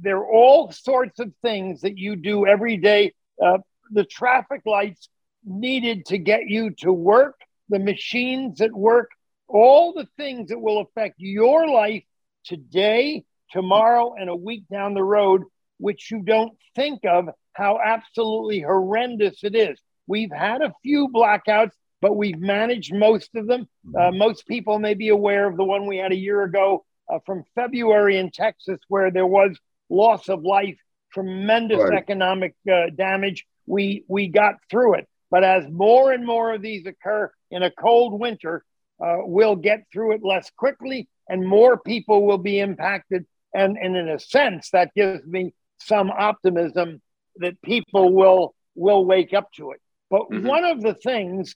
there 0.00 0.18
are 0.18 0.30
all 0.30 0.70
sorts 0.70 1.18
of 1.18 1.32
things 1.42 1.80
that 1.80 1.98
you 1.98 2.14
do 2.14 2.46
every 2.46 2.76
day 2.76 3.14
uh, 3.44 3.58
the 3.90 4.04
traffic 4.04 4.62
lights 4.66 5.08
needed 5.44 6.06
to 6.06 6.18
get 6.18 6.48
you 6.48 6.70
to 6.70 6.92
work, 6.92 7.40
the 7.68 7.78
machines 7.78 8.60
at 8.60 8.72
work, 8.72 9.10
all 9.48 9.92
the 9.92 10.08
things 10.16 10.50
that 10.50 10.60
will 10.60 10.80
affect 10.80 11.14
your 11.18 11.66
life 11.68 12.04
today, 12.44 13.24
tomorrow, 13.50 14.14
and 14.18 14.28
a 14.28 14.36
week 14.36 14.64
down 14.70 14.94
the 14.94 15.02
road, 15.02 15.44
which 15.78 16.10
you 16.10 16.22
don't 16.22 16.52
think 16.74 17.04
of 17.04 17.28
how 17.52 17.78
absolutely 17.84 18.60
horrendous 18.60 19.42
it 19.42 19.54
is. 19.54 19.80
We've 20.06 20.32
had 20.32 20.62
a 20.62 20.72
few 20.82 21.08
blackouts, 21.08 21.72
but 22.00 22.16
we've 22.16 22.38
managed 22.38 22.94
most 22.94 23.30
of 23.34 23.46
them. 23.46 23.68
Uh, 23.98 24.10
most 24.10 24.46
people 24.46 24.78
may 24.78 24.94
be 24.94 25.08
aware 25.08 25.48
of 25.48 25.56
the 25.56 25.64
one 25.64 25.86
we 25.86 25.98
had 25.98 26.12
a 26.12 26.16
year 26.16 26.42
ago 26.42 26.84
uh, 27.12 27.18
from 27.26 27.44
February 27.54 28.18
in 28.18 28.30
Texas, 28.30 28.78
where 28.88 29.10
there 29.10 29.26
was 29.26 29.58
loss 29.90 30.28
of 30.28 30.42
life 30.42 30.78
tremendous 31.12 31.78
right. 31.78 31.98
economic 31.98 32.54
uh, 32.70 32.90
damage. 32.94 33.46
We 33.66 34.04
we 34.08 34.28
got 34.28 34.54
through 34.70 34.94
it, 34.94 35.08
but 35.30 35.44
as 35.44 35.64
more 35.68 36.12
and 36.12 36.24
more 36.24 36.54
of 36.54 36.62
these 36.62 36.86
occur 36.86 37.30
in 37.50 37.62
a 37.62 37.70
cold 37.70 38.18
winter, 38.18 38.64
uh, 39.04 39.18
we'll 39.20 39.56
get 39.56 39.84
through 39.92 40.12
it 40.12 40.22
less 40.24 40.50
quickly, 40.56 41.08
and 41.28 41.46
more 41.46 41.78
people 41.78 42.26
will 42.26 42.38
be 42.38 42.58
impacted. 42.60 43.26
And, 43.54 43.78
and 43.78 43.96
in 43.96 44.08
a 44.08 44.18
sense, 44.18 44.70
that 44.70 44.92
gives 44.94 45.24
me 45.26 45.54
some 45.78 46.10
optimism 46.10 47.00
that 47.36 47.60
people 47.62 48.12
will 48.12 48.54
will 48.74 49.04
wake 49.04 49.32
up 49.32 49.50
to 49.52 49.72
it. 49.72 49.80
But 50.10 50.22
mm-hmm. 50.30 50.46
one 50.46 50.64
of 50.64 50.82
the 50.82 50.94
things 50.94 51.54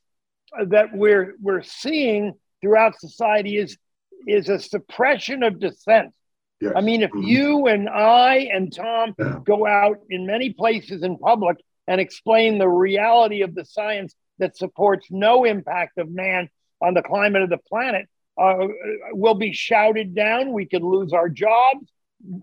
that 0.69 0.95
we're 0.95 1.35
we're 1.41 1.63
seeing 1.63 2.35
throughout 2.61 2.99
society 2.99 3.57
is 3.57 3.77
is 4.27 4.49
a 4.49 4.59
suppression 4.59 5.43
of 5.43 5.59
dissent. 5.59 6.13
Yes. 6.63 6.75
I 6.77 6.81
mean, 6.81 7.03
if 7.03 7.11
mm-hmm. 7.11 7.27
you 7.27 7.67
and 7.67 7.89
I 7.89 8.49
and 8.53 8.73
Tom 8.73 9.17
yeah. 9.19 9.41
go 9.45 9.67
out 9.67 9.99
in 10.09 10.27
many 10.27 10.51
places 10.51 11.03
in 11.03 11.19
public 11.19 11.57
and 11.89 12.01
explain 12.01 12.59
the 12.59 12.69
reality 12.69 13.43
of 13.43 13.57
the 13.57 13.65
science 13.65 14.15
that 14.39 14.57
supports 14.57 15.09
no 15.11 15.43
impact 15.43 15.99
of 15.99 16.09
man 16.09 16.49
on 16.81 16.95
the 16.95 17.03
climate 17.03 17.43
of 17.43 17.51
the 17.51 17.59
planet, 17.59 18.07
uh, 18.41 18.69
we'll 19.11 19.35
be 19.35 19.53
shouted 19.53 20.15
down. 20.15 20.53
We 20.53 20.67
could 20.67 20.85
lose 20.85 21.13
our 21.13 21.29
jobs. 21.29 21.91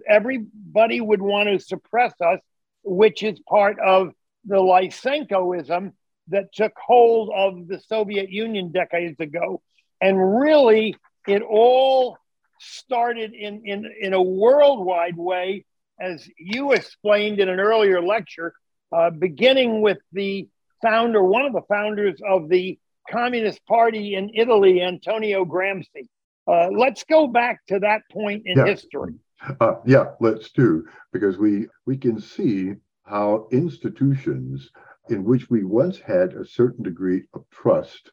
Everybody 0.06 1.00
would 1.00 1.22
want 1.22 1.48
to 1.48 1.58
suppress 1.58 2.12
us, 2.20 2.42
which 2.84 3.24
is 3.24 3.40
part 3.48 3.80
of 3.80 4.12
the 4.44 4.58
Lysenkoism 4.58 5.94
that 6.28 6.52
took 6.52 6.74
hold 6.78 7.32
of 7.34 7.70
the 7.70 7.80
Soviet 7.88 8.30
Union 8.30 8.74
decades 8.74 9.18
ago. 9.22 9.62
And 10.02 10.42
really, 10.42 10.98
it 11.26 11.42
all 11.42 12.18
started 12.60 13.34
in, 13.34 13.62
in, 13.66 13.92
in 14.00 14.14
a 14.14 14.22
worldwide 14.22 15.18
way, 15.18 15.66
as 16.00 16.28
you 16.38 16.74
explained 16.74 17.40
in 17.40 17.50
an 17.50 17.60
earlier 17.60 18.02
lecture, 18.02 18.54
uh, 18.92 19.10
beginning 19.10 19.82
with 19.82 19.98
the 20.12 20.48
founder, 20.82 21.24
one 21.24 21.46
of 21.46 21.54
the 21.54 21.62
founders 21.70 22.20
of 22.28 22.50
the 22.50 22.80
Communist 23.10 23.66
Party 23.66 24.16
in 24.16 24.32
Italy, 24.36 24.82
Antonio 24.82 25.46
Gramsci. 25.46 26.08
Uh, 26.48 26.70
let's 26.72 27.04
go 27.04 27.28
back 27.28 27.66
to 27.68 27.80
that 27.80 28.02
point 28.12 28.44
in 28.46 28.58
yeah. 28.58 28.66
history. 28.66 29.14
Uh, 29.62 29.76
yeah, 29.86 30.06
let's 30.20 30.52
do 30.52 30.86
because 31.14 31.38
we 31.38 31.68
we 31.86 31.96
can 31.96 32.20
see 32.20 32.74
how 33.04 33.48
institutions 33.52 34.70
in 35.10 35.24
which 35.24 35.50
we 35.50 35.64
once 35.64 36.00
had 36.00 36.34
a 36.34 36.46
certain 36.46 36.84
degree 36.84 37.24
of 37.34 37.46
trust 37.50 38.12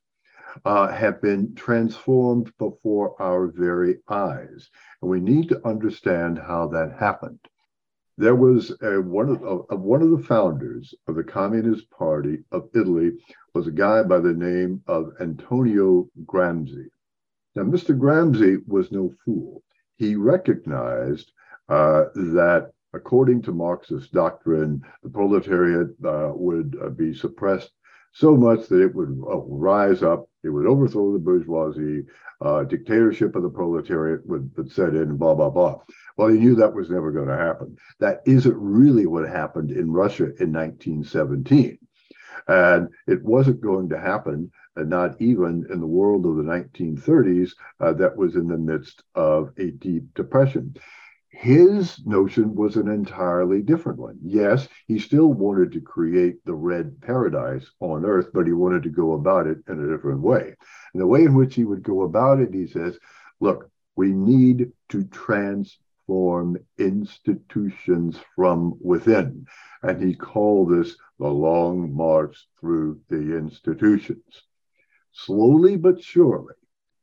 uh, 0.65 0.89
have 0.89 1.21
been 1.21 1.55
transformed 1.55 2.53
before 2.59 3.21
our 3.21 3.49
very 3.49 3.99
eyes, 4.09 4.71
and 5.01 5.11
we 5.11 5.21
need 5.21 5.49
to 5.49 5.67
understand 5.67 6.39
how 6.39 6.69
that 6.69 6.97
happened. 6.99 7.39
There 8.19 8.35
was 8.35 8.75
a, 8.81 9.01
one 9.01 9.29
of, 9.29 9.43
of 9.43 9.81
one 9.81 10.03
of 10.03 10.11
the 10.11 10.23
founders 10.23 10.95
of 11.07 11.17
the 11.17 11.25
Communist 11.25 11.91
Party 11.91 12.39
of 12.51 12.69
Italy 12.75 13.13
was 13.55 13.67
a 13.67 13.73
guy 13.73 14.03
by 14.03 14.21
the 14.21 14.33
name 14.33 14.83
of 14.87 15.13
Antonio 15.21 16.09
Gramsci. 16.25 16.87
Now, 17.55 17.65
Mr. 17.65 17.99
Gramsci 17.99 18.67
was 18.67 18.91
no 18.91 19.13
fool. 19.25 19.63
He 19.97 20.15
recognized 20.15 21.33
uh, 21.69 22.05
that 22.15 22.73
according 22.97 23.43
to 23.43 23.53
Marxist 23.53 24.13
doctrine, 24.13 24.83
the 25.03 25.11
proletariat 25.11 25.89
uh, 26.05 26.33
would 26.35 26.77
uh, 26.83 26.89
be 26.89 27.15
suppressed 27.15 27.73
so 28.13 28.37
much 28.37 28.67
that 28.69 28.81
it 28.81 28.95
would 28.95 29.11
uh, 29.31 29.39
rise 29.41 30.03
up, 30.03 30.29
it 30.47 30.51
would 30.51 30.67
overthrow 30.67 31.13
the 31.13 31.19
bourgeoisie, 31.19 32.05
uh, 32.41 32.63
dictatorship 32.65 33.35
of 33.35 33.43
the 33.43 33.51
proletariat 33.51 34.25
would, 34.27 34.51
would 34.57 34.71
set 34.71 34.95
in, 34.95 35.17
blah, 35.17 35.35
blah, 35.35 35.51
blah. 35.51 35.81
Well, 36.17 36.29
he 36.29 36.39
knew 36.39 36.55
that 36.55 36.75
was 36.75 36.89
never 36.89 37.11
going 37.11 37.29
to 37.29 37.37
happen. 37.37 37.77
That 37.99 38.21
isn't 38.27 38.57
really 38.57 39.07
what 39.07 39.29
happened 39.29 39.73
in 39.73 39.91
Russia 39.91 40.25
in 40.39 40.53
1917. 40.53 41.79
And 42.49 42.89
it 43.09 43.25
wasn't 43.25 43.61
going 43.61 43.89
to 43.89 43.99
happen, 43.99 44.53
uh, 44.77 44.85
not 44.85 45.21
even 45.21 45.67
in 45.69 45.81
the 45.81 45.87
world 45.87 46.25
of 46.27 46.37
the 46.37 46.45
1930s 46.45 47.51
uh, 47.81 47.93
that 47.95 48.17
was 48.17 48.37
in 48.37 48.47
the 48.47 48.57
midst 48.57 49.03
of 49.17 49.51
a 49.59 49.73
deep 49.73 50.15
depression. 50.15 50.77
His 51.39 52.05
notion 52.07 52.55
was 52.55 52.77
an 52.77 52.89
entirely 52.89 53.61
different 53.61 53.99
one. 53.99 54.19
Yes, 54.23 54.69
he 54.89 54.99
still 54.99 55.35
wanted 55.35 55.71
to 55.73 55.83
create 55.83 56.43
the 56.47 56.55
red 56.55 56.99
paradise 57.03 57.71
on 57.79 58.07
earth, 58.07 58.31
but 58.33 58.47
he 58.47 58.55
wanted 58.55 58.83
to 58.85 58.89
go 58.89 59.13
about 59.13 59.47
it 59.47 59.59
in 59.69 59.79
a 59.79 59.87
different 59.87 60.23
way. 60.23 60.57
And 60.95 61.01
the 61.01 61.07
way 61.07 61.25
in 61.25 61.35
which 61.35 61.55
he 61.55 61.65
would 61.65 61.83
go 61.83 62.03
about 62.03 62.41
it, 62.41 62.55
he 62.55 62.67
says, 62.67 62.99
look, 63.39 63.71
we 63.97 64.13
need 64.13 64.73
to 64.89 65.05
transform 65.05 66.57
institutions 66.79 68.19
from 68.35 68.79
within. 68.81 69.45
And 69.83 70.03
he 70.03 70.15
called 70.15 70.71
this 70.71 70.97
the 71.19 71.29
long 71.29 71.95
march 71.95 72.49
through 72.59 73.03
the 73.11 73.37
institutions. 73.37 74.43
Slowly 75.13 75.77
but 75.77 76.03
surely, 76.03 76.55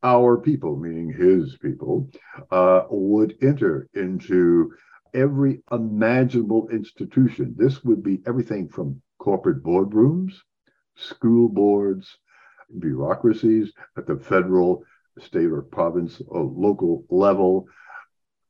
our 0.04 0.38
people, 0.38 0.76
meaning 0.76 1.14
his 1.14 1.58
people, 1.58 2.10
uh, 2.52 2.84
would 2.90 3.36
enter 3.42 3.88
into 3.94 4.74
every 5.14 5.62
imaginable 5.72 6.68
institution. 6.70 7.56
This 7.58 7.84
would 7.84 8.04
be 8.04 8.22
everything 8.28 8.68
from 8.68 9.02
corporate 9.20 9.64
boardrooms, 9.64 10.34
school 10.96 11.48
boards, 11.48 12.18
bureaucracies 12.80 13.72
at 13.98 14.06
the 14.06 14.18
federal, 14.18 14.84
state, 15.20 15.52
or 15.52 15.62
province 15.62 16.22
or 16.28 16.44
local 16.44 17.06
level, 17.10 17.68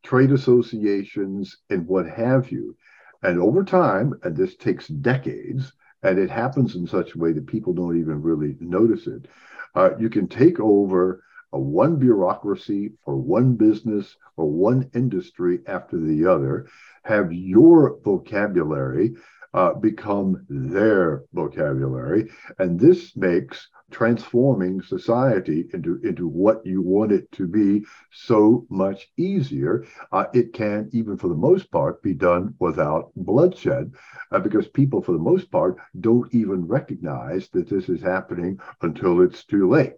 trade 0.03 0.31
associations, 0.31 1.57
and 1.69 1.87
what 1.87 2.07
have 2.07 2.51
you. 2.51 2.75
And 3.21 3.39
over 3.39 3.63
time, 3.63 4.13
and 4.23 4.35
this 4.35 4.55
takes 4.55 4.87
decades, 4.87 5.71
and 6.01 6.19
it 6.19 6.29
happens 6.29 6.75
in 6.75 6.87
such 6.87 7.15
a 7.15 7.17
way 7.17 7.31
that 7.33 7.47
people 7.47 7.73
don't 7.73 7.99
even 7.99 8.21
really 8.21 8.55
notice 8.59 9.07
it, 9.07 9.27
uh, 9.75 9.91
you 9.97 10.09
can 10.09 10.27
take 10.27 10.59
over 10.59 11.23
a 11.53 11.59
one 11.59 11.97
bureaucracy 11.97 12.91
or 13.05 13.15
one 13.15 13.55
business 13.55 14.17
or 14.35 14.49
one 14.49 14.89
industry 14.93 15.59
after 15.67 15.97
the 15.97 16.25
other, 16.25 16.67
have 17.03 17.31
your 17.31 17.99
vocabulary 18.03 19.15
uh, 19.53 19.73
become 19.75 20.45
their 20.49 21.23
vocabulary. 21.33 22.29
And 22.59 22.79
this 22.79 23.15
makes 23.15 23.69
transforming 23.91 24.81
society 24.81 25.65
into, 25.73 25.99
into 26.03 26.27
what 26.27 26.65
you 26.65 26.81
want 26.81 27.11
it 27.11 27.31
to 27.33 27.47
be 27.47 27.85
so 28.11 28.65
much 28.69 29.11
easier. 29.17 29.85
Uh, 30.11 30.25
it 30.33 30.53
can, 30.53 30.89
even 30.91 31.17
for 31.17 31.27
the 31.27 31.35
most 31.35 31.69
part, 31.71 32.01
be 32.01 32.15
done 32.15 32.55
without 32.59 33.11
bloodshed 33.15 33.91
uh, 34.31 34.39
because 34.39 34.67
people, 34.67 35.01
for 35.01 35.11
the 35.11 35.19
most 35.19 35.51
part, 35.51 35.77
don't 35.99 36.33
even 36.33 36.67
recognize 36.67 37.49
that 37.49 37.69
this 37.69 37.89
is 37.89 38.01
happening 38.01 38.59
until 38.81 39.21
it's 39.21 39.45
too 39.45 39.69
late. 39.69 39.93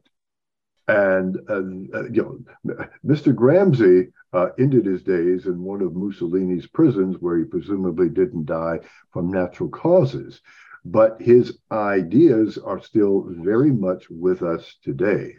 And 0.87 1.39
uh, 1.49 1.63
you 2.09 2.45
know, 2.63 2.77
Mr. 3.05 3.33
Gramsci 3.33 4.11
uh, 4.33 4.49
ended 4.59 4.85
his 4.85 5.01
days 5.01 5.45
in 5.47 5.63
one 5.63 5.81
of 5.81 5.93
Mussolini's 5.93 6.67
prisons, 6.67 7.17
where 7.19 7.37
he 7.37 7.45
presumably 7.45 8.09
didn't 8.09 8.45
die 8.45 8.79
from 9.11 9.31
natural 9.31 9.69
causes. 9.69 10.41
But 10.83 11.19
his 11.19 11.57
ideas 11.71 12.59
are 12.59 12.79
still 12.79 13.25
very 13.29 13.71
much 13.71 14.07
with 14.09 14.43
us 14.43 14.77
today. 14.83 15.33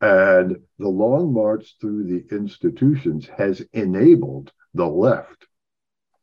And 0.00 0.56
the 0.78 0.88
long 0.88 1.32
march 1.32 1.76
through 1.80 2.04
the 2.04 2.34
institutions 2.34 3.28
has 3.36 3.60
enabled 3.72 4.52
the 4.72 4.88
left 4.88 5.46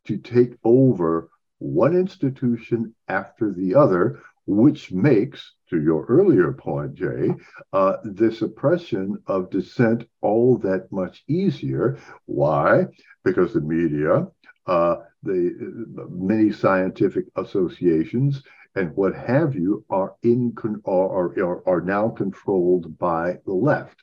to 0.05 0.17
take 0.17 0.57
over 0.63 1.29
one 1.59 1.95
institution 1.95 2.95
after 3.07 3.51
the 3.51 3.75
other 3.75 4.21
which 4.49 4.91
makes, 4.91 5.53
to 5.69 5.79
your 5.79 6.05
earlier 6.07 6.51
point, 6.51 6.95
Jay, 6.95 7.29
uh, 7.71 7.97
the 8.03 8.31
suppression 8.31 9.15
of 9.27 9.51
dissent 9.51 10.05
all 10.21 10.57
that 10.57 10.91
much 10.91 11.23
easier. 11.27 11.99
Why? 12.25 12.87
Because 13.23 13.53
the 13.53 13.61
media, 13.61 14.27
uh, 14.65 14.95
the 15.21 16.07
many 16.09 16.51
scientific 16.51 17.25
associations, 17.35 18.41
and 18.75 18.95
what 18.95 19.13
have 19.13 19.53
you 19.53 19.85
are 19.91 20.15
in 20.23 20.55
are, 20.85 21.39
are, 21.39 21.67
are 21.67 21.81
now 21.81 22.09
controlled 22.09 22.97
by 22.97 23.37
the 23.45 23.53
left, 23.53 24.01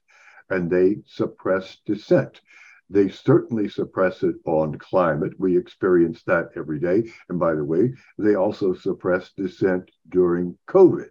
and 0.49 0.71
they 0.71 0.99
suppress 1.07 1.79
dissent. 1.85 2.41
They 2.89 3.09
certainly 3.09 3.69
suppress 3.69 4.23
it 4.23 4.37
on 4.45 4.79
climate. 4.79 5.33
We 5.39 5.57
experience 5.57 6.23
that 6.25 6.51
every 6.57 6.79
day. 6.79 7.11
And 7.29 7.39
by 7.39 7.55
the 7.55 7.65
way, 7.65 7.93
they 8.19 8.35
also 8.35 8.75
suppress 8.75 9.33
dissent 9.33 9.91
during 10.09 10.57
COVID. 10.69 11.11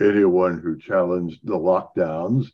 Anyone 0.00 0.60
who 0.60 0.78
challenged 0.78 1.40
the 1.46 1.58
lockdowns 1.58 2.46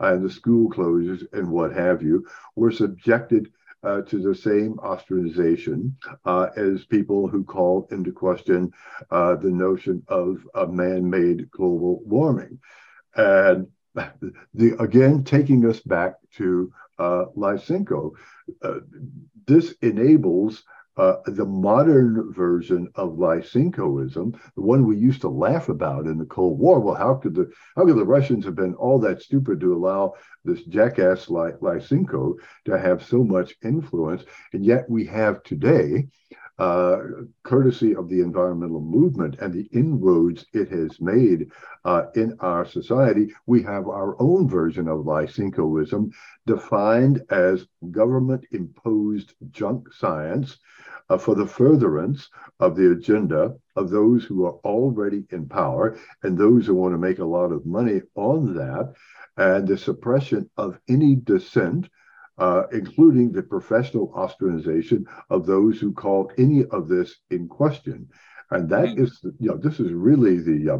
and 0.00 0.24
the 0.24 0.30
school 0.30 0.70
closures 0.70 1.24
and 1.32 1.50
what 1.50 1.72
have 1.72 2.02
you 2.02 2.26
were 2.56 2.70
subjected 2.70 3.50
uh, 3.84 4.02
to 4.02 4.18
the 4.18 4.34
same 4.34 4.74
ostracization 4.78 5.92
uh, 6.24 6.48
as 6.56 6.84
people 6.86 7.28
who 7.28 7.44
call 7.44 7.86
into 7.90 8.12
question 8.12 8.72
uh, 9.10 9.36
the 9.36 9.50
notion 9.50 10.02
of 10.08 10.46
a 10.54 10.66
man 10.66 11.08
made 11.08 11.50
global 11.50 12.02
warming. 12.04 12.58
And 13.14 13.68
the, 13.94 14.76
again, 14.80 15.24
taking 15.24 15.64
us 15.64 15.80
back 15.80 16.14
to 16.36 16.72
Lysenko. 17.36 18.12
Uh, 18.62 18.80
this 19.46 19.74
enables 19.82 20.64
uh, 20.98 21.16
the 21.26 21.44
modern 21.44 22.32
version 22.32 22.88
of 22.96 23.16
Lysenkoism, 23.16 24.32
the 24.56 24.60
one 24.60 24.84
we 24.84 24.96
used 24.96 25.20
to 25.20 25.28
laugh 25.28 25.68
about 25.68 26.06
in 26.06 26.18
the 26.18 26.26
Cold 26.26 26.58
War. 26.58 26.80
Well, 26.80 26.96
how 26.96 27.14
could 27.14 27.34
the 27.34 27.50
how 27.76 27.86
could 27.86 27.96
the 27.96 28.04
Russians 28.04 28.44
have 28.44 28.56
been 28.56 28.74
all 28.74 28.98
that 29.00 29.22
stupid 29.22 29.60
to 29.60 29.74
allow 29.74 30.14
this 30.44 30.64
jackass 30.64 31.30
like 31.30 31.60
Lysenko 31.60 32.34
to 32.64 32.78
have 32.78 33.04
so 33.04 33.22
much 33.22 33.54
influence? 33.62 34.24
And 34.52 34.64
yet 34.64 34.90
we 34.90 35.06
have 35.06 35.42
today 35.44 36.08
uh, 36.58 36.98
courtesy 37.44 37.94
of 37.94 38.08
the 38.08 38.20
environmental 38.20 38.80
movement 38.80 39.36
and 39.40 39.52
the 39.52 39.68
inroads 39.72 40.44
it 40.52 40.68
has 40.68 41.00
made 41.00 41.50
uh, 41.84 42.06
in 42.16 42.36
our 42.40 42.64
society, 42.64 43.32
we 43.46 43.62
have 43.62 43.86
our 43.86 44.20
own 44.20 44.48
version 44.48 44.88
of 44.88 45.04
Lysenkoism 45.04 46.10
defined 46.46 47.22
as 47.30 47.66
government 47.92 48.44
imposed 48.50 49.34
junk 49.52 49.92
science 49.92 50.58
uh, 51.08 51.18
for 51.18 51.34
the 51.34 51.46
furtherance 51.46 52.28
of 52.60 52.76
the 52.76 52.92
agenda 52.92 53.54
of 53.76 53.90
those 53.90 54.24
who 54.24 54.44
are 54.44 54.58
already 54.64 55.24
in 55.30 55.46
power 55.46 55.96
and 56.22 56.36
those 56.36 56.66
who 56.66 56.74
want 56.74 56.94
to 56.94 56.98
make 56.98 57.18
a 57.18 57.24
lot 57.24 57.52
of 57.52 57.66
money 57.66 58.02
on 58.14 58.54
that, 58.54 58.94
and 59.36 59.68
the 59.68 59.78
suppression 59.78 60.48
of 60.56 60.78
any 60.88 61.14
dissent 61.14 61.88
uh, 62.38 62.62
including 62.72 63.32
the 63.32 63.42
professional 63.42 64.08
ostracization 64.12 65.04
of 65.30 65.44
those 65.44 65.80
who 65.80 65.92
call 65.92 66.30
any 66.38 66.64
of 66.66 66.88
this 66.88 67.16
in 67.30 67.48
question. 67.48 68.08
And 68.50 68.68
that 68.70 68.86
mm-hmm. 68.86 69.04
is, 69.04 69.20
you 69.38 69.48
know, 69.48 69.56
this 69.56 69.80
is 69.80 69.92
really 69.92 70.38
the 70.38 70.74
uh, 70.74 70.78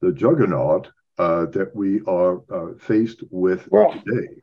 the 0.00 0.12
juggernaut 0.12 0.90
uh, 1.18 1.46
that 1.46 1.74
we 1.74 2.00
are 2.06 2.40
uh, 2.50 2.74
faced 2.78 3.22
with 3.30 3.68
well, 3.70 3.92
today. 3.92 4.42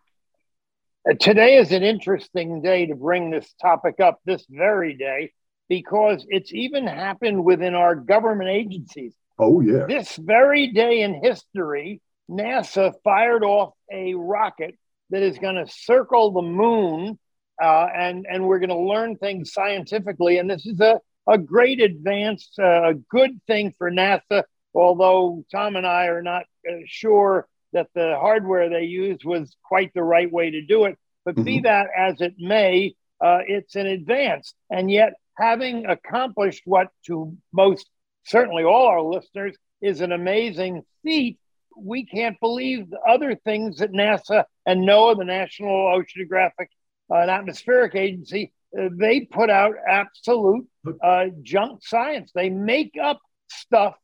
Uh, 1.07 1.13
today 1.19 1.57
is 1.57 1.71
an 1.71 1.83
interesting 1.83 2.61
day 2.61 2.87
to 2.87 2.95
bring 2.95 3.29
this 3.29 3.53
topic 3.61 3.99
up. 3.99 4.19
This 4.25 4.45
very 4.49 4.95
day, 4.95 5.31
because 5.69 6.25
it's 6.27 6.53
even 6.53 6.87
happened 6.87 7.43
within 7.43 7.75
our 7.75 7.95
government 7.95 8.49
agencies. 8.49 9.13
Oh 9.39 9.61
yeah. 9.61 9.85
This 9.87 10.15
very 10.15 10.67
day 10.67 11.01
in 11.01 11.21
history, 11.23 12.01
NASA 12.29 12.93
fired 13.03 13.43
off 13.43 13.73
a 13.91 14.15
rocket 14.15 14.75
that 15.11 15.21
is 15.21 15.37
going 15.37 15.55
to 15.55 15.71
circle 15.71 16.31
the 16.31 16.41
moon 16.41 17.17
uh, 17.61 17.87
and 17.95 18.25
and 18.29 18.45
we're 18.45 18.59
going 18.59 18.69
to 18.69 18.77
learn 18.77 19.15
things 19.15 19.53
scientifically. 19.53 20.39
And 20.39 20.49
this 20.49 20.65
is 20.65 20.79
a 20.79 20.99
a 21.29 21.37
great 21.37 21.81
advance, 21.81 22.49
uh, 22.59 22.89
a 22.89 22.93
good 22.93 23.39
thing 23.47 23.73
for 23.77 23.91
NASA. 23.91 24.43
Although 24.73 25.45
Tom 25.51 25.75
and 25.75 25.85
I 25.85 26.07
are 26.07 26.21
not 26.21 26.43
uh, 26.69 26.75
sure 26.85 27.47
that 27.77 27.89
the 27.93 28.17
hardware 28.19 28.69
they 28.69 28.85
used 28.85 29.23
was 29.23 29.55
quite 29.63 29.93
the 29.93 30.03
right 30.03 30.31
way 30.31 30.49
to 30.49 30.65
do 30.65 30.85
it. 30.85 30.97
But 31.23 31.35
mm-hmm. 31.35 31.43
be 31.43 31.59
that 31.61 31.87
as 31.95 32.21
it 32.21 32.33
may, 32.39 32.95
uh, 33.23 33.39
it's 33.47 33.75
an 33.75 33.85
advance. 33.85 34.53
And 34.69 34.89
yet, 34.89 35.13
having 35.37 35.85
accomplished 35.85 36.63
what 36.65 36.87
to 37.05 37.37
most 37.53 37.87
certainly 38.25 38.63
all 38.63 38.87
our 38.87 39.01
listeners 39.01 39.55
is 39.81 40.01
an 40.01 40.11
amazing 40.11 40.81
feat, 41.03 41.37
we 41.77 42.05
can't 42.05 42.39
believe 42.39 42.89
the 42.89 42.99
other 43.07 43.35
things 43.35 43.77
that 43.77 43.91
NASA 43.91 44.45
and 44.65 44.87
NOAA, 44.87 45.17
the 45.19 45.25
National 45.25 45.69
Oceanographic 45.69 46.69
uh, 47.11 47.17
and 47.17 47.29
Atmospheric 47.29 47.93
Agency, 47.93 48.51
uh, 48.77 48.89
they 48.91 49.21
put 49.21 49.51
out 49.51 49.75
absolute 49.87 50.67
uh, 51.03 51.25
junk 51.43 51.81
science. 51.83 52.31
They 52.33 52.49
make 52.49 52.95
up 53.01 53.21
stuff 53.49 53.95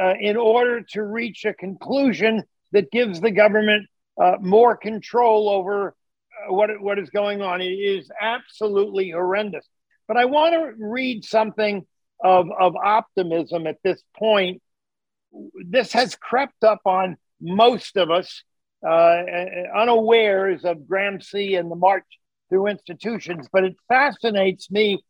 uh, 0.00 0.14
in 0.20 0.36
order 0.36 0.82
to 0.92 1.02
reach 1.02 1.44
a 1.44 1.54
conclusion 1.54 2.42
that 2.72 2.90
gives 2.90 3.20
the 3.20 3.30
government 3.30 3.86
uh, 4.20 4.36
more 4.40 4.76
control 4.76 5.48
over 5.48 5.88
uh, 5.88 6.52
what, 6.52 6.70
what 6.80 6.98
is 6.98 7.10
going 7.10 7.42
on. 7.42 7.60
It 7.60 7.66
is 7.66 8.10
absolutely 8.20 9.10
horrendous. 9.10 9.66
But 10.06 10.16
I 10.16 10.24
want 10.24 10.54
to 10.54 10.72
read 10.78 11.24
something 11.24 11.86
of, 12.22 12.48
of 12.58 12.76
optimism 12.76 13.66
at 13.66 13.78
this 13.82 14.02
point. 14.16 14.60
This 15.64 15.92
has 15.92 16.16
crept 16.16 16.64
up 16.64 16.80
on 16.84 17.16
most 17.40 17.96
of 17.96 18.10
us, 18.10 18.42
uh, 18.86 19.22
unawares 19.76 20.64
of 20.64 20.78
Gramsci 20.78 21.58
and 21.58 21.70
the 21.70 21.76
march 21.76 22.04
through 22.48 22.66
institutions. 22.66 23.48
But 23.52 23.64
it 23.64 23.76
fascinates 23.88 24.70
me 24.70 25.02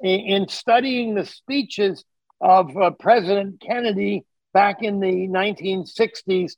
in, 0.00 0.20
in 0.20 0.48
studying 0.48 1.14
the 1.14 1.26
speeches 1.26 2.04
of 2.40 2.76
uh, 2.76 2.90
President 2.92 3.60
Kennedy 3.60 4.24
back 4.52 4.82
in 4.82 5.00
the 5.00 5.28
1960s 5.28 6.52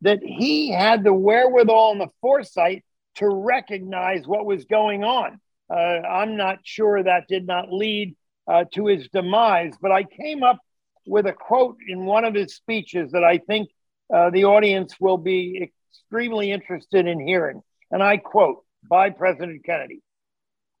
that 0.00 0.20
he 0.22 0.70
had 0.70 1.02
the 1.02 1.12
wherewithal 1.12 1.92
and 1.92 2.00
the 2.00 2.10
foresight 2.20 2.84
to 3.16 3.28
recognize 3.28 4.26
what 4.26 4.44
was 4.44 4.64
going 4.64 5.04
on. 5.04 5.40
Uh, 5.70 5.74
I'm 5.74 6.36
not 6.36 6.58
sure 6.64 7.02
that 7.02 7.28
did 7.28 7.46
not 7.46 7.72
lead 7.72 8.16
uh, 8.46 8.64
to 8.74 8.86
his 8.86 9.08
demise, 9.08 9.74
but 9.80 9.92
I 9.92 10.04
came 10.04 10.42
up 10.42 10.58
with 11.06 11.26
a 11.26 11.32
quote 11.32 11.78
in 11.88 12.04
one 12.04 12.24
of 12.24 12.34
his 12.34 12.54
speeches 12.54 13.12
that 13.12 13.24
I 13.24 13.38
think 13.38 13.70
uh, 14.12 14.30
the 14.30 14.44
audience 14.44 14.94
will 15.00 15.18
be 15.18 15.70
extremely 15.90 16.50
interested 16.50 17.06
in 17.06 17.26
hearing. 17.26 17.62
And 17.90 18.02
I 18.02 18.16
quote 18.18 18.64
by 18.88 19.10
President 19.10 19.64
Kennedy 19.64 20.02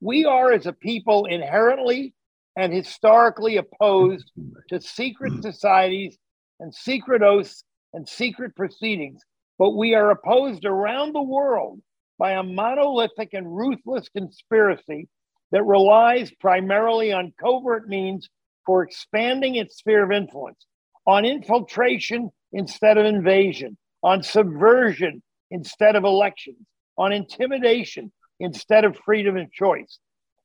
We 0.00 0.24
are, 0.24 0.52
as 0.52 0.66
a 0.66 0.72
people, 0.72 1.26
inherently 1.26 2.14
and 2.56 2.72
historically 2.72 3.56
opposed 3.56 4.30
to 4.68 4.80
secret 4.80 5.42
societies 5.42 6.16
and 6.60 6.74
secret 6.74 7.22
oaths 7.22 7.64
and 7.94 8.08
secret 8.08 8.54
proceedings, 8.54 9.22
but 9.58 9.70
we 9.70 9.94
are 9.94 10.10
opposed 10.10 10.64
around 10.64 11.14
the 11.14 11.22
world 11.22 11.80
by 12.18 12.32
a 12.32 12.42
monolithic 12.42 13.30
and 13.32 13.56
ruthless 13.56 14.08
conspiracy 14.10 15.08
that 15.52 15.64
relies 15.64 16.30
primarily 16.40 17.12
on 17.12 17.32
covert 17.40 17.88
means 17.88 18.28
for 18.66 18.82
expanding 18.82 19.54
its 19.54 19.78
sphere 19.78 20.04
of 20.04 20.12
influence, 20.12 20.66
on 21.06 21.24
infiltration 21.24 22.30
instead 22.52 22.98
of 22.98 23.06
invasion, 23.06 23.76
on 24.02 24.22
subversion 24.22 25.22
instead 25.50 25.96
of 25.96 26.04
elections, 26.04 26.66
on 26.98 27.12
intimidation 27.12 28.12
instead 28.40 28.84
of 28.84 28.96
freedom 29.04 29.36
of 29.36 29.52
choice. 29.52 29.98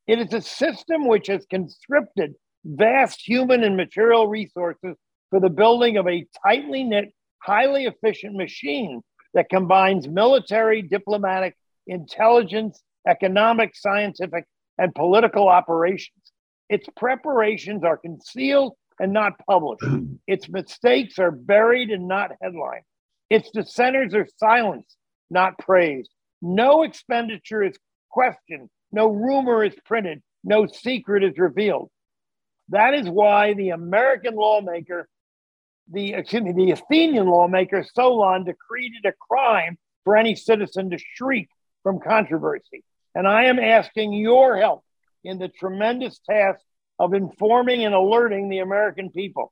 It 0.08 0.20
is 0.20 0.34
a 0.34 0.42
system 0.42 1.08
which 1.08 1.28
has 1.28 1.46
conscripted 1.50 2.34
vast 2.66 3.22
human 3.26 3.64
and 3.64 3.78
material 3.78 4.28
resources 4.28 4.96
for 5.30 5.40
the 5.40 5.50
building 5.50 5.98
of 5.98 6.08
a 6.08 6.26
tightly 6.46 6.84
knit, 6.84 7.14
highly 7.42 7.86
efficient 7.86 8.36
machine 8.36 9.02
that 9.34 9.50
combines 9.50 10.08
military, 10.08 10.82
diplomatic, 10.82 11.56
intelligence, 11.88 12.82
economic, 13.08 13.76
scientific, 13.76 14.46
and 14.78 14.94
political 14.96 15.48
operations. 15.48 16.16
Its 16.70 16.88
preparations 16.96 17.84
are 17.84 17.98
concealed 17.98 18.74
and 19.00 19.14
not 19.14 19.34
published. 19.48 19.84
its 20.28 20.48
mistakes 20.50 21.20
are 21.20 21.32
buried 21.32 21.90
and 21.90 22.08
not 22.08 22.32
headlined. 22.42 22.84
Its 23.30 23.50
dissenters 23.52 24.14
are 24.14 24.28
silenced, 24.38 24.96
not 25.30 25.58
praised. 25.60 26.12
No 26.42 26.84
expenditure 26.84 27.64
is 27.64 27.78
questioned, 28.10 28.70
no 28.92 29.08
rumor 29.08 29.64
is 29.64 29.76
printed, 29.86 30.22
no 30.44 30.66
secret 30.68 31.24
is 31.24 31.38
revealed. 31.38 31.90
That 32.70 32.94
is 32.94 33.10
why 33.10 33.54
the 33.54 33.70
American 33.70 34.36
lawmaker, 34.36 35.08
the 35.92 36.14
excuse 36.14 36.44
me, 36.44 36.54
the 36.54 36.72
Athenian 36.72 37.28
lawmaker 37.28 37.84
Solon 37.84 38.44
decreed 38.44 38.94
it 39.02 39.08
a 39.08 39.14
crime 39.14 39.78
for 40.04 40.18
any 40.18 40.36
citizen 40.36 40.90
to 40.92 40.98
shriek 40.98 41.50
from 41.84 42.00
controversy. 42.00 42.84
And 43.16 43.28
I 43.28 43.46
am 43.46 43.60
asking 43.60 44.14
your 44.14 44.58
help 44.58 44.84
in 45.24 45.40
the 45.40 45.48
tremendous 45.50 46.20
task 46.30 46.60
of 46.98 47.14
informing 47.14 47.86
and 47.86 47.96
alerting 47.96 48.50
the 48.50 48.60
American 48.60 49.10
people, 49.10 49.52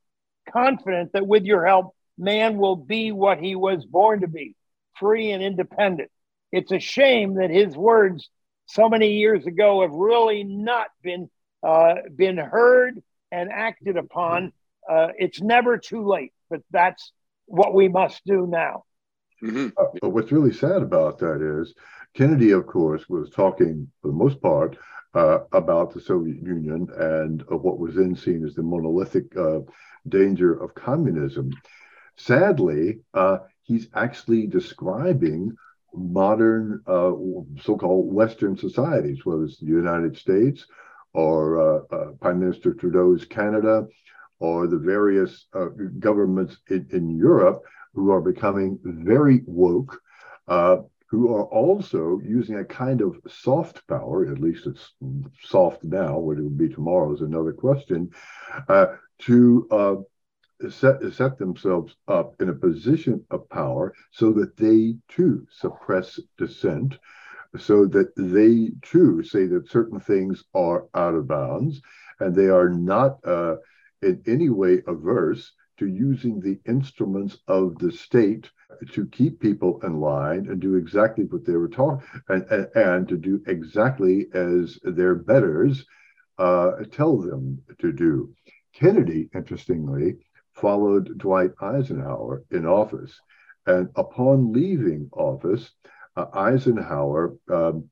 confident 0.51 1.13
that 1.13 1.25
with 1.25 1.43
your 1.43 1.65
help, 1.65 1.95
man 2.17 2.57
will 2.57 2.75
be 2.75 3.11
what 3.11 3.39
he 3.39 3.55
was 3.55 3.85
born 3.85 4.21
to 4.21 4.27
be 4.27 4.55
free 4.99 5.31
and 5.31 5.43
independent. 5.43 6.09
It's 6.51 6.71
a 6.71 6.79
shame 6.79 7.35
that 7.35 7.49
his 7.49 7.75
words 7.75 8.29
so 8.65 8.89
many 8.89 9.13
years 9.13 9.45
ago 9.45 9.81
have 9.81 9.91
really 9.91 10.43
not 10.43 10.87
been 11.01 11.29
uh, 11.63 11.95
been 12.15 12.37
heard 12.37 13.01
and 13.31 13.49
acted 13.51 13.97
upon. 13.97 14.53
Uh, 14.89 15.09
it's 15.17 15.41
never 15.41 15.77
too 15.77 16.05
late, 16.07 16.33
but 16.49 16.61
that's 16.71 17.11
what 17.45 17.73
we 17.73 17.87
must 17.87 18.21
do 18.25 18.47
now. 18.47 18.83
Mm-hmm. 19.43 19.67
Uh, 19.77 19.85
but 20.01 20.09
what's 20.09 20.31
really 20.31 20.53
sad 20.53 20.81
about 20.81 21.19
that 21.19 21.41
is 21.41 21.73
Kennedy, 22.15 22.51
of 22.51 22.65
course, 22.65 23.07
was 23.07 23.29
talking 23.29 23.89
for 24.01 24.07
the 24.07 24.13
most 24.13 24.41
part 24.41 24.77
uh, 25.13 25.39
about 25.51 25.93
the 25.93 26.01
Soviet 26.01 26.41
Union 26.41 26.87
and 26.97 27.43
uh, 27.51 27.57
what 27.57 27.79
was 27.79 27.95
then 27.95 28.15
seen 28.15 28.45
as 28.45 28.55
the 28.55 28.63
monolithic 28.63 29.35
uh, 29.37 29.59
danger 30.07 30.53
of 30.53 30.73
communism. 30.73 31.51
Sadly, 32.15 33.01
he's 33.61 33.87
actually 33.93 34.47
describing 34.47 35.55
modern 35.93 36.81
uh, 36.87 37.11
so-called 37.61 38.13
Western 38.13 38.57
societies, 38.57 39.25
whether 39.25 39.43
it's 39.43 39.59
the 39.59 39.65
United 39.65 40.17
States 40.17 40.65
or 41.13 41.59
uh, 41.59 41.95
uh, 41.95 42.11
Prime 42.21 42.39
Minister 42.39 42.73
Trudeau's 42.73 43.25
Canada 43.25 43.87
or 44.39 44.67
the 44.67 44.77
various 44.77 45.47
uh, 45.53 45.65
governments 45.99 46.57
in, 46.69 46.87
in, 46.91 47.17
Europe 47.17 47.61
who 47.93 48.11
are 48.11 48.21
becoming 48.21 48.79
very 48.83 49.41
woke, 49.45 49.99
uh, 50.47 50.77
who 51.07 51.33
are 51.33 51.45
also 51.45 52.19
using 52.23 52.57
a 52.57 52.65
kind 52.65 53.01
of 53.01 53.17
soft 53.27 53.85
power, 53.87 54.29
at 54.31 54.39
least 54.39 54.67
it's 54.67 54.93
soft 55.41 55.83
now, 55.83 56.19
what 56.19 56.37
it 56.37 56.43
will 56.43 56.49
be 56.49 56.69
tomorrow 56.69 57.13
is 57.13 57.21
another 57.21 57.53
question, 57.53 58.09
uh, 58.69 58.87
to 59.19 60.05
set, 60.69 60.97
set 61.13 61.37
themselves 61.37 61.95
up 62.07 62.35
in 62.41 62.49
a 62.49 62.53
position 62.53 63.23
of 63.31 63.49
power 63.49 63.93
so 64.11 64.31
that 64.33 64.57
they 64.57 64.95
too 65.07 65.45
suppress 65.51 66.19
dissent, 66.37 66.97
so 67.57 67.85
that 67.85 68.11
they 68.15 68.71
too 68.81 69.23
say 69.23 69.45
that 69.45 69.69
certain 69.69 69.99
things 69.99 70.43
are 70.53 70.87
out 70.93 71.13
of 71.13 71.27
bounds, 71.27 71.81
and 72.19 72.35
they 72.35 72.47
are 72.47 72.69
not 72.69 73.17
uh, 73.25 73.55
in 74.01 74.21
any 74.27 74.49
way 74.49 74.81
averse 74.87 75.51
to 75.77 75.87
using 75.87 76.39
the 76.39 76.59
instruments 76.69 77.37
of 77.47 77.77
the 77.77 77.91
state 77.91 78.49
to 78.91 79.05
keep 79.07 79.39
people 79.39 79.79
in 79.83 79.99
line 79.99 80.47
and 80.49 80.59
do 80.59 80.75
exactly 80.75 81.25
what 81.25 81.45
they 81.45 81.55
were 81.55 81.69
taught 81.69 82.03
and, 82.29 82.43
and, 82.49 82.67
and 82.75 83.07
to 83.07 83.17
do 83.17 83.41
exactly 83.47 84.27
as 84.33 84.79
their 84.83 85.15
betters 85.15 85.85
uh, 86.37 86.71
tell 86.91 87.17
them 87.17 87.61
to 87.79 87.91
do. 87.91 88.33
Kennedy, 88.73 89.29
interestingly, 89.33 90.17
followed 90.53 91.17
Dwight 91.17 91.51
Eisenhower 91.61 92.43
in 92.51 92.65
office. 92.65 93.19
And 93.65 93.89
upon 93.95 94.53
leaving 94.53 95.09
office, 95.11 95.71
uh, 96.15 96.25
Eisenhower 96.33 97.35
um, 97.51 97.89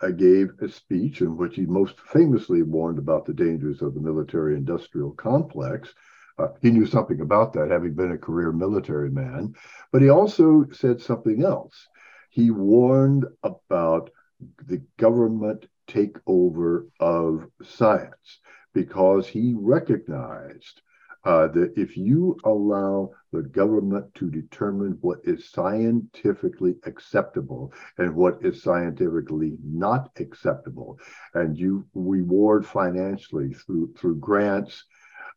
uh, 0.00 0.10
gave 0.10 0.50
a 0.60 0.68
speech 0.68 1.20
in 1.20 1.36
which 1.36 1.56
he 1.56 1.66
most 1.66 2.00
famously 2.00 2.62
warned 2.62 2.98
about 2.98 3.24
the 3.24 3.34
dangers 3.34 3.82
of 3.82 3.94
the 3.94 4.00
military 4.00 4.54
industrial 4.56 5.12
complex. 5.12 5.94
Uh, 6.38 6.48
he 6.60 6.70
knew 6.70 6.86
something 6.86 7.20
about 7.20 7.52
that, 7.52 7.70
having 7.70 7.94
been 7.94 8.12
a 8.12 8.18
career 8.18 8.52
military 8.52 9.10
man, 9.10 9.54
but 9.92 10.02
he 10.02 10.10
also 10.10 10.66
said 10.70 11.00
something 11.00 11.42
else. 11.42 11.88
He 12.30 12.50
warned 12.50 13.24
about 13.42 14.10
the 14.66 14.82
government 14.98 15.66
takeover 15.88 16.88
of 17.00 17.46
science 17.62 18.40
because 18.74 19.26
he 19.26 19.54
recognized 19.56 20.82
uh, 21.26 21.48
that 21.48 21.72
if 21.76 21.96
you 21.96 22.38
allow 22.44 23.10
the 23.32 23.42
government 23.42 24.14
to 24.14 24.30
determine 24.30 24.96
what 25.00 25.18
is 25.24 25.50
scientifically 25.50 26.76
acceptable 26.84 27.72
and 27.98 28.14
what 28.14 28.38
is 28.42 28.62
scientifically 28.62 29.58
not 29.64 30.08
acceptable, 30.20 30.98
and 31.34 31.58
you 31.58 31.84
reward 31.94 32.64
financially 32.64 33.52
through 33.52 33.92
through 33.98 34.16
grants 34.16 34.84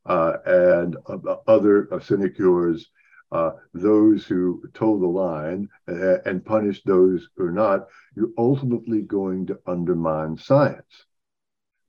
uh, 0.06 0.34
and 0.46 0.96
uh, 1.08 1.36
other 1.48 1.90
sinecures 2.02 2.92
uh, 3.32 3.52
those 3.74 4.26
who 4.26 4.62
toe 4.74 5.00
the 5.00 5.08
line 5.08 5.68
uh, 5.88 6.20
and 6.26 6.46
punish 6.46 6.82
those 6.84 7.28
who 7.36 7.46
are 7.46 7.52
not, 7.52 7.88
you're 8.16 8.32
ultimately 8.38 9.02
going 9.02 9.46
to 9.46 9.60
undermine 9.68 10.38
science. 10.38 11.06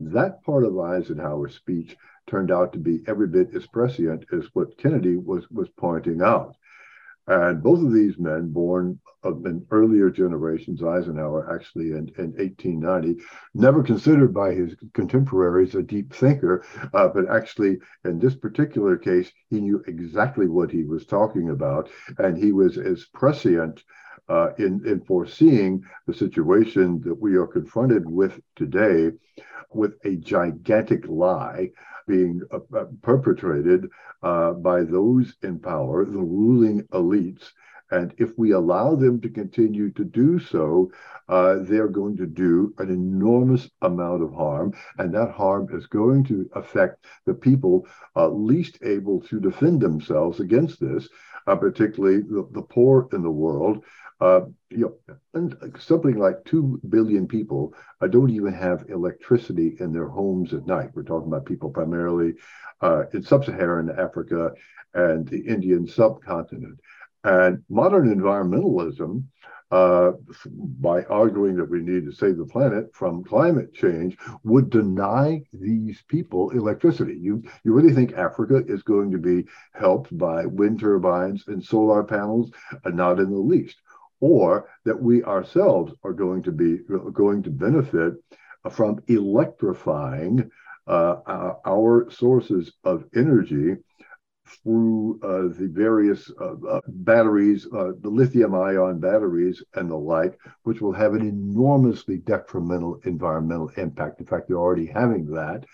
That 0.00 0.42
part 0.44 0.64
of 0.64 0.78
Eisenhower's 0.78 1.54
speech 1.54 1.96
turned 2.26 2.50
out 2.50 2.72
to 2.72 2.78
be 2.78 3.02
every 3.06 3.26
bit 3.26 3.54
as 3.54 3.66
prescient 3.66 4.24
as 4.32 4.48
what 4.54 4.78
Kennedy 4.78 5.16
was, 5.16 5.48
was 5.50 5.68
pointing 5.68 6.22
out. 6.22 6.56
And 7.26 7.62
both 7.62 7.80
of 7.84 7.92
these 7.92 8.18
men, 8.18 8.50
born 8.50 8.98
in 9.22 9.66
earlier 9.70 10.10
generations, 10.10 10.82
Eisenhower 10.82 11.54
actually 11.54 11.90
in, 11.90 12.10
in 12.16 12.32
1890, 12.32 13.22
never 13.54 13.82
considered 13.82 14.32
by 14.32 14.54
his 14.54 14.74
contemporaries 14.94 15.74
a 15.74 15.82
deep 15.82 16.14
thinker, 16.14 16.64
uh, 16.94 17.08
but 17.08 17.28
actually 17.28 17.78
in 18.04 18.18
this 18.18 18.34
particular 18.34 18.96
case, 18.96 19.30
he 19.50 19.60
knew 19.60 19.84
exactly 19.86 20.48
what 20.48 20.70
he 20.70 20.84
was 20.84 21.04
talking 21.04 21.50
about. 21.50 21.90
And 22.18 22.38
he 22.38 22.52
was 22.52 22.78
as 22.78 23.04
prescient 23.12 23.84
uh, 24.30 24.50
in, 24.58 24.80
in 24.86 25.00
foreseeing 25.00 25.82
the 26.06 26.14
situation 26.14 27.00
that 27.04 27.20
we 27.20 27.34
are 27.34 27.46
confronted 27.46 28.08
with 28.08 28.40
today 28.54 29.10
with 29.72 29.94
a 30.04 30.16
gigantic 30.16 31.06
lie 31.08 31.70
being 32.06 32.40
uh, 32.52 32.58
uh, 32.76 32.84
perpetrated 33.02 33.88
uh, 34.22 34.52
by 34.52 34.82
those 34.82 35.34
in 35.42 35.58
power, 35.58 36.04
the 36.04 36.18
ruling 36.18 36.82
elites. 36.92 37.50
And 37.92 38.14
if 38.18 38.30
we 38.38 38.52
allow 38.52 38.94
them 38.94 39.20
to 39.20 39.28
continue 39.28 39.90
to 39.92 40.04
do 40.04 40.38
so, 40.38 40.92
uh, 41.28 41.56
they're 41.62 41.88
going 41.88 42.16
to 42.18 42.26
do 42.26 42.72
an 42.78 42.88
enormous 42.88 43.68
amount 43.82 44.22
of 44.22 44.32
harm. 44.32 44.72
And 44.98 45.12
that 45.14 45.32
harm 45.32 45.68
is 45.72 45.86
going 45.86 46.22
to 46.24 46.48
affect 46.54 47.04
the 47.26 47.34
people 47.34 47.88
uh, 48.14 48.28
least 48.28 48.78
able 48.82 49.20
to 49.22 49.40
defend 49.40 49.80
themselves 49.80 50.38
against 50.38 50.78
this, 50.78 51.08
particularly 51.46 52.20
the, 52.20 52.48
the 52.52 52.62
poor 52.62 53.08
in 53.12 53.22
the 53.22 53.30
world. 53.30 53.84
Uh, 54.20 54.42
you 54.68 55.00
know, 55.34 55.50
something 55.78 56.18
like 56.18 56.44
2 56.44 56.80
billion 56.90 57.26
people 57.26 57.74
uh, 58.02 58.06
don't 58.06 58.30
even 58.30 58.52
have 58.52 58.84
electricity 58.88 59.76
in 59.80 59.92
their 59.92 60.08
homes 60.08 60.52
at 60.52 60.66
night. 60.66 60.90
We're 60.94 61.04
talking 61.04 61.28
about 61.28 61.46
people 61.46 61.70
primarily 61.70 62.34
uh, 62.82 63.04
in 63.14 63.22
sub 63.22 63.44
Saharan 63.44 63.90
Africa 63.98 64.50
and 64.94 65.26
the 65.26 65.40
Indian 65.40 65.86
subcontinent. 65.86 66.78
And 67.24 67.62
modern 67.68 68.14
environmentalism, 68.14 69.24
uh, 69.70 70.12
by 70.80 71.04
arguing 71.04 71.56
that 71.56 71.70
we 71.70 71.80
need 71.80 72.04
to 72.04 72.12
save 72.12 72.36
the 72.38 72.44
planet 72.44 72.86
from 72.92 73.22
climate 73.22 73.72
change, 73.72 74.16
would 74.42 74.68
deny 74.68 75.42
these 75.52 76.02
people 76.08 76.50
electricity. 76.50 77.16
You, 77.20 77.42
you 77.64 77.72
really 77.72 77.94
think 77.94 78.12
Africa 78.12 78.62
is 78.66 78.82
going 78.82 79.12
to 79.12 79.18
be 79.18 79.46
helped 79.74 80.16
by 80.16 80.44
wind 80.46 80.80
turbines 80.80 81.44
and 81.46 81.64
solar 81.64 82.02
panels? 82.02 82.50
Uh, 82.84 82.90
not 82.90 83.20
in 83.20 83.30
the 83.30 83.38
least 83.38 83.76
or 84.20 84.68
that 84.84 85.00
we 85.00 85.22
ourselves 85.24 85.92
are 86.04 86.12
going 86.12 86.42
to 86.42 86.52
be 86.52 86.78
going 87.12 87.42
to 87.42 87.50
benefit 87.50 88.14
from 88.70 89.00
electrifying 89.08 90.50
uh, 90.86 91.54
our 91.66 92.10
sources 92.10 92.72
of 92.84 93.04
energy 93.14 93.76
through 94.46 95.20
uh, 95.22 95.56
the 95.58 95.68
various 95.70 96.30
uh, 96.40 96.54
uh 96.68 96.80
batteries, 96.88 97.66
uh, 97.72 97.92
the 98.00 98.08
lithium 98.08 98.54
ion 98.54 98.98
batteries 98.98 99.62
and 99.74 99.90
the 99.90 99.96
like, 99.96 100.38
which 100.64 100.80
will 100.80 100.92
have 100.92 101.14
an 101.14 101.26
enormously 101.26 102.18
detrimental 102.18 103.00
environmental 103.04 103.68
impact. 103.76 104.18
In 104.18 104.26
fact, 104.26 104.48
they're 104.48 104.56
already 104.56 104.86
having 104.86 105.26
that 105.26 105.64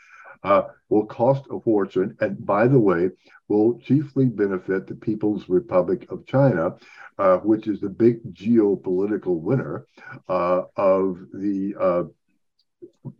uh, 0.43 0.62
will 0.89 1.07
cost 1.07 1.45
a 1.51 1.61
fortune, 1.61 2.16
and 2.20 2.45
by 2.45 2.66
the 2.66 2.78
way, 2.78 3.11
will 3.49 3.78
chiefly 3.80 4.26
benefit 4.26 4.87
the 4.87 4.95
People's 4.95 5.49
Republic 5.49 6.11
of 6.11 6.26
China, 6.26 6.74
uh, 7.18 7.39
which 7.39 7.66
is 7.66 7.80
the 7.80 7.89
big 7.89 8.22
geopolitical 8.34 9.41
winner 9.41 9.87
uh, 10.28 10.62
of 10.76 11.18
the 11.32 11.74
uh, 11.80 12.05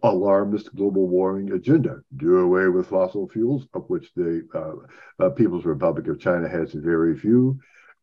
alarmist 0.02 0.74
global 0.74 1.06
warming 1.08 1.52
agenda. 1.52 2.00
Do 2.16 2.38
away 2.38 2.68
with 2.68 2.88
fossil 2.88 3.28
fuels, 3.28 3.66
of 3.74 3.88
which 3.88 4.12
the 4.14 4.46
uh, 4.54 5.24
uh, 5.24 5.30
People's 5.30 5.64
Republic 5.64 6.08
of 6.08 6.20
China 6.20 6.48
has 6.48 6.72
very 6.72 7.16
few. 7.16 7.58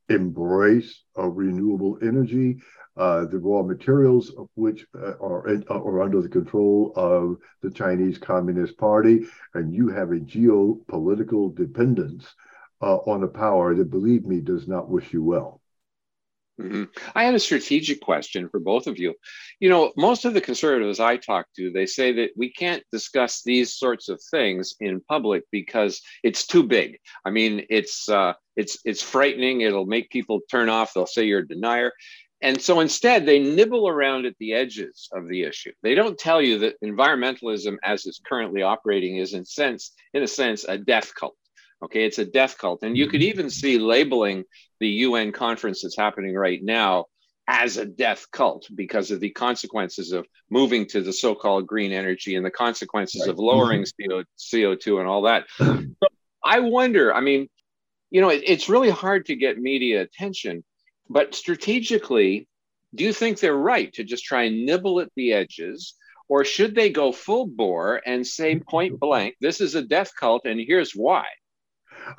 Embrace 0.09 1.03
renewable 1.17 1.97
energy 2.01 2.57
uh, 2.95 3.25
the 3.25 3.39
raw 3.39 3.63
materials 3.63 4.31
of 4.37 4.47
which 4.53 4.85
uh, 4.95 5.13
are, 5.19 5.47
uh, 5.49 5.61
are 5.69 6.01
under 6.01 6.21
the 6.21 6.29
control 6.29 6.93
of 6.95 7.37
the 7.61 7.71
Chinese 7.71 8.19
Communist 8.19 8.77
Party, 8.77 9.25
and 9.55 9.73
you 9.73 9.89
have 9.89 10.11
a 10.11 10.19
geopolitical 10.19 11.55
dependence 11.55 12.35
uh, 12.81 12.97
on 12.97 13.23
a 13.23 13.27
power 13.27 13.73
that, 13.73 13.89
believe 13.89 14.25
me, 14.25 14.41
does 14.41 14.67
not 14.67 14.89
wish 14.89 15.11
you 15.11 15.23
well. 15.23 15.59
Mm-hmm. 16.61 16.83
I 17.15 17.23
had 17.23 17.33
a 17.33 17.39
strategic 17.39 17.99
question 18.01 18.47
for 18.47 18.59
both 18.59 18.85
of 18.85 18.99
you. 18.99 19.15
You 19.59 19.69
know, 19.69 19.91
most 19.97 20.23
of 20.23 20.35
the 20.35 20.41
conservatives 20.41 20.99
I 20.99 21.17
talk 21.17 21.47
to, 21.55 21.71
they 21.71 21.87
say 21.87 22.11
that 22.13 22.31
we 22.37 22.51
can't 22.51 22.83
discuss 22.91 23.41
these 23.43 23.75
sorts 23.75 24.07
of 24.07 24.21
things 24.29 24.75
in 24.79 25.01
public 25.01 25.43
because 25.51 26.01
it's 26.21 26.45
too 26.45 26.63
big. 26.63 26.99
I 27.25 27.31
mean, 27.31 27.65
it's 27.69 28.07
uh, 28.07 28.33
it's 28.55 28.77
it's 28.85 29.01
frightening. 29.01 29.61
It'll 29.61 29.87
make 29.87 30.11
people 30.11 30.41
turn 30.51 30.69
off. 30.69 30.93
They'll 30.93 31.07
say 31.07 31.23
you're 31.23 31.39
a 31.39 31.47
denier. 31.47 31.91
And 32.43 32.61
so 32.61 32.81
instead, 32.81 33.25
they 33.25 33.39
nibble 33.39 33.87
around 33.87 34.25
at 34.25 34.35
the 34.37 34.53
edges 34.53 35.07
of 35.13 35.29
the 35.29 35.43
issue. 35.43 35.71
They 35.81 35.95
don't 35.95 36.17
tell 36.17 36.41
you 36.41 36.59
that 36.59 36.75
environmentalism, 36.83 37.77
as 37.83 38.05
it's 38.05 38.19
currently 38.19 38.61
operating, 38.61 39.15
is 39.15 39.33
in 39.33 39.45
sense, 39.45 39.93
in 40.13 40.23
a 40.23 40.27
sense, 40.27 40.65
a 40.65 40.77
death 40.77 41.15
cult. 41.15 41.37
Okay, 41.83 42.05
it's 42.05 42.19
a 42.19 42.25
death 42.25 42.57
cult, 42.57 42.83
and 42.83 42.97
you 42.97 43.07
could 43.07 43.21
mm-hmm. 43.21 43.29
even 43.29 43.49
see 43.49 43.77
labeling 43.77 44.45
the 44.79 44.87
UN 44.87 45.31
conference 45.31 45.81
that's 45.81 45.97
happening 45.97 46.33
right 46.33 46.63
now 46.63 47.05
as 47.47 47.75
a 47.77 47.85
death 47.85 48.25
cult 48.31 48.67
because 48.73 49.11
of 49.11 49.19
the 49.19 49.29
consequences 49.31 50.13
of 50.13 50.25
moving 50.49 50.85
to 50.87 51.01
the 51.01 51.11
so-called 51.11 51.67
green 51.67 51.91
energy 51.91 52.35
and 52.35 52.45
the 52.45 52.51
consequences 52.51 53.21
right. 53.21 53.29
of 53.29 53.37
lowering 53.37 53.83
mm-hmm. 53.83 54.11
CO, 54.11 54.23
CO2 54.37 54.99
and 54.99 55.09
all 55.09 55.23
that. 55.23 55.45
so 55.57 55.89
I 56.43 56.59
wonder. 56.59 57.13
I 57.13 57.19
mean, 57.19 57.49
you 58.11 58.21
know, 58.21 58.29
it, 58.29 58.43
it's 58.45 58.69
really 58.69 58.91
hard 58.91 59.25
to 59.25 59.35
get 59.35 59.57
media 59.57 60.01
attention 60.01 60.63
but 61.09 61.35
strategically, 61.35 62.47
do 62.95 63.03
you 63.03 63.13
think 63.13 63.39
they're 63.39 63.55
right 63.55 63.91
to 63.93 64.03
just 64.03 64.23
try 64.23 64.43
and 64.43 64.65
nibble 64.65 64.99
at 64.99 65.09
the 65.15 65.33
edges? 65.33 65.95
Or 66.29 66.45
should 66.45 66.75
they 66.75 66.89
go 66.89 67.11
full 67.11 67.45
bore 67.45 68.01
and 68.05 68.25
say 68.25 68.55
mm-hmm. 68.55 68.69
point 68.69 68.99
blank, 68.99 69.35
this 69.39 69.61
is 69.61 69.75
a 69.75 69.81
death 69.81 70.11
cult 70.19 70.45
and 70.45 70.59
here's 70.59 70.93
why? 70.93 71.25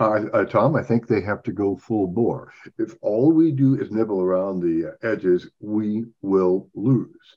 Uh, 0.00 0.24
uh, 0.32 0.44
Tom, 0.44 0.76
I 0.76 0.82
think 0.82 1.06
they 1.06 1.20
have 1.20 1.42
to 1.44 1.52
go 1.52 1.76
full 1.76 2.06
bore. 2.06 2.52
If 2.78 2.94
all 3.00 3.32
we 3.32 3.52
do 3.52 3.80
is 3.80 3.90
nibble 3.90 4.20
around 4.20 4.60
the 4.60 4.96
edges, 5.02 5.50
we 5.60 6.04
will 6.22 6.68
lose. 6.74 7.36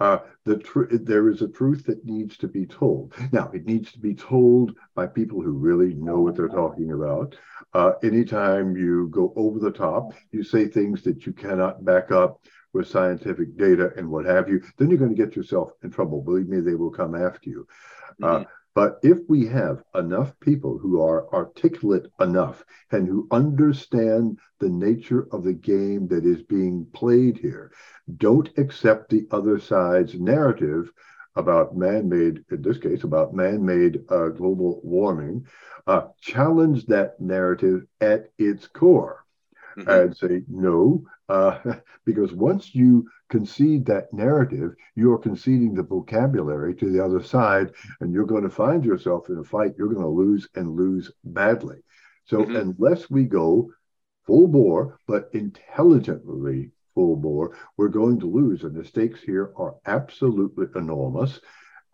Uh, 0.00 0.18
the 0.44 0.58
tr- 0.58 0.84
there 0.90 1.30
is 1.30 1.40
a 1.40 1.48
truth 1.48 1.84
that 1.86 2.04
needs 2.04 2.36
to 2.36 2.48
be 2.48 2.66
told. 2.66 3.14
Now, 3.32 3.50
it 3.54 3.64
needs 3.64 3.92
to 3.92 3.98
be 3.98 4.14
told 4.14 4.76
by 4.94 5.06
people 5.06 5.40
who 5.40 5.52
really 5.52 5.94
know 5.94 6.20
what 6.20 6.36
they're 6.36 6.48
talking 6.48 6.92
about. 6.92 7.36
Uh, 7.72 7.92
anytime 8.02 8.76
you 8.76 9.08
go 9.10 9.32
over 9.36 9.58
the 9.58 9.70
top, 9.70 10.12
you 10.32 10.42
say 10.42 10.66
things 10.66 11.02
that 11.02 11.26
you 11.26 11.32
cannot 11.32 11.84
back 11.84 12.10
up 12.10 12.40
with 12.72 12.88
scientific 12.88 13.56
data 13.56 13.92
and 13.96 14.10
what 14.10 14.26
have 14.26 14.48
you, 14.48 14.60
then 14.78 14.90
you're 14.90 14.98
going 14.98 15.14
to 15.14 15.24
get 15.24 15.36
yourself 15.36 15.70
in 15.84 15.90
trouble. 15.90 16.20
Believe 16.20 16.48
me, 16.48 16.60
they 16.60 16.74
will 16.74 16.90
come 16.90 17.14
after 17.14 17.48
you. 17.48 17.66
Uh, 18.22 18.26
mm-hmm. 18.26 18.44
But 18.74 18.98
if 19.02 19.18
we 19.28 19.46
have 19.46 19.84
enough 19.94 20.38
people 20.40 20.78
who 20.78 21.00
are 21.00 21.32
articulate 21.32 22.10
enough 22.18 22.64
and 22.90 23.06
who 23.06 23.28
understand 23.30 24.38
the 24.58 24.68
nature 24.68 25.28
of 25.30 25.44
the 25.44 25.52
game 25.52 26.08
that 26.08 26.26
is 26.26 26.42
being 26.42 26.86
played 26.92 27.38
here, 27.38 27.70
don't 28.16 28.50
accept 28.58 29.10
the 29.10 29.28
other 29.30 29.60
side's 29.60 30.18
narrative 30.18 30.92
about 31.36 31.76
man 31.76 32.08
made, 32.08 32.44
in 32.50 32.62
this 32.62 32.78
case, 32.78 33.04
about 33.04 33.34
man 33.34 33.64
made 33.64 34.04
uh, 34.08 34.28
global 34.28 34.80
warming, 34.82 35.46
uh, 35.86 36.08
challenge 36.20 36.86
that 36.86 37.20
narrative 37.20 37.86
at 38.00 38.30
its 38.38 38.66
core 38.66 39.23
mm-hmm. 39.76 39.88
and 39.88 40.16
say, 40.16 40.42
no, 40.48 41.04
uh, 41.28 41.58
because 42.04 42.32
once 42.32 42.74
you 42.74 43.08
concede 43.30 43.86
that 43.86 44.12
narrative, 44.12 44.74
you're 44.94 45.18
conceding 45.18 45.74
the 45.74 45.82
vocabulary 45.82 46.74
to 46.76 46.90
the 46.90 47.04
other 47.04 47.22
side, 47.22 47.72
and 48.00 48.12
you're 48.12 48.26
going 48.26 48.44
to 48.44 48.50
find 48.50 48.84
yourself 48.84 49.28
in 49.28 49.38
a 49.38 49.44
fight 49.44 49.74
you're 49.76 49.92
going 49.92 50.02
to 50.02 50.08
lose 50.08 50.48
and 50.54 50.76
lose 50.76 51.10
badly. 51.24 51.82
So, 52.26 52.38
mm-hmm. 52.38 52.56
unless 52.56 53.10
we 53.10 53.24
go 53.24 53.70
full 54.26 54.48
bore, 54.48 54.98
but 55.06 55.28
intelligently 55.32 56.70
full 56.94 57.16
bore, 57.16 57.56
we're 57.76 57.88
going 57.88 58.20
to 58.20 58.30
lose. 58.30 58.62
And 58.62 58.74
the 58.74 58.84
stakes 58.84 59.20
here 59.20 59.52
are 59.56 59.74
absolutely 59.86 60.66
enormous. 60.74 61.40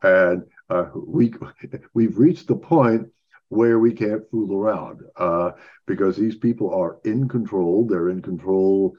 And 0.02 0.44
uh, 0.68 0.86
we, 0.94 1.32
we've 1.94 2.18
reached 2.18 2.46
the 2.46 2.56
point 2.56 3.08
where 3.50 3.78
we 3.78 3.92
can't 3.92 4.28
fool 4.30 4.56
around 4.56 5.02
uh, 5.16 5.50
because 5.86 6.16
these 6.16 6.36
people 6.36 6.72
are 6.72 6.98
in 7.04 7.28
control. 7.28 7.86
They're 7.86 8.08
in 8.08 8.22
control 8.22 8.96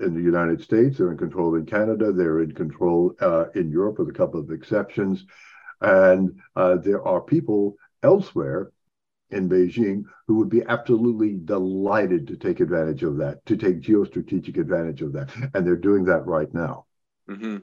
in 0.00 0.14
the 0.14 0.22
United 0.22 0.62
States, 0.62 0.96
they're 0.96 1.12
in 1.12 1.18
control 1.18 1.56
in 1.56 1.66
Canada, 1.66 2.12
they're 2.12 2.40
in 2.40 2.52
control 2.52 3.14
uh, 3.20 3.46
in 3.54 3.70
Europe, 3.70 3.98
with 3.98 4.08
a 4.08 4.12
couple 4.12 4.40
of 4.40 4.50
exceptions. 4.50 5.24
And 5.80 6.40
uh, 6.56 6.76
there 6.76 7.06
are 7.06 7.20
people 7.20 7.76
elsewhere 8.02 8.72
in 9.30 9.48
Beijing 9.48 10.04
who 10.26 10.36
would 10.36 10.48
be 10.48 10.62
absolutely 10.66 11.38
delighted 11.44 12.26
to 12.28 12.36
take 12.36 12.60
advantage 12.60 13.02
of 13.02 13.18
that, 13.18 13.44
to 13.46 13.56
take 13.56 13.82
geostrategic 13.82 14.58
advantage 14.58 15.02
of 15.02 15.12
that. 15.12 15.30
And 15.54 15.66
they're 15.66 15.76
doing 15.76 16.04
that 16.04 16.26
right 16.26 16.52
now. 16.54 16.86
Mm-hmm. 17.28 17.58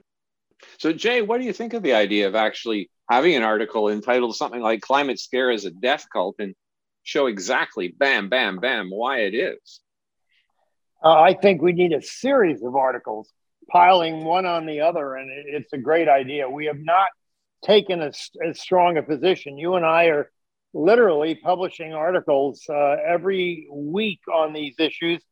So, 0.78 0.92
Jay, 0.92 1.22
what 1.22 1.38
do 1.38 1.44
you 1.44 1.52
think 1.52 1.74
of 1.74 1.82
the 1.82 1.94
idea 1.94 2.26
of 2.26 2.34
actually 2.34 2.90
having 3.10 3.34
an 3.34 3.42
article 3.42 3.88
entitled 3.88 4.36
something 4.36 4.60
like 4.60 4.80
Climate 4.80 5.18
Scare 5.18 5.50
is 5.50 5.64
a 5.64 5.70
Death 5.70 6.06
Cult 6.12 6.36
and 6.38 6.54
show 7.02 7.26
exactly, 7.26 7.88
bam, 7.88 8.28
bam, 8.28 8.58
bam, 8.58 8.90
why 8.90 9.20
it 9.20 9.34
is? 9.34 9.80
Uh, 11.04 11.20
I 11.20 11.34
think 11.34 11.62
we 11.62 11.72
need 11.72 11.92
a 11.92 12.02
series 12.02 12.62
of 12.62 12.76
articles 12.76 13.28
piling 13.68 14.24
one 14.24 14.46
on 14.46 14.66
the 14.66 14.80
other, 14.80 15.16
and 15.16 15.30
it, 15.30 15.46
it's 15.48 15.72
a 15.72 15.78
great 15.78 16.08
idea. 16.08 16.48
We 16.48 16.66
have 16.66 16.78
not 16.78 17.08
taken 17.64 18.00
as, 18.00 18.30
as 18.46 18.60
strong 18.60 18.96
a 18.96 19.02
position. 19.02 19.58
You 19.58 19.74
and 19.74 19.84
I 19.84 20.06
are 20.06 20.30
literally 20.74 21.34
publishing 21.34 21.92
articles 21.92 22.64
uh, 22.68 22.96
every 23.06 23.68
week 23.70 24.20
on 24.32 24.52
these 24.52 24.74
issues, 24.78 25.22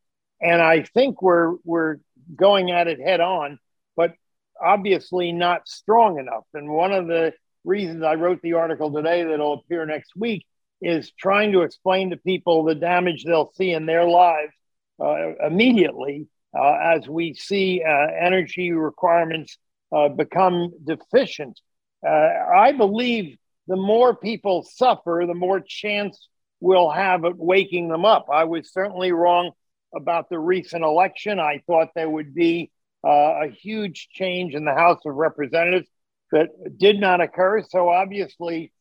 and 0.41 0.61
I 0.61 0.83
think 0.83 1.23
we're 1.23 1.55
we're 1.65 1.97
going 2.35 2.71
at 2.71 2.89
it 2.89 3.01
head 3.01 3.21
on, 3.21 3.59
but 3.97 4.15
obviously 4.63 5.33
not 5.33 5.69
strong 5.69 6.19
enough. 6.19 6.45
And 6.55 6.69
one 6.69 6.93
of 6.93 7.07
the 7.07 7.33
reasons 7.65 8.03
I 8.03 8.15
wrote 8.15 8.41
the 8.43 8.55
article 8.55 8.93
today 8.93 9.25
that'll 9.25 9.55
appear 9.55 9.85
next 9.87 10.17
week 10.17 10.47
is 10.81 11.13
trying 11.13 11.53
to 11.53 11.63
explain 11.63 12.11
to 12.11 12.17
people 12.17 12.65
the 12.65 12.75
damage 12.75 13.25
they'll 13.25 13.53
see 13.55 13.73
in 13.73 13.87
their 13.87 14.09
lives 14.09 14.53
uh, 14.99 15.35
immediately 15.47 16.27
uh, 16.59 16.77
as 16.83 17.09
we 17.09 17.35
see 17.35 17.83
uh, 17.87 18.07
energy 18.19 18.73
requirements 18.73 19.59
uh, 19.93 20.09
become 20.09 20.73
deficient. 20.85 21.61
Uh, 22.07 22.11
I 22.11 22.73
believe 22.73 23.37
the 23.67 23.77
more 23.77 24.15
people 24.15 24.63
suffer, 24.63 25.25
the 25.27 25.35
more 25.35 25.61
chance 25.61 26.29
we'll 26.61 26.91
have 26.91 27.25
at 27.25 27.37
waking 27.37 27.89
them 27.89 28.05
up. 28.05 28.27
I 28.33 28.45
was 28.45 28.73
certainly 28.73 29.13
wrong 29.13 29.53
about 29.95 30.29
the 30.29 30.39
recent 30.39 30.85
election. 30.85 31.39
I 31.39 31.63
thought 31.67 31.89
there 31.95 32.09
would 32.09 32.35
be 32.35 32.71
uh, 33.05 33.45
a 33.45 33.49
huge 33.49 34.09
change 34.13 34.55
in 34.55 34.65
the 34.65 34.75
House 34.75 35.01
of 35.05 35.15
Representatives 35.15 35.89
that 36.33 36.49
did 36.79 37.01
not 37.01 37.21
occur. 37.21 37.63
So 37.69 37.89
obviously, 37.89 38.73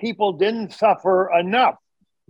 people 0.00 0.34
didn't 0.34 0.72
suffer 0.72 1.30
enough. 1.36 1.76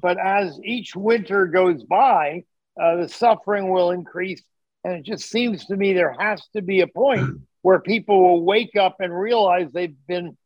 But 0.01 0.19
as 0.19 0.59
each 0.63 0.95
winter 0.95 1.47
goes 1.47 1.83
by, 1.83 2.45
uh, 2.81 2.97
the 2.97 3.09
suffering 3.09 3.71
will 3.71 3.91
increase. 3.91 4.43
And 4.85 4.95
it 4.95 5.05
just 5.05 5.29
seems 5.29 5.67
to 5.67 5.77
me 5.77 5.93
there 5.93 6.15
has 6.19 6.43
to 6.55 6.63
be 6.63 6.81
a 6.81 6.87
point 6.87 7.41
where 7.63 7.81
people 7.81 8.23
will 8.23 8.45
wake 8.45 8.77
up 8.77 8.97
and 9.01 9.13
realize 9.13 9.73
they've 9.73 9.97
been 10.07 10.37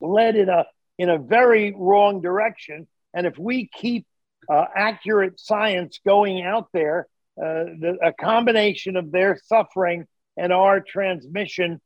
led 0.00 0.34
in 0.36 0.48
a 0.48 0.66
in 0.98 1.08
a 1.08 1.18
very 1.18 1.72
wrong 1.76 2.20
direction. 2.20 2.86
And 3.14 3.26
if 3.26 3.38
we 3.38 3.70
keep 3.72 4.06
uh, 4.48 4.64
accurate 4.74 5.40
science 5.40 6.00
going 6.04 6.42
out 6.42 6.68
there, 6.72 7.06
the, 7.40 7.98
a 8.02 8.12
combination 8.12 8.96
of 8.96 9.10
their 9.10 9.38
suffering 9.46 10.06
and 10.36 10.52
our 10.52 10.80
transmission 10.80 11.80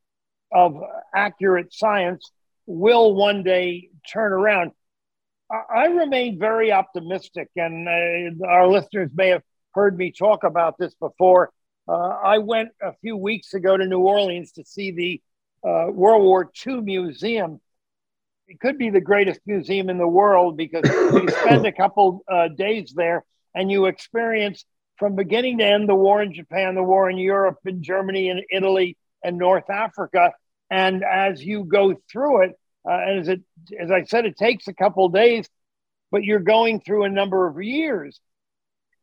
of 0.53 0.81
accurate 1.15 1.73
science 1.73 2.31
will 2.67 3.15
one 3.15 3.43
day 3.43 3.91
turn 4.11 4.33
around. 4.33 4.71
I, 5.51 5.83
I 5.83 5.87
remain 5.87 6.39
very 6.39 6.73
optimistic, 6.73 7.49
and 7.57 7.89
uh, 7.89 8.47
our 8.47 8.69
listeners 8.69 9.11
may 9.15 9.29
have 9.29 9.43
heard 9.73 9.97
me 9.97 10.13
talk 10.13 10.45
about 10.45 10.79
this 10.79 10.95
before. 10.95 11.51
Uh, 11.87 11.93
I 11.93 12.39
went 12.39 12.71
a 12.81 12.93
few 13.03 13.17
weeks 13.17 13.53
ago 13.55 13.77
to 13.77 13.85
New 13.85 14.01
Orleans 14.01 14.53
to 14.53 14.65
see 14.65 14.91
the 14.93 15.23
uh, 15.69 15.91
World 15.91 16.23
War 16.23 16.51
II 16.67 16.81
Museum. 16.81 17.61
It 18.47 18.61
could 18.61 18.79
be 18.79 18.91
the 18.91 19.01
greatest 19.01 19.41
museum 19.47 19.91
in 19.91 19.99
the 19.99 20.09
world 20.09 20.57
because 20.57 20.83
you 20.87 21.29
spend 21.29 21.67
a 21.67 21.73
couple 21.73 22.23
uh, 22.31 22.49
days 22.49 22.93
there 22.95 23.25
and 23.55 23.71
you 23.71 23.87
experience 23.87 24.65
from 24.97 25.17
beginning 25.17 25.59
to 25.59 25.65
end 25.65 25.89
the 25.89 25.95
war 25.95 26.23
in 26.23 26.33
Japan, 26.33 26.75
the 26.75 26.83
war 26.83 27.11
in 27.11 27.19
Europe, 27.19 27.59
in 27.65 27.83
Germany, 27.83 28.29
in 28.29 28.43
Italy, 28.51 28.97
and 29.23 29.39
North 29.39 29.71
Africa. 29.71 30.33
And 30.71 31.05
as 31.05 31.43
you 31.43 31.65
go 31.65 31.97
through 32.11 32.45
it, 32.45 32.53
uh, 32.89 32.93
and 32.93 33.21
as 33.21 33.29
it, 33.29 33.41
as 33.79 33.91
I 33.91 34.05
said, 34.05 34.27
it 34.27 34.37
takes 34.37 34.69
a 34.69 34.75
couple 34.75 35.09
days, 35.09 35.49
but 36.11 36.25
you're 36.25 36.41
going 36.41 36.81
through 36.81 37.05
a 37.05 37.09
number 37.09 37.47
of 37.47 37.63
years. 37.63 38.21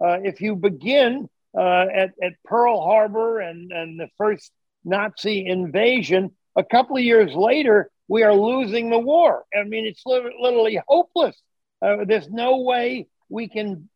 Uh, 0.03 0.19
if 0.23 0.41
you 0.41 0.55
begin 0.55 1.29
uh, 1.57 1.85
at, 1.93 2.11
at 2.23 2.33
Pearl 2.45 2.81
Harbor 2.81 3.39
and, 3.39 3.71
and 3.71 3.99
the 3.99 4.09
first 4.17 4.51
Nazi 4.83 5.45
invasion, 5.45 6.31
a 6.55 6.63
couple 6.63 6.97
of 6.97 7.03
years 7.03 7.33
later, 7.33 7.89
we 8.07 8.23
are 8.23 8.33
losing 8.33 8.89
the 8.89 8.99
war. 8.99 9.45
I 9.57 9.63
mean, 9.63 9.85
it's 9.85 10.03
literally 10.05 10.81
hopeless. 10.87 11.39
Uh, 11.81 12.05
there's 12.05 12.29
no 12.29 12.59
way 12.59 13.07
we 13.29 13.47
can 13.47 13.89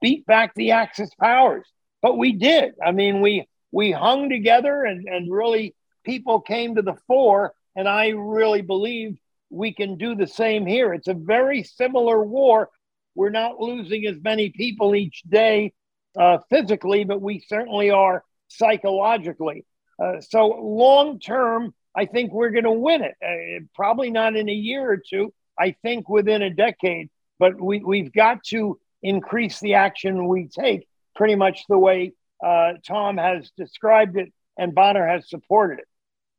beat 0.00 0.26
back 0.26 0.54
the 0.54 0.72
Axis 0.72 1.10
powers, 1.20 1.66
but 2.02 2.18
we 2.18 2.32
did. 2.32 2.74
I 2.84 2.92
mean, 2.92 3.20
we 3.20 3.46
we 3.72 3.92
hung 3.92 4.28
together, 4.28 4.84
and 4.84 5.06
and 5.08 5.32
really 5.32 5.74
people 6.04 6.40
came 6.40 6.76
to 6.76 6.82
the 6.82 6.96
fore, 7.06 7.52
and 7.76 7.88
I 7.88 8.08
really 8.08 8.62
believe 8.62 9.18
we 9.50 9.72
can 9.72 9.96
do 9.96 10.14
the 10.14 10.26
same 10.26 10.66
here. 10.66 10.94
It's 10.94 11.08
a 11.08 11.14
very 11.14 11.62
similar 11.64 12.22
war, 12.22 12.70
we're 13.14 13.30
not 13.30 13.60
losing 13.60 14.06
as 14.06 14.16
many 14.22 14.50
people 14.50 14.94
each 14.94 15.22
day 15.28 15.72
uh, 16.18 16.38
physically, 16.48 17.04
but 17.04 17.20
we 17.20 17.40
certainly 17.40 17.90
are 17.90 18.24
psychologically. 18.48 19.64
Uh, 20.02 20.20
so, 20.20 20.46
long 20.46 21.18
term, 21.18 21.74
I 21.94 22.06
think 22.06 22.32
we're 22.32 22.50
going 22.50 22.64
to 22.64 22.72
win 22.72 23.02
it. 23.02 23.14
Uh, 23.22 23.64
probably 23.74 24.10
not 24.10 24.36
in 24.36 24.48
a 24.48 24.54
year 24.54 24.90
or 24.90 24.96
two. 24.96 25.32
I 25.58 25.74
think 25.82 26.08
within 26.08 26.42
a 26.42 26.50
decade. 26.50 27.10
But 27.38 27.60
we, 27.60 27.80
we've 27.80 28.12
got 28.12 28.44
to 28.44 28.78
increase 29.02 29.60
the 29.60 29.74
action 29.74 30.28
we 30.28 30.48
take 30.48 30.86
pretty 31.14 31.34
much 31.34 31.64
the 31.68 31.78
way 31.78 32.12
uh, 32.44 32.72
Tom 32.86 33.16
has 33.16 33.50
described 33.56 34.16
it 34.16 34.32
and 34.58 34.74
Bonner 34.74 35.06
has 35.06 35.28
supported 35.28 35.80
it. 35.80 35.86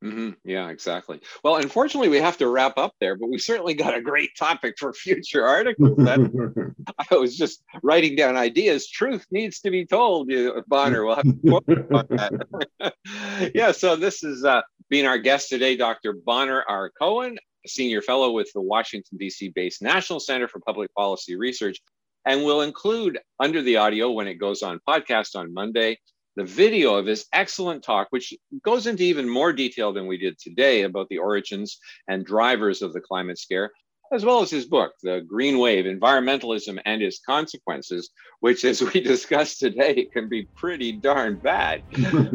Mm-hmm. 0.04 0.30
Yeah, 0.44 0.70
exactly. 0.70 1.22
Well, 1.44 1.58
unfortunately, 1.58 2.10
we 2.10 2.18
have 2.18 2.38
to 2.40 2.48
wrap 2.48 2.80
up 2.80 2.96
there, 3.00 3.16
but 3.16 3.30
we 3.30 3.38
certainly 3.38 3.76
got 3.76 3.96
a 3.96 4.02
great 4.02 4.32
topic 4.38 4.76
for 4.80 4.94
future 4.94 5.46
articles. 5.46 6.00
I 6.08 7.16
was 7.16 7.38
just 7.38 7.62
writing 7.84 8.16
down 8.16 8.36
ideas. 8.36 8.90
Truth 8.90 9.28
needs 9.30 9.60
to 9.60 9.70
be 9.70 9.86
told. 9.86 10.32
Bonner 10.68 11.06
will 11.06 11.16
have 11.16 11.26
that. 11.26 12.94
yeah. 13.54 13.72
So 13.72 13.96
this 13.96 14.24
is 14.24 14.44
uh, 14.44 14.62
being 14.90 15.06
our 15.06 15.20
guest 15.20 15.50
today, 15.50 15.78
Dr. 15.78 16.14
Bonner 16.14 16.64
R. 16.68 16.92
Cohen, 17.00 17.38
a 17.64 17.70
senior 17.70 18.02
fellow 18.02 18.32
with 18.32 18.52
the 18.54 18.62
Washington 18.62 19.20
D.C.-based 19.20 19.84
National 19.84 20.20
Center 20.20 20.48
for 20.48 20.60
Public 20.62 20.92
Policy 20.96 21.36
Research, 21.36 21.78
and 22.26 22.44
we'll 22.44 22.62
include 22.62 23.20
under 23.40 23.62
the 23.62 23.78
audio 23.78 24.12
when 24.12 24.28
it 24.28 24.36
goes 24.36 24.62
on 24.62 24.80
podcast 24.88 25.36
on 25.36 25.54
Monday 25.54 25.98
the 26.36 26.44
video 26.44 26.96
of 26.96 27.06
his 27.06 27.26
excellent 27.34 27.84
talk, 27.84 28.08
which 28.12 28.34
goes 28.64 28.88
into 28.88 29.04
even 29.04 29.28
more 29.28 29.52
detail 29.52 29.92
than 29.94 30.08
we 30.08 30.18
did 30.18 30.38
today 30.40 30.84
about 30.84 31.10
the 31.10 31.18
origins 31.18 31.80
and 32.08 32.26
drivers 32.26 32.82
of 32.82 32.94
the 32.94 33.02
climate 33.02 33.38
scare, 33.38 33.72
as 34.14 34.26
well 34.26 34.42
as 34.42 34.50
his 34.50 34.66
book, 34.66 34.94
The 35.04 35.22
Green 35.28 35.58
Wave 35.58 35.86
Environmentalism 35.86 36.80
and 36.86 37.02
Its 37.02 37.20
Consequences, 37.20 38.10
which, 38.40 38.64
as 38.66 38.82
we 38.82 39.02
discussed 39.02 39.60
today, 39.60 40.08
can 40.12 40.30
be 40.30 40.48
pretty 40.56 40.94
darn 40.94 41.38
bad. 41.38 41.84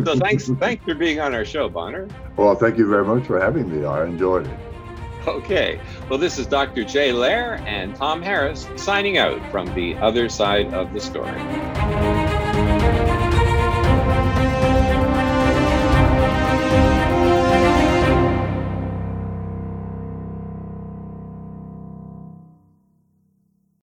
so 0.04 0.16
thanks, 0.16 0.48
thanks 0.60 0.84
for 0.84 0.94
being 0.94 1.20
on 1.20 1.34
our 1.34 1.44
show, 1.44 1.68
Bonner. 1.68 2.08
Well, 2.36 2.54
thank 2.54 2.78
you 2.78 2.88
very 2.88 3.04
much 3.04 3.26
for 3.26 3.40
having 3.40 3.70
me. 3.70 3.86
I 3.86 4.04
enjoyed 4.04 4.46
it. 4.46 4.75
Okay. 5.26 5.80
Well, 6.08 6.18
this 6.18 6.38
is 6.38 6.46
Dr. 6.46 6.84
Jay 6.84 7.10
Lehr 7.10 7.60
and 7.66 7.96
Tom 7.96 8.22
Harris 8.22 8.68
signing 8.76 9.18
out 9.18 9.40
from 9.50 9.72
the 9.74 9.96
other 9.96 10.28
side 10.28 10.72
of 10.72 10.92
the 10.92 11.00
story. 11.00 12.15